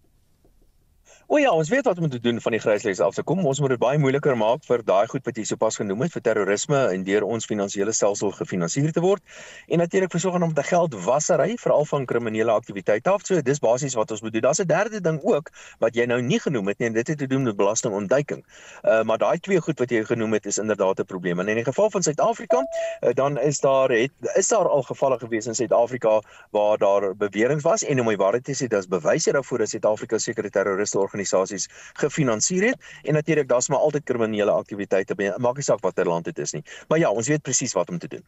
O 1.33 1.39
ja, 1.41 1.49
ons 1.49 1.69
weet 1.73 1.87
wat 1.89 1.97
om 1.97 2.09
te 2.13 2.19
doen 2.21 2.37
van 2.41 2.53
die 2.53 2.59
gryslys 2.61 2.99
af 3.01 3.15
te 3.17 3.23
kom. 3.25 3.39
Ons 3.49 3.57
moet 3.57 3.71
dit 3.73 3.79
baie 3.81 3.97
moeiliker 3.97 4.35
maak 4.37 4.61
vir 4.67 4.83
daai 4.85 5.07
goed 5.09 5.23
wat 5.25 5.37
jy 5.39 5.47
sopas 5.49 5.79
genoem 5.79 6.03
het 6.05 6.13
vir 6.13 6.21
terrorisme 6.27 6.81
en 6.93 7.05
deur 7.07 7.23
ons 7.25 7.47
finansiële 7.49 7.89
stelsel 7.97 8.29
gefinansier 8.37 8.91
te 8.93 9.01
word. 9.01 9.23
En 9.65 9.81
natuurlik 9.81 10.13
vir 10.13 10.21
sogenaamde 10.21 10.61
geldwasery, 10.67 11.55
veral 11.57 11.87
van 11.89 12.05
kriminele 12.05 12.53
aktiwiteite 12.53 13.09
af. 13.09 13.25
So 13.25 13.41
dis 13.41 13.61
basies 13.63 13.97
wat 13.97 14.13
ons 14.13 14.21
moet 14.21 14.35
doen. 14.35 14.43
Daar's 14.45 14.61
'n 14.61 14.67
derde 14.69 15.01
ding 15.01 15.17
ook 15.23 15.49
wat 15.79 15.95
jy 15.95 16.05
nou 16.05 16.19
nie 16.21 16.37
genoem 16.39 16.67
het 16.67 16.77
nie 16.77 16.87
en 16.87 16.93
dit 16.93 17.07
het 17.07 17.17
te 17.17 17.27
doen 17.27 17.43
met 17.49 17.57
belastingontduiking. 17.57 18.45
Uh 18.83 19.01
maar 19.01 19.17
daai 19.17 19.39
twee 19.39 19.59
goed 19.59 19.79
wat 19.79 19.89
jy 19.89 20.03
genoem 20.05 20.33
het 20.33 20.45
is 20.45 20.57
inderdaad 20.57 20.99
'n 20.99 21.05
probleem. 21.05 21.39
En 21.39 21.47
in 21.47 21.55
die 21.55 21.65
geval 21.65 21.89
van 21.89 22.03
Suid-Afrika, 22.03 22.61
uh, 23.01 23.09
dan 23.13 23.39
is 23.39 23.59
daar 23.59 23.89
het 23.89 24.11
is 24.35 24.47
daar 24.47 24.69
al 24.69 24.83
gevalle 24.83 25.17
gewees 25.17 25.47
in 25.47 25.55
Suid-Afrika 25.55 26.21
waar 26.51 26.77
daar 26.77 27.15
beweringe 27.15 27.61
was 27.61 27.83
en 27.83 27.99
om 27.99 28.05
my 28.05 28.15
waarheid 28.15 28.43
te 28.43 28.53
sê, 28.53 28.67
dis 28.67 28.87
bewyse 28.87 29.31
daarvoor 29.31 29.57
dat 29.57 29.69
Suid-Afrika 29.69 30.17
sekere 30.17 30.49
terroriste 30.49 30.99
organisasies 31.23 31.69
gefinansier 31.93 32.67
het 32.67 32.77
en 33.03 33.13
natuurlik 33.13 33.47
daar's 33.47 33.69
maar 33.69 33.79
altyd 33.79 34.03
kriminele 34.03 34.51
aktiwiteite 34.51 35.15
by 35.15 35.31
maak 35.37 35.55
nie 35.55 35.63
saak 35.63 35.81
watter 35.81 36.05
land 36.07 36.25
dit 36.25 36.39
is 36.39 36.51
nie. 36.53 36.63
Maar 36.87 36.99
ja, 36.99 37.09
ons 37.09 37.27
weet 37.27 37.41
presies 37.41 37.73
wat 37.73 37.89
om 37.89 37.99
te 37.99 38.07
doen. 38.07 38.23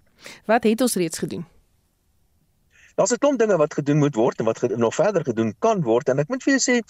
Wat 0.45 0.63
het 0.63 0.81
ons 0.81 0.95
reeds 0.95 1.17
gedoen? 1.17 1.45
Daar's 2.95 3.11
'n 3.11 3.17
klomp 3.17 3.39
dinge 3.39 3.57
wat 3.57 3.73
gedoen 3.73 3.97
moet 3.97 4.15
word 4.15 4.39
en 4.39 4.45
wat 4.45 4.61
nog 4.77 4.95
verder 4.95 5.23
gedoen 5.23 5.55
kan 5.59 5.81
word 5.81 6.09
en 6.09 6.19
ek 6.19 6.27
moet 6.27 6.43
vir 6.43 6.57
jou 6.57 6.63
sê 6.63 6.81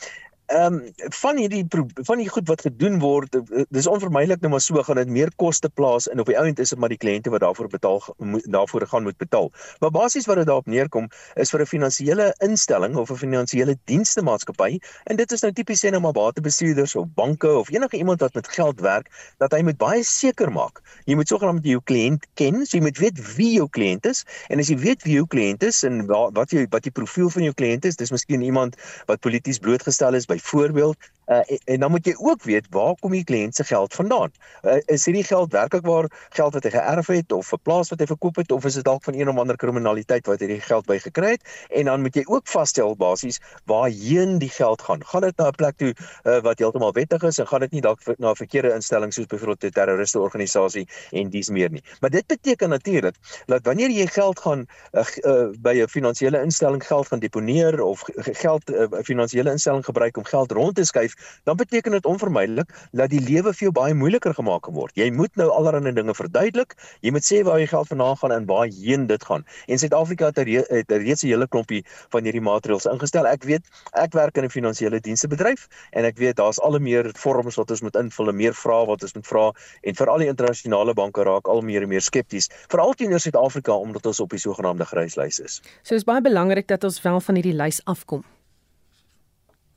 Ehm 0.45 0.73
um, 0.73 0.93
van 1.09 1.37
hierdie 1.37 1.65
van 2.05 2.19
die 2.21 2.27
goed 2.29 2.47
wat 2.47 2.61
gedoen 2.61 2.99
word, 3.01 3.35
eh, 3.35 3.63
dis 3.73 3.87
onvermydelik 3.89 4.43
nou 4.43 4.51
maar 4.53 4.61
so 4.61 4.83
gaan 4.83 4.99
dit 5.01 5.09
meer 5.09 5.31
koste 5.41 5.69
plaas 5.69 6.05
en 6.07 6.19
op 6.21 6.27
die 6.29 6.37
ount 6.37 6.59
is 6.59 6.69
dit 6.69 6.79
maar 6.79 6.91
die 6.93 6.99
kliënte 7.01 7.31
wat 7.33 7.41
daarvoor 7.41 7.67
betaal 7.67 8.03
moet 8.17 8.45
daarvoor 8.53 8.85
gaan 8.87 9.03
moet 9.03 9.17
betaal. 9.17 9.49
Maar 9.79 9.91
basies 9.91 10.27
wat 10.29 10.37
dit 10.37 10.45
daarop 10.45 10.65
neerkom 10.69 11.07
is 11.33 11.49
vir 11.49 11.61
'n 11.61 11.65
finansiële 11.65 12.35
instelling 12.45 12.95
of 12.95 13.09
'n 13.09 13.17
finansiële 13.17 13.77
dienste 13.85 14.21
maatskappy 14.21 14.79
en 15.03 15.15
dit 15.15 15.31
is 15.31 15.41
nou 15.41 15.51
tipies 15.51 15.85
sê 15.85 15.89
nou 15.89 16.01
maar 16.01 16.13
batebestuurders 16.13 16.95
of 16.95 17.07
banke 17.15 17.49
of 17.49 17.69
enige 17.69 17.97
iemand 17.97 18.19
wat 18.19 18.33
met 18.33 18.47
geld 18.47 18.79
werk 18.79 19.09
dat 19.37 19.51
hy 19.51 19.61
moet 19.61 19.77
baie 19.77 20.03
seker 20.03 20.51
maak. 20.51 20.81
Jy 21.05 21.15
moet 21.15 21.27
sogenaamd 21.27 21.65
jou 21.65 21.81
kliënt 21.83 22.27
ken, 22.33 22.65
so 22.65 22.77
jy 22.77 22.83
moet 22.83 22.97
weet 22.97 23.35
wie 23.35 23.53
jou 23.53 23.67
kliënt 23.69 24.05
is 24.05 24.25
en 24.49 24.59
as 24.59 24.69
jy 24.69 24.77
weet 24.77 25.03
wie 25.03 25.13
jou 25.13 25.25
kliënt 25.27 25.63
is 25.63 25.83
en 25.83 26.05
wat 26.07 26.51
jy 26.51 26.67
wat 26.69 26.83
die 26.83 26.91
profiel 26.91 27.29
van 27.29 27.43
jou 27.43 27.53
kliënt 27.53 27.85
is, 27.85 27.95
dis 27.95 28.11
miskien 28.11 28.41
iemand 28.41 28.75
wat 29.07 29.19
polities 29.19 29.57
blootgestel 29.59 30.13
is 30.13 30.25
byvoorbeeld 30.35 30.97
uh, 31.27 31.37
en, 31.37 31.59
en 31.65 31.79
dan 31.79 31.91
moet 31.91 32.05
jy 32.05 32.13
ook 32.17 32.43
weet 32.43 32.67
waar 32.69 32.95
kom 32.99 33.11
die 33.11 33.23
kliënt 33.23 33.55
se 33.55 33.63
geld 33.63 33.93
vandaan? 33.93 34.31
Uh, 34.63 34.77
is 34.85 35.05
hierdie 35.05 35.23
geld 35.23 35.51
werklik 35.51 35.85
waar 35.85 36.09
geld 36.29 36.53
wat 36.53 36.63
hy 36.63 36.71
geërf 36.75 37.07
het 37.07 37.31
of 37.31 37.53
'n 37.53 37.61
plaas 37.63 37.89
wat 37.89 37.99
hy 37.99 38.05
verkoop 38.05 38.35
het 38.35 38.51
of 38.51 38.65
is 38.65 38.73
dit 38.73 38.83
dalk 38.83 39.03
van 39.03 39.13
een 39.13 39.29
of 39.29 39.37
ander 39.37 39.55
kriminaliteit 39.55 40.27
wat 40.27 40.39
hy 40.39 40.47
die 40.47 40.61
geld 40.61 40.85
by 40.85 40.99
gekry 40.99 41.35
het? 41.37 41.43
En 41.69 41.85
dan 41.85 42.01
moet 42.01 42.15
jy 42.15 42.23
ook 42.25 42.47
vasstel 42.47 42.95
basies 42.95 43.39
waarheen 43.65 44.37
die 44.39 44.49
geld 44.49 44.81
gaan. 44.81 45.05
Gaan 45.05 45.21
dit 45.21 45.37
na 45.37 45.47
'n 45.47 45.55
plek 45.55 45.77
toe 45.77 45.93
uh, 46.23 46.39
wat 46.41 46.59
heeltemal 46.59 46.93
wettig 46.93 47.23
is 47.23 47.39
en 47.39 47.47
gaan 47.47 47.59
dit 47.59 47.71
nie 47.71 47.81
dalk 47.81 47.99
na 48.17 48.31
'n 48.31 48.35
verkeerde 48.35 48.73
instelling 48.73 49.13
soos 49.13 49.25
byvoorbeeld 49.25 49.63
'n 49.63 49.69
terroriste 49.69 50.19
organisasie 50.19 50.87
en 51.11 51.29
dis 51.29 51.49
meer 51.49 51.71
nie. 51.71 51.83
Maar 51.99 52.09
dit 52.09 52.27
beteken 52.27 52.69
natuurlik 52.69 53.15
dat 53.45 53.63
wanneer 53.63 53.89
jy 53.89 54.07
geld 54.07 54.39
gaan 54.39 54.65
uh, 54.93 55.05
uh, 55.23 55.49
by 55.59 55.81
'n 55.81 55.87
finansiële 55.87 56.41
instelling 56.41 56.85
geld 56.85 57.07
gaan 57.07 57.19
deponeer 57.19 57.81
of 57.81 58.03
geld 58.15 58.69
'n 58.69 58.73
uh, 58.73 59.03
finansiële 59.03 59.51
instelling 59.51 59.85
gebruik 59.85 60.17
om 60.17 60.25
geld 60.25 60.51
rond 60.51 60.75
te 60.75 60.83
skuif, 60.83 61.14
dan 61.43 61.55
beteken 61.57 61.91
dit 61.91 62.05
onvermydelik 62.05 62.69
dat 62.91 63.09
die 63.09 63.21
lewe 63.21 63.53
vir 63.53 63.67
jou 63.67 63.71
baie 63.71 63.93
moeiliker 63.93 64.33
gemaak 64.33 64.67
word. 64.73 64.95
Jy 64.95 65.09
moet 65.11 65.35
nou 65.35 65.49
allerlei 65.49 65.93
dinge 65.93 66.15
verduidelik. 66.15 66.75
Jy 67.01 67.11
moet 67.15 67.25
sê 67.25 67.41
waar 67.45 67.59
jy 67.59 67.67
geld 67.71 67.87
vandaan 67.91 68.17
gaan 68.17 68.31
en 68.31 68.45
waarheen 68.49 69.07
dit 69.07 69.23
gaan. 69.23 69.45
En 69.67 69.79
Suid-Afrika 69.79 70.31
het, 70.33 70.69
het 70.69 70.91
reeds 70.91 71.23
'n 71.23 71.27
hele 71.27 71.47
klompie 71.47 71.83
van 72.09 72.23
hierdie 72.23 72.41
maatreëls 72.41 72.85
ingestel. 72.85 73.27
Ek 73.27 73.43
weet, 73.43 73.63
ek 73.93 74.13
werk 74.13 74.37
in 74.37 74.45
'n 74.45 74.49
finansiële 74.49 74.99
diensbedryf 74.99 75.67
en 75.91 76.05
ek 76.05 76.17
weet 76.17 76.35
daar's 76.35 76.59
al 76.59 76.79
meer 76.79 77.11
vorms 77.13 77.55
wat 77.55 77.71
ons 77.71 77.81
moet 77.81 77.95
invul 77.95 78.29
en 78.29 78.35
meer 78.35 78.53
vrae 78.53 78.85
wat 78.85 79.03
ons 79.03 79.13
moet 79.13 79.27
vra 79.27 79.51
en 79.81 79.95
veral 79.95 80.17
die 80.17 80.27
internasionale 80.27 80.93
banke 80.93 81.23
raak 81.23 81.47
al 81.47 81.61
meer 81.61 81.81
en 81.81 81.89
meer 81.89 82.01
skepties, 82.01 82.49
veral 82.67 82.93
teenoor 82.93 83.19
Suid-Afrika 83.19 83.71
omdat 83.71 84.05
ons 84.05 84.19
op 84.19 84.29
die 84.29 84.39
sogenaamde 84.39 84.85
gryslys 84.85 85.39
is. 85.39 85.61
So 85.83 85.95
is 85.95 86.03
baie 86.03 86.21
belangrik 86.21 86.67
dat 86.67 86.83
ons 86.83 87.01
wel 87.01 87.19
van 87.19 87.35
hierdie 87.35 87.57
lys 87.57 87.81
afkom 87.85 88.23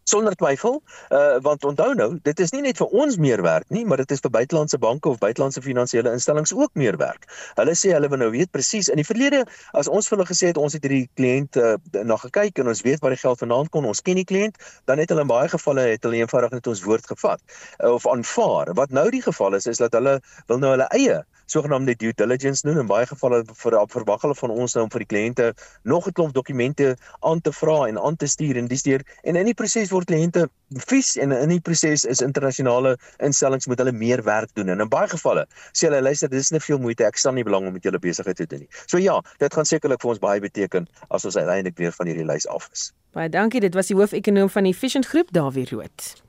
sonder 0.08 0.36
twyfel 0.40 0.80
uh 1.14 1.36
want 1.44 1.64
onthou 1.68 1.92
nou 1.98 2.08
dit 2.24 2.40
is 2.44 2.52
nie 2.54 2.62
net 2.66 2.80
vir 2.80 2.94
ons 3.02 3.18
meer 3.20 3.42
werk 3.44 3.68
nie 3.74 3.84
maar 3.88 4.00
dit 4.02 4.14
is 4.16 4.22
vir 4.24 4.32
buitelandse 4.38 4.80
banke 4.82 5.10
of 5.12 5.20
buitelandse 5.22 5.62
finansiële 5.64 6.12
instellings 6.16 6.54
ook 6.54 6.74
meer 6.74 6.96
werk. 7.00 7.28
Hulle 7.60 7.74
sê 7.78 7.92
hulle 7.94 8.10
wil 8.12 8.22
nou 8.24 8.30
weet 8.34 8.52
presies 8.54 8.90
in 8.92 9.00
die 9.00 9.06
verlede 9.06 9.44
as 9.72 9.88
ons 9.88 10.08
vir 10.08 10.18
hulle 10.18 10.28
gesê 10.30 10.52
het 10.52 10.60
ons 10.60 10.76
het 10.76 10.84
hierdie 10.84 11.08
kliënt 11.20 11.60
uh, 11.60 11.76
na 12.04 12.18
gekyk 12.24 12.62
en 12.62 12.72
ons 12.72 12.84
weet 12.86 13.02
waar 13.04 13.16
die 13.16 13.22
geld 13.22 13.42
vandaan 13.44 13.70
kom 13.74 13.88
ons 13.90 14.02
ken 14.04 14.20
die 14.20 14.26
kliënt 14.28 14.60
dan 14.90 15.02
het 15.02 15.12
hulle 15.12 15.26
in 15.26 15.32
baie 15.32 15.48
gevalle 15.52 15.88
het 15.92 16.06
hulle 16.06 16.22
eenvoudig 16.22 16.56
net 16.56 16.70
ons 16.74 16.84
woord 16.86 17.10
gevat 17.14 17.42
uh, 17.82 17.94
of 17.94 18.08
aanvaar. 18.08 18.74
Wat 18.78 18.94
nou 18.94 19.08
die 19.14 19.24
geval 19.24 19.58
is 19.60 19.68
is 19.70 19.82
dat 19.82 19.96
hulle 19.98 20.18
wil 20.48 20.62
nou 20.62 20.76
hulle 20.76 20.88
eie 20.96 21.22
sogenaamde 21.48 21.96
due 21.96 22.12
diligence 22.12 22.62
doen 22.66 22.78
in 22.78 22.88
baie 22.88 23.06
gevalle 23.08 23.40
vir 23.62 23.76
verwag 23.88 24.24
hulle 24.26 24.36
van 24.36 24.52
ons 24.52 24.74
nou 24.76 24.84
om 24.84 24.90
vir 24.92 25.04
die 25.04 25.10
kliënte 25.12 25.46
nog 25.82 26.08
'n 26.08 26.12
klomp 26.12 26.34
dokumente 26.34 26.96
aan 27.20 27.40
te 27.40 27.52
vra 27.52 27.86
en 27.88 27.98
aan 27.98 28.16
te 28.16 28.26
stuur 28.26 28.56
en 28.56 28.68
dis 28.68 28.82
deur 28.82 29.02
en 29.22 29.36
in 29.36 29.48
die 29.48 29.54
proses 29.54 29.90
word 29.98 30.10
kliënte 30.10 30.46
vies 30.88 31.14
en 31.22 31.32
in 31.32 31.52
die 31.52 31.60
proses 31.64 32.04
is 32.04 32.22
internasionale 32.24 32.94
instellings 33.24 33.68
moet 33.70 33.80
hulle 33.82 33.94
meer 33.96 34.22
werk 34.26 34.52
doen 34.58 34.70
en 34.74 34.84
in 34.84 34.92
baie 34.92 35.08
gevalle 35.10 35.46
sê 35.72 35.88
hulle 35.88 36.02
luister 36.04 36.30
dis 36.32 36.52
net 36.54 36.64
veel 36.66 36.80
moeite 36.82 37.06
ek 37.08 37.18
staan 37.20 37.38
nie 37.38 37.46
belang 37.48 37.66
om 37.68 37.76
met 37.76 37.84
julle 37.88 38.00
besigheid 38.02 38.38
te 38.38 38.46
doen 38.46 38.66
nie. 38.66 38.70
So 38.86 39.00
ja, 39.02 39.18
dit 39.42 39.54
gaan 39.54 39.68
sekerlik 39.68 40.04
vir 40.04 40.14
ons 40.14 40.22
baie 40.22 40.44
beteken 40.44 40.88
as 41.08 41.26
ons 41.28 41.40
uiteindelik 41.40 41.78
weer 41.80 41.96
van 41.96 42.10
hierdie 42.10 42.28
lys 42.28 42.48
af 42.52 42.68
is. 42.72 42.90
Baie 43.16 43.32
dankie, 43.32 43.64
dit 43.64 43.74
was 43.74 43.90
die 43.90 43.98
hoofekonoom 43.98 44.52
van 44.52 44.68
die 44.68 44.76
Efficient 44.76 45.08
Groep, 45.08 45.32
Dawie 45.32 45.66
Rood. 45.72 46.27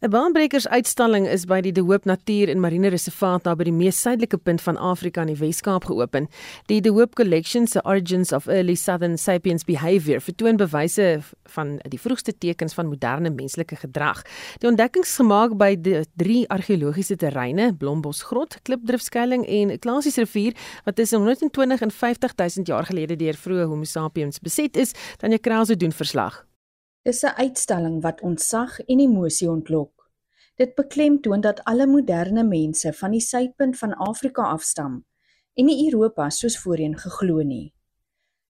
'n 0.00 0.10
Baanbrekers 0.10 0.68
uitstalling 0.68 1.26
is 1.26 1.44
by 1.50 1.56
die 1.60 1.72
De 1.74 1.82
Hoop 1.82 2.04
Natuur 2.06 2.48
en 2.48 2.60
Marine 2.62 2.86
Reservaat 2.88 3.42
naby 3.48 3.64
die 3.66 3.72
mees 3.74 3.98
suidelike 3.98 4.38
punt 4.38 4.62
van 4.62 4.76
Afrika 4.78 5.24
in 5.26 5.32
die 5.32 5.40
Wes-Kaap 5.40 5.88
geopen. 5.90 6.28
Die 6.70 6.78
De 6.80 6.92
Hoop 6.94 7.16
Collection 7.18 7.66
se 7.66 7.82
Origins 7.82 8.30
of 8.32 8.46
Early 8.46 8.76
Southern 8.78 9.18
Sapiens 9.18 9.66
Behavior 9.66 10.22
vertoon 10.22 10.56
bewyse 10.56 11.18
van 11.50 11.80
die 11.82 11.98
vroegste 11.98 12.30
tekens 12.38 12.78
van 12.78 12.86
moderne 12.86 13.34
menslike 13.34 13.76
gedrag. 13.82 14.22
Die 14.62 14.70
ontdekkings 14.70 15.16
gemaak 15.18 15.58
by 15.58 15.74
die 15.74 16.04
drie 16.14 16.46
argeologiese 16.46 17.16
terreine, 17.18 17.72
Blombosgrot, 17.74 18.60
Klipdrifskuiling 18.62 19.48
en 19.50 19.78
Klasiesrivier 19.82 20.54
wat 20.86 20.94
tussen 20.94 21.26
120 21.26 21.82
en 21.82 21.90
50 21.90 22.38
000 22.38 22.70
jaar 22.70 22.86
gelede 22.86 23.18
deur 23.18 23.34
vroeë 23.34 23.66
Homo 23.66 23.84
sapiens 23.84 24.38
beset 24.38 24.76
is, 24.76 24.94
dan 25.18 25.34
jy 25.34 25.42
krause 25.42 25.74
doen 25.74 25.92
verslag. 25.92 26.44
Dis 27.08 27.22
'n 27.24 27.40
uitstalling 27.40 28.02
wat 28.02 28.20
ontsag 28.20 28.80
en 28.80 28.98
emosie 29.00 29.50
ontlok. 29.50 30.10
Dit 30.56 30.74
beklemtoon 30.74 31.40
dat 31.40 31.64
alle 31.64 31.86
moderne 31.86 32.44
mense 32.44 32.92
van 32.92 33.10
die 33.10 33.20
suidpunt 33.20 33.78
van 33.78 33.94
Afrika 33.94 34.42
afstam 34.42 35.04
en 35.54 35.64
nie 35.64 35.92
Europa 35.92 36.30
soos 36.30 36.58
voorheen 36.58 36.98
geglo 36.98 37.42
nie. 37.42 37.72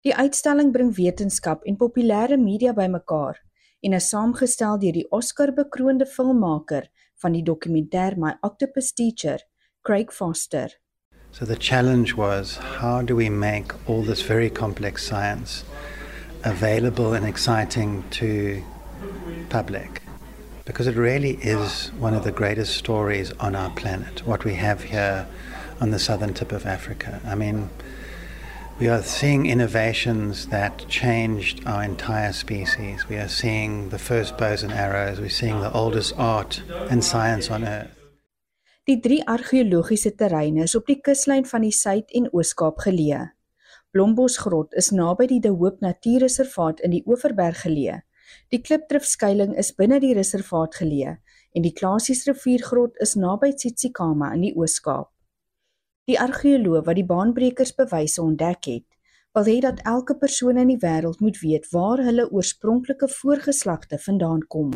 Die 0.00 0.14
uitstalling 0.14 0.70
bring 0.72 0.94
wetenskap 0.96 1.64
en 1.64 1.76
populêre 1.76 2.38
media 2.38 2.72
bymekaar 2.72 3.42
en 3.80 3.92
is 3.92 4.08
saamgestel 4.08 4.78
deur 4.78 4.92
die 4.92 5.10
Oscar-bekroonde 5.10 6.06
filmmaker 6.06 6.88
van 7.14 7.32
die 7.32 7.42
dokumentêr 7.42 8.16
My 8.16 8.36
Octopus 8.40 8.92
Teacher, 8.92 9.38
Craig 9.82 10.12
Foster. 10.12 10.70
So 11.30 11.44
the 11.44 11.58
challenge 11.58 12.14
was 12.16 12.56
how 12.56 13.02
do 13.06 13.16
we 13.16 13.30
make 13.30 13.74
all 13.88 14.04
this 14.04 14.22
very 14.22 14.50
complex 14.50 15.06
science 15.06 15.64
available 16.44 17.14
and 17.14 17.26
exciting 17.26 18.04
to 18.10 18.62
public. 19.48 20.02
Because 20.64 20.86
it 20.86 20.96
really 20.96 21.32
is 21.42 21.90
one 21.98 22.14
of 22.14 22.24
the 22.24 22.32
greatest 22.32 22.76
stories 22.76 23.32
on 23.32 23.54
our 23.54 23.70
planet 23.70 24.26
what 24.26 24.44
we 24.44 24.54
have 24.54 24.84
here 24.84 25.26
on 25.80 25.90
the 25.90 25.98
southern 25.98 26.32
tip 26.34 26.52
of 26.52 26.66
Africa. 26.66 27.20
I 27.26 27.34
mean 27.34 27.68
we 28.80 28.88
are 28.88 29.02
seeing 29.02 29.46
innovations 29.46 30.46
that 30.46 30.84
changed 30.88 31.64
our 31.64 31.84
entire 31.84 32.32
species. 32.32 33.08
We 33.08 33.16
are 33.16 33.28
seeing 33.28 33.90
the 33.90 33.98
first 33.98 34.36
bows 34.36 34.64
and 34.64 34.72
arrows. 34.72 35.20
We're 35.20 35.28
seeing 35.28 35.60
the 35.60 35.72
oldest 35.72 36.14
art 36.18 36.60
and 36.90 37.04
science 37.04 37.50
on 37.50 37.64
earth. 37.64 37.90
Die 38.86 39.00
drie 39.00 39.22
argeologiese 39.26 40.14
terreine 40.14 40.62
is 40.62 40.74
op 40.74 40.86
die 40.86 40.98
kuslyn 41.00 41.46
van 41.46 41.62
die 41.64 41.72
Suid- 41.72 42.10
en 42.12 42.28
Oos-Kaap 42.32 42.82
geleë. 42.84 43.33
Blombosgrot 43.94 44.72
is 44.74 44.88
naby 44.90 45.28
die 45.30 45.38
De 45.38 45.52
Hoop 45.54 45.76
Natuurreservaat 45.78 46.80
in 46.82 46.90
die 46.90 47.04
Oeverberg 47.06 47.60
geleë. 47.62 48.00
Die 48.50 48.58
Klipdrif 48.58 49.04
skuilings 49.06 49.54
is 49.62 49.70
binne 49.78 50.00
die 50.02 50.16
reservaat 50.18 50.74
geleë 50.80 51.12
en 51.54 51.62
die 51.62 51.70
Klasies 51.78 52.24
riviergrot 52.26 52.98
is 53.04 53.14
naby 53.14 53.52
Tsitsikamma 53.54 54.32
in 54.34 54.48
die 54.48 54.52
Oos-Kaap. 54.58 55.12
Die 56.10 56.18
argeoloog 56.18 56.88
wat 56.88 56.98
die 56.98 57.06
baanbrekers 57.06 57.76
bewyse 57.78 58.18
ontdek 58.24 58.66
het, 58.72 58.88
wil 59.30 59.46
hê 59.46 59.60
dat 59.62 59.86
elke 59.86 60.18
persoon 60.18 60.58
in 60.58 60.74
die 60.74 60.80
wêreld 60.82 61.22
moet 61.22 61.38
weet 61.46 61.70
waar 61.70 62.02
hulle 62.02 62.26
oorspronklike 62.34 63.06
voorgeslagte 63.20 64.02
vandaan 64.02 64.42
kom. 64.50 64.74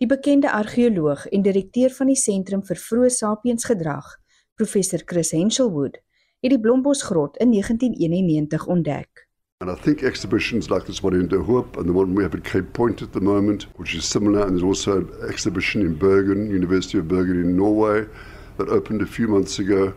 Die 0.00 0.08
bekende 0.08 0.48
argeoloog 0.48 1.28
en 1.28 1.44
direkteur 1.44 1.92
van 1.92 2.08
die 2.08 2.16
Sentrum 2.16 2.64
vir 2.64 2.80
Vroeë 2.88 3.12
Sapiens 3.20 3.68
Gedrag, 3.68 4.14
professor 4.56 5.04
Chris 5.04 5.36
Henshelwood, 5.36 6.00
het 6.40 6.50
die 6.50 6.60
Blombosgrot 6.60 7.36
in 7.36 7.50
1991 7.50 8.66
ontdek. 8.66 9.28
And 9.62 9.70
I 9.70 9.74
think 9.74 10.02
exhibitions 10.02 10.70
like 10.70 10.86
this 10.86 11.02
one 11.02 11.14
in 11.14 11.28
De 11.28 11.36
Hoop 11.36 11.76
and 11.76 11.86
the 11.86 11.92
one 11.92 12.14
we 12.14 12.22
have 12.22 12.34
at 12.34 12.44
Cape 12.44 12.72
Point 12.72 13.02
at 13.02 13.12
the 13.12 13.20
moment, 13.20 13.66
which 13.76 13.94
is 13.94 14.06
similar, 14.06 14.40
and 14.40 14.52
there's 14.52 14.62
also 14.62 15.00
an 15.00 15.28
exhibition 15.28 15.82
in 15.82 15.94
Bergen, 15.94 16.50
University 16.50 16.96
of 16.98 17.08
Bergen 17.08 17.42
in 17.42 17.56
Norway, 17.56 18.06
that 18.56 18.70
opened 18.70 19.02
a 19.02 19.06
few 19.06 19.28
months 19.28 19.58
ago. 19.58 19.92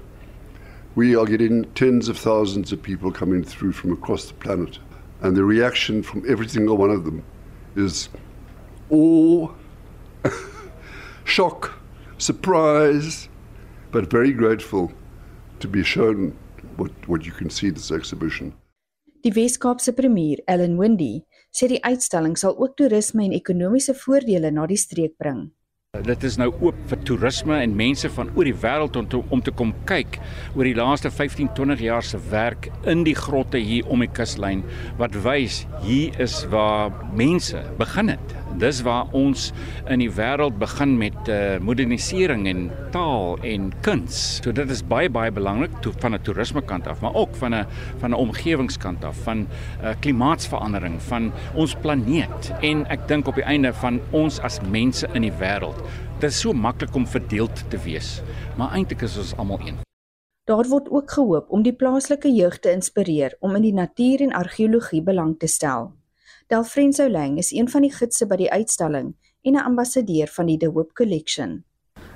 We 0.95 1.15
are 1.15 1.25
getting 1.25 1.63
tens 1.75 2.09
of 2.09 2.17
thousands 2.17 2.73
of 2.73 2.83
people 2.83 3.09
coming 3.09 3.41
through 3.41 3.71
from 3.71 3.93
across 3.93 4.25
the 4.25 4.33
planet, 4.33 4.79
and 5.21 5.37
the 5.37 5.45
reaction 5.45 6.03
from 6.03 6.25
every 6.27 6.49
single 6.49 6.75
one 6.75 6.89
of 6.89 7.05
them 7.05 7.23
is 7.77 8.09
awe, 8.89 9.49
shock, 11.23 11.71
surprise, 12.17 13.29
but 13.91 14.09
very 14.09 14.33
grateful 14.33 14.91
to 15.63 15.69
be 15.71 15.83
shown 15.83 16.33
what, 16.75 16.91
what 17.07 17.25
you 17.25 17.31
can 17.31 17.49
see 17.49 17.71
this 17.71 17.91
exhibition. 17.91 18.53
Die 19.23 19.31
Wes-Kaapse 19.31 19.93
premier, 19.95 20.43
Ellen 20.47 20.77
Wendy, 20.77 21.23
sê 21.53 21.69
die 21.71 21.79
uitstalling 21.87 22.35
sal 22.39 22.57
ook 22.59 22.75
toerisme 22.79 23.23
en 23.23 23.35
ekonomiese 23.37 23.95
voordele 23.95 24.51
na 24.51 24.67
die 24.67 24.79
streek 24.79 25.15
bring. 25.21 25.45
Dit 26.03 26.23
is 26.25 26.39
nou 26.41 26.49
oop 26.65 26.77
vir 26.89 27.01
toerisme 27.07 27.59
en 27.61 27.75
mense 27.77 28.09
van 28.15 28.31
oor 28.33 28.49
die 28.49 28.55
wêreld 28.63 28.97
om 28.99 29.07
te, 29.07 29.21
om 29.31 29.43
te 29.45 29.53
kom 29.53 29.71
kyk 29.87 30.17
oor 30.57 30.65
die 30.65 30.75
laaste 30.75 31.11
15-20 31.13 31.83
jaar 31.85 32.03
se 32.03 32.17
werk 32.31 32.71
in 32.89 33.05
die 33.05 33.15
grotte 33.15 33.61
hier 33.61 33.87
om 33.93 34.01
die 34.01 34.09
kuslyn 34.09 34.65
wat 34.97 35.13
wys 35.23 35.61
hier 35.85 36.17
is 36.25 36.41
waar 36.49 36.89
mense 37.13 37.61
begin 37.77 38.09
het 38.15 38.33
dis 38.61 38.81
waar 38.85 39.07
ons 39.15 39.51
in 39.91 40.01
die 40.03 40.11
wêreld 40.11 40.57
begin 40.61 40.97
met 40.97 41.29
uh, 41.31 41.57
modernisering 41.63 42.47
en 42.47 42.65
taal 42.91 43.37
en 43.41 43.71
kuns. 43.85 44.19
So 44.43 44.51
dit 44.55 44.69
is 44.69 44.83
baie 44.87 45.09
baie 45.09 45.31
belangrik 45.31 45.75
to, 45.81 45.93
van 46.03 46.13
'n 46.13 46.21
toerisme 46.21 46.61
kant 46.61 46.87
af, 46.87 47.01
maar 47.01 47.15
ook 47.15 47.35
van 47.35 47.55
'n 47.55 47.65
van 47.97 48.09
'n 48.11 48.19
omgewingskant 48.19 49.03
af, 49.03 49.17
van 49.23 49.47
uh, 49.83 49.93
klimaatsverandering, 49.99 51.01
van 51.01 51.31
ons 51.53 51.75
planeet 51.75 52.51
en 52.61 52.85
ek 52.87 53.07
dink 53.07 53.27
op 53.27 53.35
die 53.35 53.43
einde 53.43 53.73
van 53.73 53.99
ons 54.11 54.39
as 54.39 54.59
mense 54.61 55.07
in 55.13 55.21
die 55.21 55.37
wêreld. 55.39 55.79
Dit 56.19 56.29
is 56.29 56.39
so 56.39 56.53
maklik 56.53 56.95
om 56.95 57.07
verdeeld 57.07 57.63
te 57.69 57.77
wees, 57.77 58.21
maar 58.57 58.71
eintlik 58.71 59.01
is 59.01 59.17
ons 59.17 59.35
almal 59.37 59.59
een. 59.59 59.77
Daar 60.43 60.67
word 60.67 60.89
ook 60.89 61.11
gehoop 61.11 61.51
om 61.51 61.61
die 61.63 61.73
plaaslike 61.73 62.27
jeug 62.35 62.59
te 62.59 62.71
inspireer 62.71 63.35
om 63.39 63.55
in 63.55 63.61
die 63.61 63.73
natuur 63.73 64.21
en 64.21 64.33
argeologie 64.35 65.01
belang 65.01 65.37
te 65.39 65.47
stel. 65.47 65.93
Delfrenzo 66.47 67.09
Lang 67.09 67.37
is 67.37 67.51
een 67.51 67.69
van 67.69 67.81
die 67.81 67.91
gidse 67.93 68.25
by 68.27 68.35
die 68.35 68.51
uitstalling 68.51 69.13
en 69.43 69.53
'n 69.53 69.63
ambassadeur 69.63 70.27
van 70.27 70.45
die 70.45 70.57
The 70.57 70.67
Hope 70.67 70.93
Collection. 70.93 71.63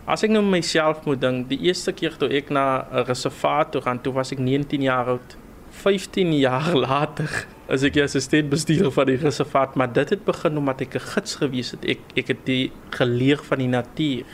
As 0.06 0.24
ek 0.24 0.32
nou 0.32 0.44
myself 0.44 1.06
moet 1.06 1.22
dink, 1.22 1.50
die 1.50 1.60
eerste 1.60 1.92
keer 1.92 2.18
toe 2.18 2.30
ek 2.30 2.50
na 2.50 2.88
'n 2.92 3.06
reservaat 3.06 3.72
toe 3.72 3.82
gaan, 3.82 4.02
toe 4.02 4.14
was 4.14 4.32
ek 4.32 4.40
19 4.40 4.82
jaar 4.82 5.08
oud. 5.08 5.38
15 5.70 6.34
jaar 6.40 6.76
later 6.88 7.48
as 7.68 7.84
ek 7.84 7.98
assistent 7.98 8.50
bestuurder 8.50 8.92
van 8.92 9.06
die 9.06 9.16
reservaat, 9.16 9.76
maar 9.76 9.94
dit 9.94 10.10
het 10.10 10.24
begin 10.26 10.58
omdat 10.58 10.82
ek 10.82 10.96
'n 10.96 11.00
gids 11.00 11.36
gewees 11.36 11.72
het. 11.72 11.86
Ek 11.86 12.00
ek 12.16 12.28
het 12.28 12.46
die 12.46 12.72
geleer 12.90 13.38
van 13.44 13.58
die 13.58 13.68
natuur. 13.68 14.26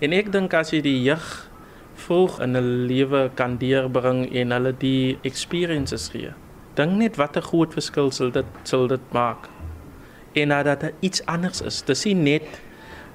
En 0.00 0.12
ek 0.12 0.32
dink 0.32 0.54
as 0.54 0.70
jy 0.70 0.80
die 0.80 1.02
jeug 1.02 1.50
vroeg 1.94 2.40
in 2.40 2.56
'n 2.56 2.86
lewe 2.86 3.30
kan 3.34 3.58
deurbring 3.58 4.32
en 4.32 4.50
hulle 4.50 4.72
die 4.72 5.18
experiences 5.22 6.08
gee, 6.08 6.32
dink 6.80 6.96
net 6.96 7.20
wat 7.20 7.36
'n 7.36 7.48
groot 7.50 7.72
verskil 7.72 8.10
sal 8.10 8.30
dit 8.30 8.50
sal 8.64 8.88
dit 8.88 9.06
maak. 9.12 9.48
En 10.32 10.48
dat 10.48 10.80
dit 10.80 10.94
iets 11.00 11.24
anders 11.26 11.60
is. 11.60 11.82
Dit 11.82 11.96
sien 11.96 12.22
net 12.22 12.46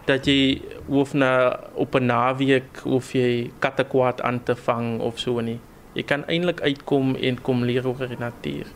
dat 0.06 0.26
jy 0.26 0.62
hoef 0.88 1.14
na 1.14 1.60
op 1.74 1.96
'n 1.96 2.06
naweek 2.06 2.86
of 2.86 3.14
jy 3.14 3.52
kattekwaad 3.60 4.22
aan 4.22 4.44
te 4.44 4.56
vang 4.56 5.00
of 5.00 5.20
so 5.20 5.40
nie. 5.40 5.60
Jy 5.94 6.04
kan 6.04 6.26
eintlik 6.28 6.62
uitkom 6.62 7.16
en 7.16 7.42
kom 7.42 7.64
leer 7.64 7.88
oor 7.88 8.08
die 8.08 8.20
natuur. 8.20 8.68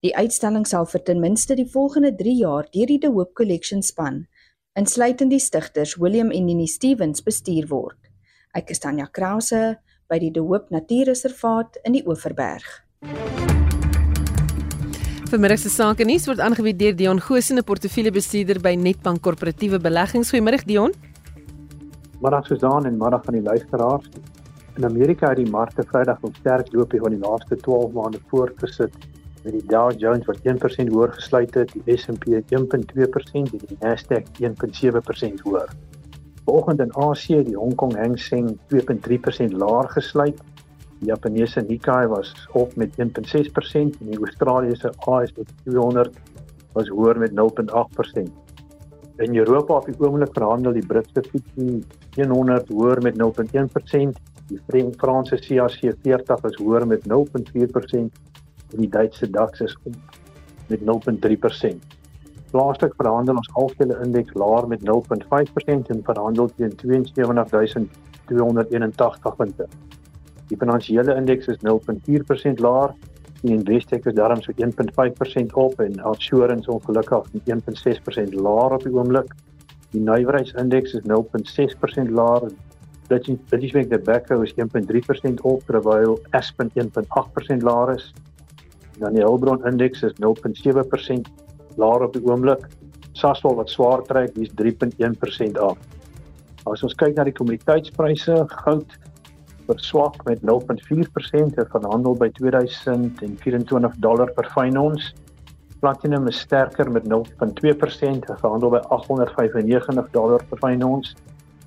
Die 0.00 0.16
uitstalling 0.16 0.66
sal 0.66 0.86
vir 0.86 1.02
ten 1.02 1.20
minste 1.20 1.54
die 1.54 1.70
volgende 1.70 2.14
3 2.14 2.34
jaar 2.34 2.66
deur 2.70 2.86
die 2.86 2.98
The 2.98 3.10
Hope 3.10 3.32
Collection 3.32 3.82
span, 3.82 4.26
insluitend 4.74 5.30
die 5.30 5.38
stigters 5.38 5.96
William 5.96 6.30
en 6.30 6.44
Nini 6.44 6.66
Stevens 6.66 7.22
bestuur 7.22 7.68
word. 7.68 7.98
Ek 8.54 8.70
is 8.70 8.78
Tanya 8.78 9.06
Krause 9.06 9.78
by 10.08 10.18
die 10.18 10.30
The 10.30 10.40
Hope 10.40 10.66
Natuurreservaat 10.70 11.78
in 11.84 11.92
die 11.92 12.06
Oeverberg. 12.06 13.67
Vanmiddag 15.28 15.58
se 15.60 15.68
sake 15.68 16.06
nuus 16.08 16.24
word 16.24 16.40
aangebied 16.40 16.78
deur 16.80 16.94
Dion 16.96 17.18
Gosene, 17.20 17.60
portefeuljebestuurder 17.60 18.62
by 18.64 18.70
Netbank 18.80 19.20
Korporatiewe 19.20 19.76
Beleggings. 19.76 20.30
Goeiemôre 20.32 20.62
Dion. 20.64 20.94
Middag 22.22 22.46
Susan 22.48 22.86
en 22.88 22.96
middag 22.96 23.26
aan 23.28 23.36
die 23.36 23.42
luisteraars. 23.44 24.06
In 24.80 24.86
Amerika 24.88 25.28
het 25.28 25.42
die 25.42 25.50
markte 25.52 25.84
Vrydag 25.90 26.24
op 26.24 26.38
sterk 26.40 26.72
loop 26.72 26.96
hier 26.96 27.04
van 27.04 27.12
die 27.12 27.20
laaste 27.20 27.58
12 27.60 27.92
maande 27.92 28.22
voortgesit 28.30 28.96
met 29.44 29.52
die 29.52 29.62
Dow 29.68 29.92
Jones 30.00 30.24
wat 30.30 30.40
1% 30.48 30.94
hoër 30.94 31.12
gesluit 31.18 31.60
het, 31.60 31.76
die 31.76 31.98
S&P 31.98 32.40
1.2% 32.56 33.52
en 33.52 33.66
die 33.66 33.78
Nasdaq 33.84 34.32
1.7% 34.40 35.44
hoër. 35.44 35.68
Vanoggend 36.46 36.80
in 36.80 36.96
Asië, 37.04 37.42
die 37.44 37.58
Hong 37.60 37.76
Kong 37.76 37.92
Hang 38.00 38.16
Seng 38.16 38.54
2.3% 38.72 39.60
laer 39.60 39.92
gesluit 39.92 40.40
Die 40.98 41.06
Japaneese 41.06 41.62
Nikkei 41.62 42.06
was 42.10 42.34
op 42.52 42.74
met 42.76 42.90
1.6% 42.98 43.74
en 43.74 44.10
die 44.10 44.18
Australiese 44.18 44.92
ASX 44.98 45.54
200 45.64 46.18
was 46.74 46.88
hoër 46.88 47.18
met 47.18 47.30
0.8%. 47.30 47.36
In 49.18 49.36
Europa 49.36 49.74
op 49.74 49.86
die 49.86 49.94
oomblik 49.98 50.32
verhandel 50.32 50.72
die 50.72 50.86
Britse 50.86 51.22
FTSE 51.22 52.26
100 52.26 52.68
hoër 52.68 53.02
met 53.02 53.14
0.1%, 53.18 54.10
die 54.48 54.60
Franse 54.98 55.36
CAC 55.36 55.94
40 56.02 56.44
is 56.50 56.56
hoër 56.62 56.86
met 56.86 57.02
0.4% 57.06 57.08
en 58.72 58.78
die 58.82 58.88
Duitse 58.88 59.30
DAX 59.30 59.60
is 59.60 59.76
op 59.84 59.94
met 60.68 60.80
0.3%. 60.80 60.86
Plaaslik 62.50 62.94
verhandel 62.96 63.36
ons 63.36 63.50
algehele 63.60 64.04
indeks 64.04 64.32
laer 64.34 64.68
met 64.68 64.80
0.5% 64.80 64.86
en 65.94 66.02
verhandel 66.04 66.50
teen 66.56 66.72
72281 66.82 69.36
punte. 69.36 69.66
Die 70.48 70.56
finansiële 70.56 71.14
indeks 71.14 71.50
is 71.52 71.60
0.4% 71.66 72.62
laer. 72.64 72.94
Die 73.42 73.52
Investec 73.54 74.06
is 74.06 74.14
daarom 74.14 74.40
so 74.42 74.52
1.5% 74.52 75.52
op 75.54 75.80
en 75.80 76.00
Outsurance 76.00 76.70
ongelukkig 76.70 77.28
met 77.32 77.52
1.6% 77.54 78.34
laer 78.34 78.74
op 78.74 78.82
die 78.82 78.92
oomblik. 78.92 79.34
Die 79.92 80.00
nywerheidsindeks 80.00 80.96
is 80.98 81.04
0.6% 81.06 82.10
laer. 82.10 82.48
Dit 83.08 83.28
is 83.28 83.36
dit 83.48 83.62
is 83.62 83.72
met 83.72 83.90
die 83.90 83.98
Tobacco 83.98 84.40
is 84.40 84.54
1.3% 84.56 85.42
op 85.42 85.62
terwyl 85.66 86.18
Aspen 86.30 86.70
1.8% 86.74 87.62
laer 87.62 87.94
is. 87.94 88.12
Dan 88.98 89.14
die 89.14 89.22
Hulbron 89.22 89.64
indeks 89.66 90.02
is 90.02 90.16
0.7% 90.20 91.30
laer 91.76 92.02
op 92.02 92.12
die 92.12 92.24
oomblik. 92.26 92.66
Sasol 93.12 93.54
wat 93.54 93.70
swaar 93.70 94.02
trek, 94.02 94.34
dis 94.34 94.50
3.1% 94.60 95.60
af. 95.62 95.78
As 96.66 96.82
ons 96.82 96.94
kyk 96.98 97.16
na 97.16 97.24
die 97.24 97.32
kommoditeitspryse, 97.32 98.34
goud 98.64 98.98
verswak 99.68 100.24
met 100.24 100.40
0.4% 100.42 101.58
en 101.60 101.68
verhandel 101.74 102.14
by 102.16 102.30
2024 102.38 103.98
dollar 104.04 104.32
per 104.36 104.46
fyn 104.54 104.76
ons. 104.80 105.02
Platinum 105.82 106.26
is 106.30 106.40
sterker 106.42 106.88
met 106.90 107.04
0.2% 107.06 108.28
en 108.28 108.38
verhandel 108.42 108.70
by 108.74 108.82
895 108.96 110.08
dollar 110.16 110.40
per 110.50 110.58
fyn 110.64 110.82
ons. 110.84 111.06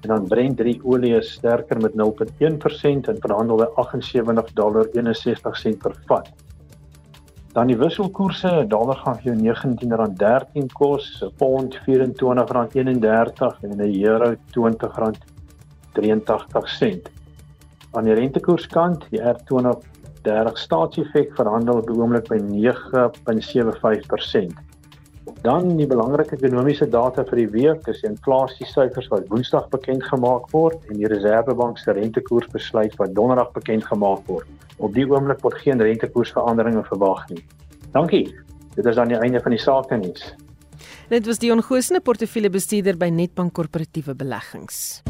En 0.02 0.08
dan 0.10 0.28
Brent 0.28 0.58
3 0.58 0.80
olie 0.84 1.18
is 1.18 1.34
sterker 1.38 1.82
met 1.82 1.94
0.1% 1.94 3.10
en 3.14 3.18
verhandel 3.28 3.58
by 3.62 3.70
78 3.78 4.54
dollar 4.58 4.86
61 4.94 5.58
sent 5.58 5.80
per 5.84 5.96
vat. 6.10 6.28
Dan 7.52 7.68
die 7.68 7.78
wisselkoerse, 7.78 8.66
dollar 8.72 8.98
gaan 9.04 9.18
vir 9.20 9.34
jou 9.34 9.54
R19.13 9.54 10.68
kos, 10.74 11.22
'n 11.22 11.32
pond 11.38 11.76
R24.31 11.86 13.64
en 13.64 13.72
'n 13.78 14.04
euro 14.04 14.34
R20.83 14.34 17.21
aan 17.92 18.08
die 18.08 18.18
rentekoerskant, 18.18 19.06
die 19.12 19.22
R20 19.22 19.84
30 20.24 20.58
staatseffek 20.58 21.36
verhandel 21.38 21.78
op 21.82 21.88
die 21.90 21.98
oomblik 21.98 22.28
by 22.30 22.38
9.75%. 22.38 24.54
Dan 25.42 25.78
die 25.78 25.88
belangrike 25.90 26.36
ekonomiese 26.38 26.86
data 26.90 27.24
vir 27.30 27.38
die 27.44 27.52
week 27.54 27.88
is 27.90 28.02
die 28.04 28.10
inflasiesyfers 28.12 29.08
wat 29.14 29.30
Woensdag 29.34 29.66
bekend 29.74 30.04
gemaak 30.10 30.46
word 30.54 30.78
en 30.90 30.96
die 31.02 31.10
Reserwebank 31.10 31.76
se 31.82 31.90
rentekoersbesluit 31.98 32.94
wat 33.02 33.16
Donderdag 33.18 33.50
bekend 33.58 33.84
gemaak 33.90 34.22
word. 34.30 34.48
Op 34.78 34.92
die 34.94 35.08
oomblik 35.10 35.42
word 35.46 35.58
geen 35.62 35.80
rentekoersveranderinge 35.82 36.84
verwag 36.90 37.22
nie. 37.34 37.44
Dankie. 37.94 38.28
Dit 38.78 38.86
is 38.86 38.98
aan 39.02 39.12
die 39.12 39.20
einde 39.20 39.40
van 39.44 39.52
die 39.52 39.62
sake 39.62 39.98
nuus. 39.98 40.24
Dit 41.12 41.28
was 41.28 41.40
Dion 41.42 41.62
Goosne, 41.66 42.00
portefeuljebestuurder 42.00 42.96
by 42.98 43.10
Netbank 43.12 43.52
Korporatiewe 43.58 44.16
Beleggings. 44.16 45.02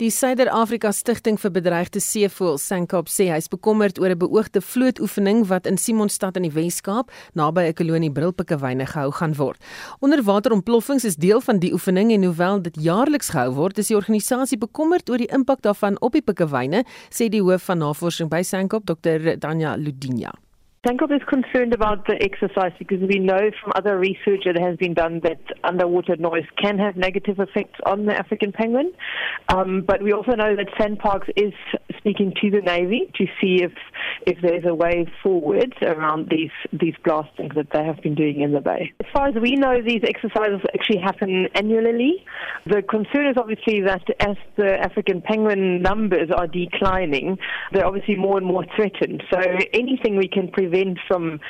Die 0.00 0.08
Suider-Afrika 0.08 0.94
Stichting 0.96 1.36
vir 1.36 1.50
Bedreigde 1.52 2.00
Seevoëls, 2.00 2.62
SANCOP, 2.70 3.10
sê 3.12 3.26
hy 3.28 3.36
is 3.36 3.50
bekommerd 3.52 3.98
oor 4.00 4.08
'n 4.08 4.16
beoogde 4.22 4.62
vlootoefening 4.64 5.44
wat 5.50 5.66
in 5.66 5.76
Simonstad 5.76 6.38
in 6.40 6.48
die 6.48 6.54
Wes-Kaap, 6.54 7.12
naby 7.34 7.68
'n 7.68 7.74
kolonie 7.74 8.10
brilpikkewyne 8.10 8.86
gehou 8.86 9.12
gaan 9.12 9.36
word. 9.36 9.60
Onderwaterontploffings 10.00 11.04
is 11.04 11.16
deel 11.16 11.42
van 11.42 11.58
die 11.58 11.72
oefening 11.74 12.12
en 12.12 12.24
hoewel 12.24 12.62
dit 12.62 12.76
jaarliks 12.80 13.28
gehou 13.28 13.52
word, 13.52 13.78
is 13.78 13.88
die 13.88 13.96
organisasie 13.96 14.56
bekommerd 14.56 15.10
oor 15.10 15.18
die 15.18 15.28
impak 15.28 15.60
daarvan 15.60 16.00
op 16.00 16.12
die 16.12 16.22
pikkewyne, 16.22 16.84
sê 17.10 17.28
die 17.28 17.42
hoof 17.42 17.62
van 17.64 17.78
navorsing 17.78 18.30
by 18.30 18.40
SANCOP, 18.40 18.86
Dr. 18.86 19.36
Danya 19.36 19.76
Ludinya. 19.76 20.32
Sankop 20.86 21.14
is 21.14 21.20
concerned 21.28 21.74
about 21.74 22.06
the 22.06 22.16
exercise 22.22 22.72
because 22.78 23.00
we 23.06 23.18
know 23.18 23.50
from 23.62 23.72
other 23.74 23.98
research 23.98 24.44
that 24.46 24.58
has 24.58 24.78
been 24.78 24.94
done 24.94 25.20
that 25.22 25.38
underwater 25.62 26.16
noise 26.16 26.46
can 26.56 26.78
have 26.78 26.96
negative 26.96 27.38
effects 27.38 27.78
on 27.84 28.06
the 28.06 28.14
African 28.14 28.50
penguin. 28.50 28.90
Um, 29.50 29.84
but 29.86 30.02
we 30.02 30.12
also 30.12 30.30
know 30.30 30.56
that 30.56 30.68
Sandparks 30.78 31.28
is 31.36 31.52
speaking 31.98 32.32
to 32.40 32.50
the 32.50 32.62
Navy 32.62 33.12
to 33.16 33.26
see 33.42 33.62
if 33.62 33.72
if 34.26 34.38
there's 34.40 34.64
a 34.64 34.74
way 34.74 35.06
forward 35.22 35.74
around 35.82 36.30
these 36.30 36.50
these 36.72 36.94
blastings 37.04 37.54
that 37.56 37.66
they 37.74 37.84
have 37.84 38.00
been 38.00 38.14
doing 38.14 38.40
in 38.40 38.52
the 38.52 38.60
bay. 38.60 38.90
As 39.00 39.06
far 39.12 39.28
as 39.28 39.34
we 39.34 39.56
know, 39.56 39.82
these 39.86 40.00
exercises 40.02 40.62
actually 40.72 41.00
happen 41.00 41.48
annually. 41.56 42.24
The 42.64 42.80
concern 42.80 43.26
is 43.26 43.36
obviously 43.36 43.82
that 43.82 44.04
as 44.20 44.36
the 44.56 44.78
African 44.80 45.20
penguin 45.20 45.82
numbers 45.82 46.30
are 46.34 46.46
declining, 46.46 47.36
they're 47.70 47.86
obviously 47.86 48.16
more 48.16 48.38
and 48.38 48.46
more 48.46 48.64
threatened. 48.76 49.22
So 49.30 49.38
anything 49.74 50.16
we 50.16 50.28
can 50.28 50.48
prevent 50.48 50.69
prevent 50.70 50.98
from 51.06 51.40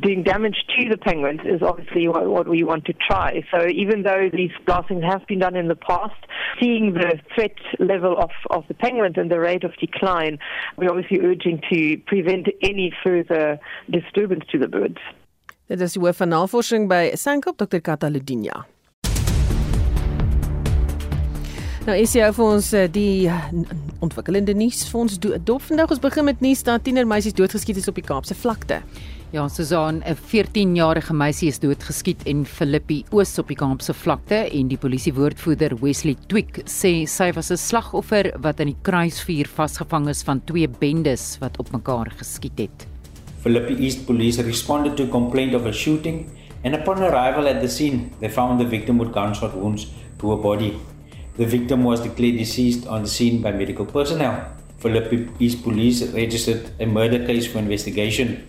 doing 0.00 0.22
damage 0.22 0.54
to 0.78 0.88
the 0.88 0.96
penguins 0.96 1.40
is 1.44 1.62
obviously 1.62 2.06
what, 2.06 2.28
what, 2.30 2.48
we 2.48 2.62
want 2.62 2.84
to 2.84 2.92
try. 2.92 3.42
So 3.50 3.66
even 3.66 4.04
though 4.04 4.30
these 4.32 4.52
blastings 4.64 5.02
have 5.02 5.26
been 5.26 5.40
done 5.40 5.56
in 5.56 5.66
the 5.66 5.74
past, 5.74 6.14
seeing 6.60 6.94
the 6.94 7.18
threat 7.34 7.56
level 7.80 8.16
of, 8.16 8.30
of 8.50 8.64
the 8.68 8.74
penguins 8.74 9.16
and 9.16 9.30
the 9.30 9.40
rate 9.40 9.64
of 9.64 9.72
decline, 9.80 10.38
we're 10.76 10.90
obviously 10.90 11.18
urging 11.20 11.60
to 11.72 11.98
prevent 12.06 12.46
any 12.62 12.92
further 13.02 13.58
disturbance 13.90 14.44
to 14.52 14.58
the 14.58 14.68
birds. 14.68 14.98
Dit 15.66 15.80
is 15.80 15.94
hoof 15.94 16.16
van 16.16 16.28
navorsing 16.28 16.88
by 16.88 17.12
Sankop 17.14 17.56
Dr. 17.56 17.80
Cataludinia. 17.80 18.64
Nou 21.86 21.94
is 21.96 22.12
jy 22.14 22.26
vir 22.34 22.44
ons 22.44 22.72
eh, 22.76 22.88
die 22.90 23.30
ontwikkelende 24.00 24.54
nuus 24.56 24.82
vir 24.88 25.00
ons 25.00 25.18
dop 25.20 25.62
vandag 25.62 25.90
ons 25.94 26.02
begin 26.02 26.24
met 26.24 26.40
nuus 26.40 26.62
dat 26.66 26.84
tiener 26.84 27.06
meisies 27.06 27.36
doodgeskiet 27.36 27.76
is 27.76 27.88
op 27.88 27.94
die 27.94 28.04
Kaapse 28.06 28.34
vlakte. 28.34 28.80
Ja, 29.30 29.48
Susan, 29.48 30.02
'n 30.02 30.16
14-jarige 30.16 31.14
meisie 31.14 31.48
is 31.48 31.60
doodgeskiet 31.60 32.24
in 32.26 32.44
Philippi 32.44 33.04
Oos 33.12 33.38
op 33.38 33.46
die 33.46 33.56
Kaapse 33.56 33.94
vlakte 33.94 34.34
en 34.50 34.68
die 34.68 34.76
polisiewoordvoerder 34.76 35.76
Wesley 35.80 36.16
Twick 36.26 36.64
sê 36.66 37.06
sy 37.06 37.30
was 37.32 37.52
'n 37.52 37.56
slagoffer 37.56 38.32
wat 38.42 38.60
in 38.60 38.66
die 38.66 38.76
kruisvuur 38.82 39.46
vasgevang 39.46 40.08
is 40.08 40.22
van 40.22 40.42
twee 40.44 40.66
bendes 40.66 41.38
wat 41.40 41.58
op 41.58 41.70
mekaar 41.70 42.10
geskiet 42.18 42.58
het. 42.58 42.86
Philippi 43.42 43.84
East 43.84 44.04
Police 44.06 44.42
responded 44.42 44.96
to 44.96 45.04
a 45.04 45.08
complaint 45.08 45.54
of 45.54 45.64
a 45.64 45.72
shooting 45.72 46.26
and 46.64 46.74
upon 46.74 46.98
arrival 46.98 47.46
at 47.46 47.60
the 47.60 47.68
scene, 47.68 48.10
they 48.20 48.28
found 48.28 48.58
the 48.58 48.66
victim 48.66 48.98
with 48.98 49.12
gunshot 49.12 49.54
wounds 49.54 49.86
to 50.18 50.30
her 50.30 50.42
body. 50.42 50.74
The 51.40 51.46
victim 51.46 51.84
was 51.84 52.02
declared 52.02 52.36
deceased 52.36 52.86
on 52.86 53.06
scene 53.06 53.40
by 53.40 53.52
medical 53.52 53.86
personnel. 53.86 54.44
Philippi 54.76 55.26
East 55.38 55.62
Police 55.64 56.02
registered 56.12 56.68
a 56.78 56.84
murder 56.84 57.24
case 57.24 57.46
for 57.46 57.60
investigation. 57.60 58.44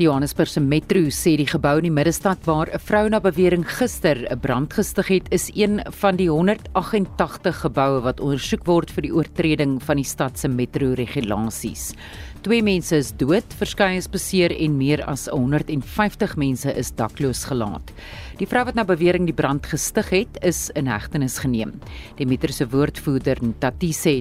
Die 0.00 0.06
Johannesburgse 0.06 0.62
Metro 0.64 1.10
sê 1.12 1.34
die 1.36 1.44
gebou 1.44 1.76
in 1.76 1.84
die 1.84 1.92
middestad 1.92 2.42
waar 2.48 2.66
'n 2.72 2.80
vrou 2.80 3.08
na 3.08 3.20
bewering 3.20 3.62
gister 3.68 4.16
'n 4.26 4.40
brand 4.40 4.72
gestig 4.72 5.08
het, 5.08 5.26
is 5.30 5.50
een 5.54 5.82
van 6.00 6.16
die 6.16 6.30
188 6.30 7.60
geboue 7.60 8.00
wat 8.00 8.20
ondersoek 8.20 8.64
word 8.64 8.90
vir 8.90 9.02
die 9.02 9.14
oortreding 9.14 9.82
van 9.82 9.96
die 9.96 10.04
stad 10.04 10.38
se 10.38 10.48
metro-regulasies. 10.48 11.94
Twee 12.40 12.62
mense 12.62 12.96
is 12.96 13.12
dood, 13.12 13.44
verskeie 13.58 13.98
is 13.98 14.08
beseer 14.08 14.50
en 14.50 14.78
meer 14.78 15.04
as 15.04 15.28
150 15.28 16.36
mense 16.36 16.72
is 16.72 16.90
dakloos 16.90 17.44
gelaat. 17.44 17.92
Die 18.40 18.48
vrou 18.48 18.62
wat 18.64 18.76
na 18.78 18.86
bewering 18.88 19.26
die 19.28 19.36
brand 19.36 19.66
gestig 19.68 20.06
het, 20.14 20.38
is 20.40 20.70
in 20.72 20.86
hegtenis 20.88 21.34
geneem. 21.42 21.74
Die 22.16 22.24
metro 22.24 22.54
se 22.56 22.64
woordvoerder, 22.72 23.36
Tatise 23.60 24.14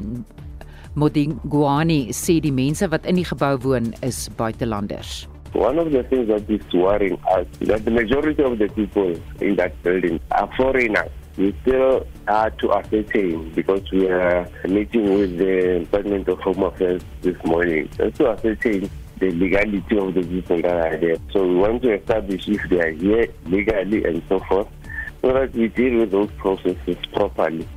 Modingwani, 0.99 2.09
sê 2.11 2.41
die 2.43 2.51
mense 2.51 2.89
wat 2.91 3.07
in 3.07 3.15
die 3.22 3.24
gebou 3.24 3.53
woon 3.63 3.93
is 4.03 4.26
buitelanders. 4.36 5.24
One 5.55 5.80
of 5.80 5.93
the 5.93 6.03
things 6.11 6.28
that 6.28 6.51
is 6.51 6.67
worrying 6.76 7.15
us 7.32 7.47
is 7.61 7.72
that 7.72 7.86
the 7.86 7.95
majority 7.95 8.43
of 8.43 8.59
the 8.59 8.67
people 8.76 9.15
in 9.39 9.55
that 9.55 9.72
building 9.88 10.20
are 10.36 10.51
foreigners. 10.57 11.15
we 11.39 11.55
still 11.61 12.05
are 12.28 12.49
to 12.49 12.74
ascertain 12.74 13.49
because 13.55 13.82
we 13.91 14.09
are 14.09 14.45
meeting 14.67 15.17
with 15.17 15.38
the 15.38 15.80
Department 15.80 16.28
of 16.28 16.38
Home 16.39 16.63
Affairs 16.63 17.01
this 17.22 17.38
morning 17.45 17.89
just 17.95 18.17
to 18.17 18.28
ascertain 18.32 18.89
the 19.20 19.32
legality 19.32 19.97
of 19.97 20.13
the 20.13 20.22
people 20.22 20.61
that 20.61 20.93
are 20.93 20.97
there. 20.97 21.17
So 21.32 21.47
we 21.47 21.55
want 21.55 21.82
to 21.84 21.93
establish 21.93 22.47
if 22.47 22.70
they 22.70 22.80
are 22.80 22.91
here 22.91 23.28
legally 23.45 24.03
and 24.05 24.24
so 24.30 24.39
forth 24.39 24.67
so 25.22 25.34
that 25.34 25.53
we 25.53 25.67
deal 25.67 25.99
with 25.99 26.11
those 26.11 26.32
processes 26.38 26.97
properly. 27.13 27.67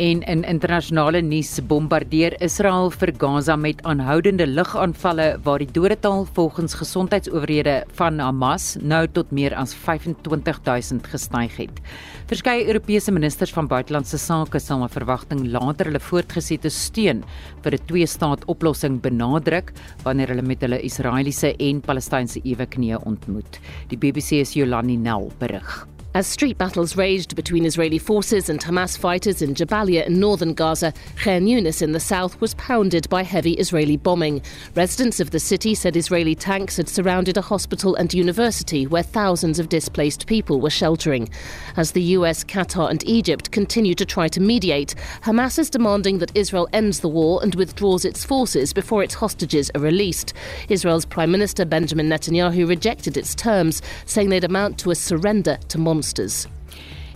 En 0.00 0.22
in 0.22 0.44
internasionale 0.48 1.20
nuus 1.20 1.58
bombardeer 1.68 2.32
Israel 2.40 2.86
vir 2.94 3.10
Gaza 3.20 3.52
met 3.60 3.82
aanhoudende 3.84 4.46
lugaanvalle 4.48 5.26
waar 5.44 5.60
die 5.60 5.68
dodetal 5.76 6.24
volgens 6.38 6.78
gesondheidsowerhede 6.80 7.74
van 7.98 8.16
Hamas 8.24 8.78
nou 8.80 9.02
tot 9.12 9.28
meer 9.36 9.52
as 9.60 9.74
25000 9.76 11.10
gestyg 11.12 11.58
het. 11.60 11.84
Verskeie 12.32 12.64
Europese 12.64 13.12
ministers 13.12 13.52
van 13.52 13.68
buitelandse 13.68 14.16
sake 14.16 14.58
sal 14.58 14.84
'n 14.84 14.88
verwagting 14.88 15.44
later 15.52 15.92
hulle 15.92 16.00
voortgesette 16.00 16.70
steun 16.70 17.22
vir 17.62 17.74
'n 17.74 17.86
twee-staat 17.86 18.48
oplossing 18.48 19.02
benadruk 19.02 19.72
wanneer 20.02 20.28
hulle 20.28 20.48
met 20.48 20.60
hulle 20.60 20.80
Israeliese 20.80 21.56
en 21.56 21.80
Palestynse 21.80 22.40
eweknieë 22.40 23.04
ontmoet. 23.04 23.60
Die 23.88 23.98
BBC 23.98 24.46
se 24.46 24.58
Jolani 24.58 24.96
Nel 24.96 25.30
berig. 25.38 25.86
As 26.12 26.26
street 26.26 26.58
battles 26.58 26.96
raged 26.96 27.36
between 27.36 27.64
Israeli 27.64 27.98
forces 27.98 28.48
and 28.48 28.60
Hamas 28.60 28.98
fighters 28.98 29.42
in 29.42 29.54
Jabalia 29.54 30.04
in 30.04 30.18
northern 30.18 30.54
Gaza, 30.54 30.92
Khan 31.14 31.42
Yunis 31.42 31.82
in 31.82 31.92
the 31.92 32.00
south 32.00 32.40
was 32.40 32.54
pounded 32.54 33.08
by 33.08 33.22
heavy 33.22 33.52
Israeli 33.52 33.96
bombing. 33.96 34.42
Residents 34.74 35.20
of 35.20 35.30
the 35.30 35.38
city 35.38 35.72
said 35.72 35.96
Israeli 35.96 36.34
tanks 36.34 36.78
had 36.78 36.88
surrounded 36.88 37.36
a 37.36 37.42
hospital 37.42 37.94
and 37.94 38.12
university 38.12 38.88
where 38.88 39.04
thousands 39.04 39.60
of 39.60 39.68
displaced 39.68 40.26
people 40.26 40.60
were 40.60 40.68
sheltering. 40.68 41.28
As 41.76 41.92
the 41.92 42.02
US, 42.18 42.42
Qatar, 42.42 42.90
and 42.90 43.04
Egypt 43.04 43.52
continue 43.52 43.94
to 43.94 44.04
try 44.04 44.26
to 44.26 44.40
mediate, 44.40 44.96
Hamas 45.22 45.60
is 45.60 45.70
demanding 45.70 46.18
that 46.18 46.36
Israel 46.36 46.68
ends 46.72 46.98
the 46.98 47.08
war 47.08 47.38
and 47.40 47.54
withdraws 47.54 48.04
its 48.04 48.24
forces 48.24 48.72
before 48.72 49.04
its 49.04 49.14
hostages 49.14 49.70
are 49.76 49.80
released. 49.80 50.32
Israel's 50.70 51.06
Prime 51.06 51.30
Minister 51.30 51.64
Benjamin 51.64 52.08
Netanyahu 52.08 52.68
rejected 52.68 53.16
its 53.16 53.36
terms, 53.36 53.80
saying 54.06 54.30
they'd 54.30 54.42
amount 54.42 54.76
to 54.80 54.90
a 54.90 54.96
surrender 54.96 55.56
to 55.68 55.78
monsters. 55.78 55.99
Monsters. 56.00 56.46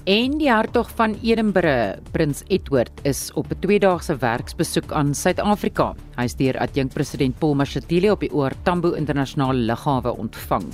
En 0.04 0.34
die 0.36 0.50
hertog 0.50 0.90
van 0.98 1.14
Edinburgh, 1.24 1.96
Prins 2.12 2.42
Edward, 2.52 2.92
is 3.08 3.30
op 3.32 3.46
'n 3.48 3.58
tweedaagse 3.60 4.16
werksbesoek 4.16 4.92
aan 4.92 5.14
Suid-Afrika. 5.14 5.94
Hy 6.16 6.24
is 6.24 6.36
deur 6.36 6.58
adjunkpresident 6.58 7.38
Paul 7.38 7.54
Mashatile 7.54 8.10
op 8.12 8.20
die 8.20 8.32
OR 8.32 8.52
Tambo 8.62 8.92
Internasionale 8.92 9.58
Lughawe 9.58 10.16
ontvang. 10.16 10.64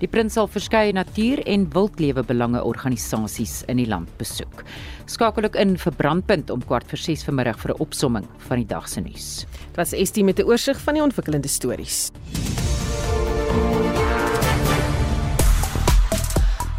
Die 0.00 0.08
prins 0.08 0.32
sal 0.32 0.48
verskeie 0.48 0.92
natuur- 0.92 1.46
en 1.46 1.70
wildlewe 1.72 2.22
belange 2.22 2.64
organisasies 2.64 3.62
in 3.68 3.76
die 3.76 3.86
land 3.86 4.08
besoek. 4.18 4.64
Skakel 5.06 5.44
ook 5.44 5.56
in 5.56 5.78
vir 5.78 5.92
Brandpunt 5.92 6.50
om 6.50 6.64
kwart 6.64 6.88
vir 6.88 6.98
6 6.98 7.24
vanmiddag 7.24 7.58
vir 7.60 7.70
'n 7.70 7.80
opsomming 7.80 8.26
van 8.38 8.56
die 8.56 8.66
dag 8.66 8.88
se 8.88 9.00
nuus. 9.00 9.46
Dit 9.68 9.76
was 9.76 9.92
Estie 9.92 10.24
met 10.24 10.40
'n 10.40 10.46
oorsig 10.46 10.80
van 10.80 10.94
die 10.94 11.02
ontwikkelende 11.02 11.48
stories. 11.48 12.10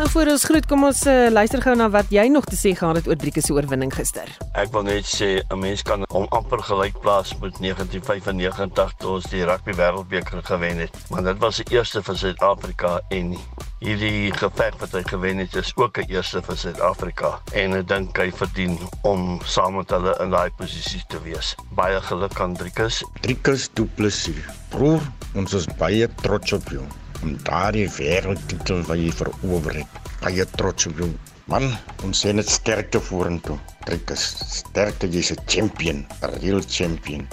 Nou 0.02 0.10
voor 0.10 0.32
ons 0.34 0.44
groet, 0.44 0.66
kom 0.66 0.82
ons 0.88 1.00
uh, 1.06 1.28
luister 1.30 1.62
gou 1.62 1.76
na 1.78 1.86
wat 1.94 2.10
jy 2.10 2.24
nog 2.34 2.48
te 2.50 2.58
sê 2.58 2.72
gehad 2.74 2.98
het 2.98 3.06
oor 3.06 3.18
Drieke 3.22 3.42
se 3.46 3.54
oorwinning 3.54 3.92
gister. 3.94 4.32
Ek 4.58 4.72
wil 4.74 4.88
net 4.88 5.06
sê 5.06 5.28
'n 5.44 5.60
mens 5.62 5.84
kan 5.86 6.08
hom 6.10 6.26
amper 6.34 6.64
gelyk 6.66 6.96
plaas 7.04 7.36
met 7.38 7.60
1995 7.62 8.96
toe 8.98 9.12
ons 9.20 9.28
die 9.30 9.44
rugby 9.46 9.76
wêreldbeker 9.78 10.42
gewen 10.48 10.82
het, 10.82 10.98
want 11.14 11.30
dit 11.30 11.38
was 11.38 11.60
die 11.62 11.78
eerste 11.78 12.02
vir 12.02 12.18
Suid-Afrika 12.18 12.96
en 13.14 13.36
hierdie 13.78 14.32
geveg 14.34 14.80
wat 14.82 14.96
hy 14.98 15.04
gewen 15.06 15.38
het 15.38 15.54
is 15.56 15.70
ook 15.78 16.02
'n 16.02 16.10
eerste 16.10 16.42
vir 16.42 16.58
Suid-Afrika 16.58 17.38
en 17.54 17.78
ek 17.78 17.88
dink 17.88 18.18
hy 18.18 18.32
verdien 18.32 18.80
om 19.04 19.38
saam 19.46 19.78
met 19.78 19.94
hulle 19.94 20.18
in 20.18 20.34
daai 20.34 20.50
posisie 20.58 21.04
te 21.10 21.22
wees. 21.22 21.54
Baie 21.78 22.02
geluk 22.02 22.42
aan 22.42 22.58
Driekus. 22.58 23.04
Driekus 23.22 23.70
Du 23.74 23.86
Plessis. 23.86 24.50
Broer, 24.70 25.02
ons 25.36 25.54
is 25.54 25.70
baie 25.78 26.10
trots 26.26 26.54
op 26.54 26.66
jou 26.70 26.90
om 27.24 27.36
daardie 27.48 27.88
wêreldtitel 27.98 28.82
wat 28.90 28.98
jy 29.02 29.12
verower 29.22 29.78
het. 29.82 30.00
Baie 30.22 30.46
trots 30.58 30.88
op 30.90 31.04
jou. 31.04 31.10
Man, 31.52 31.68
ons 32.06 32.20
sien 32.24 32.40
dit 32.40 32.50
sterkte 32.50 33.02
vorentoe. 33.04 33.58
Kyk, 33.88 34.14
sterkte 34.16 35.10
jy's 35.12 35.32
'n 35.32 35.42
champion, 35.48 36.06
'n 36.22 36.40
real 36.42 36.62
champion. 36.68 37.28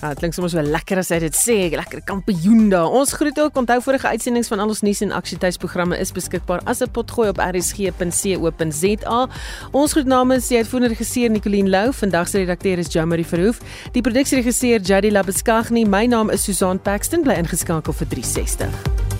Ja, 0.00 0.08
dit 0.08 0.18
klink 0.22 0.32
soms 0.32 0.54
wel 0.56 0.64
lekker 0.72 0.96
as 1.02 1.10
hy 1.12 1.18
dit 1.20 1.34
sê, 1.36 1.56
lekker 1.76 2.00
kampioen 2.08 2.70
daar. 2.72 2.88
Ons 2.88 3.12
groet 3.18 3.36
ook. 3.42 3.58
Onthou 3.60 3.76
vorige 3.84 4.08
uitsendings 4.08 4.48
van 4.48 4.62
al 4.64 4.72
ons 4.72 4.80
nuus 4.80 5.02
en 5.04 5.12
aksietuisprogramme 5.12 5.98
is 6.00 6.14
beskikbaar 6.16 6.64
as 6.64 6.80
'n 6.80 6.88
potgooi 6.88 7.28
op 7.28 7.38
rsg.co.za. 7.38 9.28
Ons 9.72 9.92
groet 9.92 10.06
namens 10.06 10.48
die 10.48 10.56
uitvoerende 10.56 10.94
regisseur 10.94 11.30
Nicoline 11.30 11.68
Lou, 11.68 11.92
vandag 11.92 12.28
se 12.28 12.38
redakteur 12.38 12.78
is 12.78 12.88
Jamie 12.88 13.26
Verhoef, 13.26 13.60
die 13.92 14.00
produksieregisseur 14.02 14.80
Jady 14.80 15.10
Labeskagni. 15.10 15.84
My 15.84 16.06
naam 16.06 16.30
is 16.30 16.44
Susan 16.44 16.80
Paxton, 16.80 17.22
bly 17.22 17.34
ingeskakel 17.34 17.92
vir 17.92 18.06
360. 18.08 19.19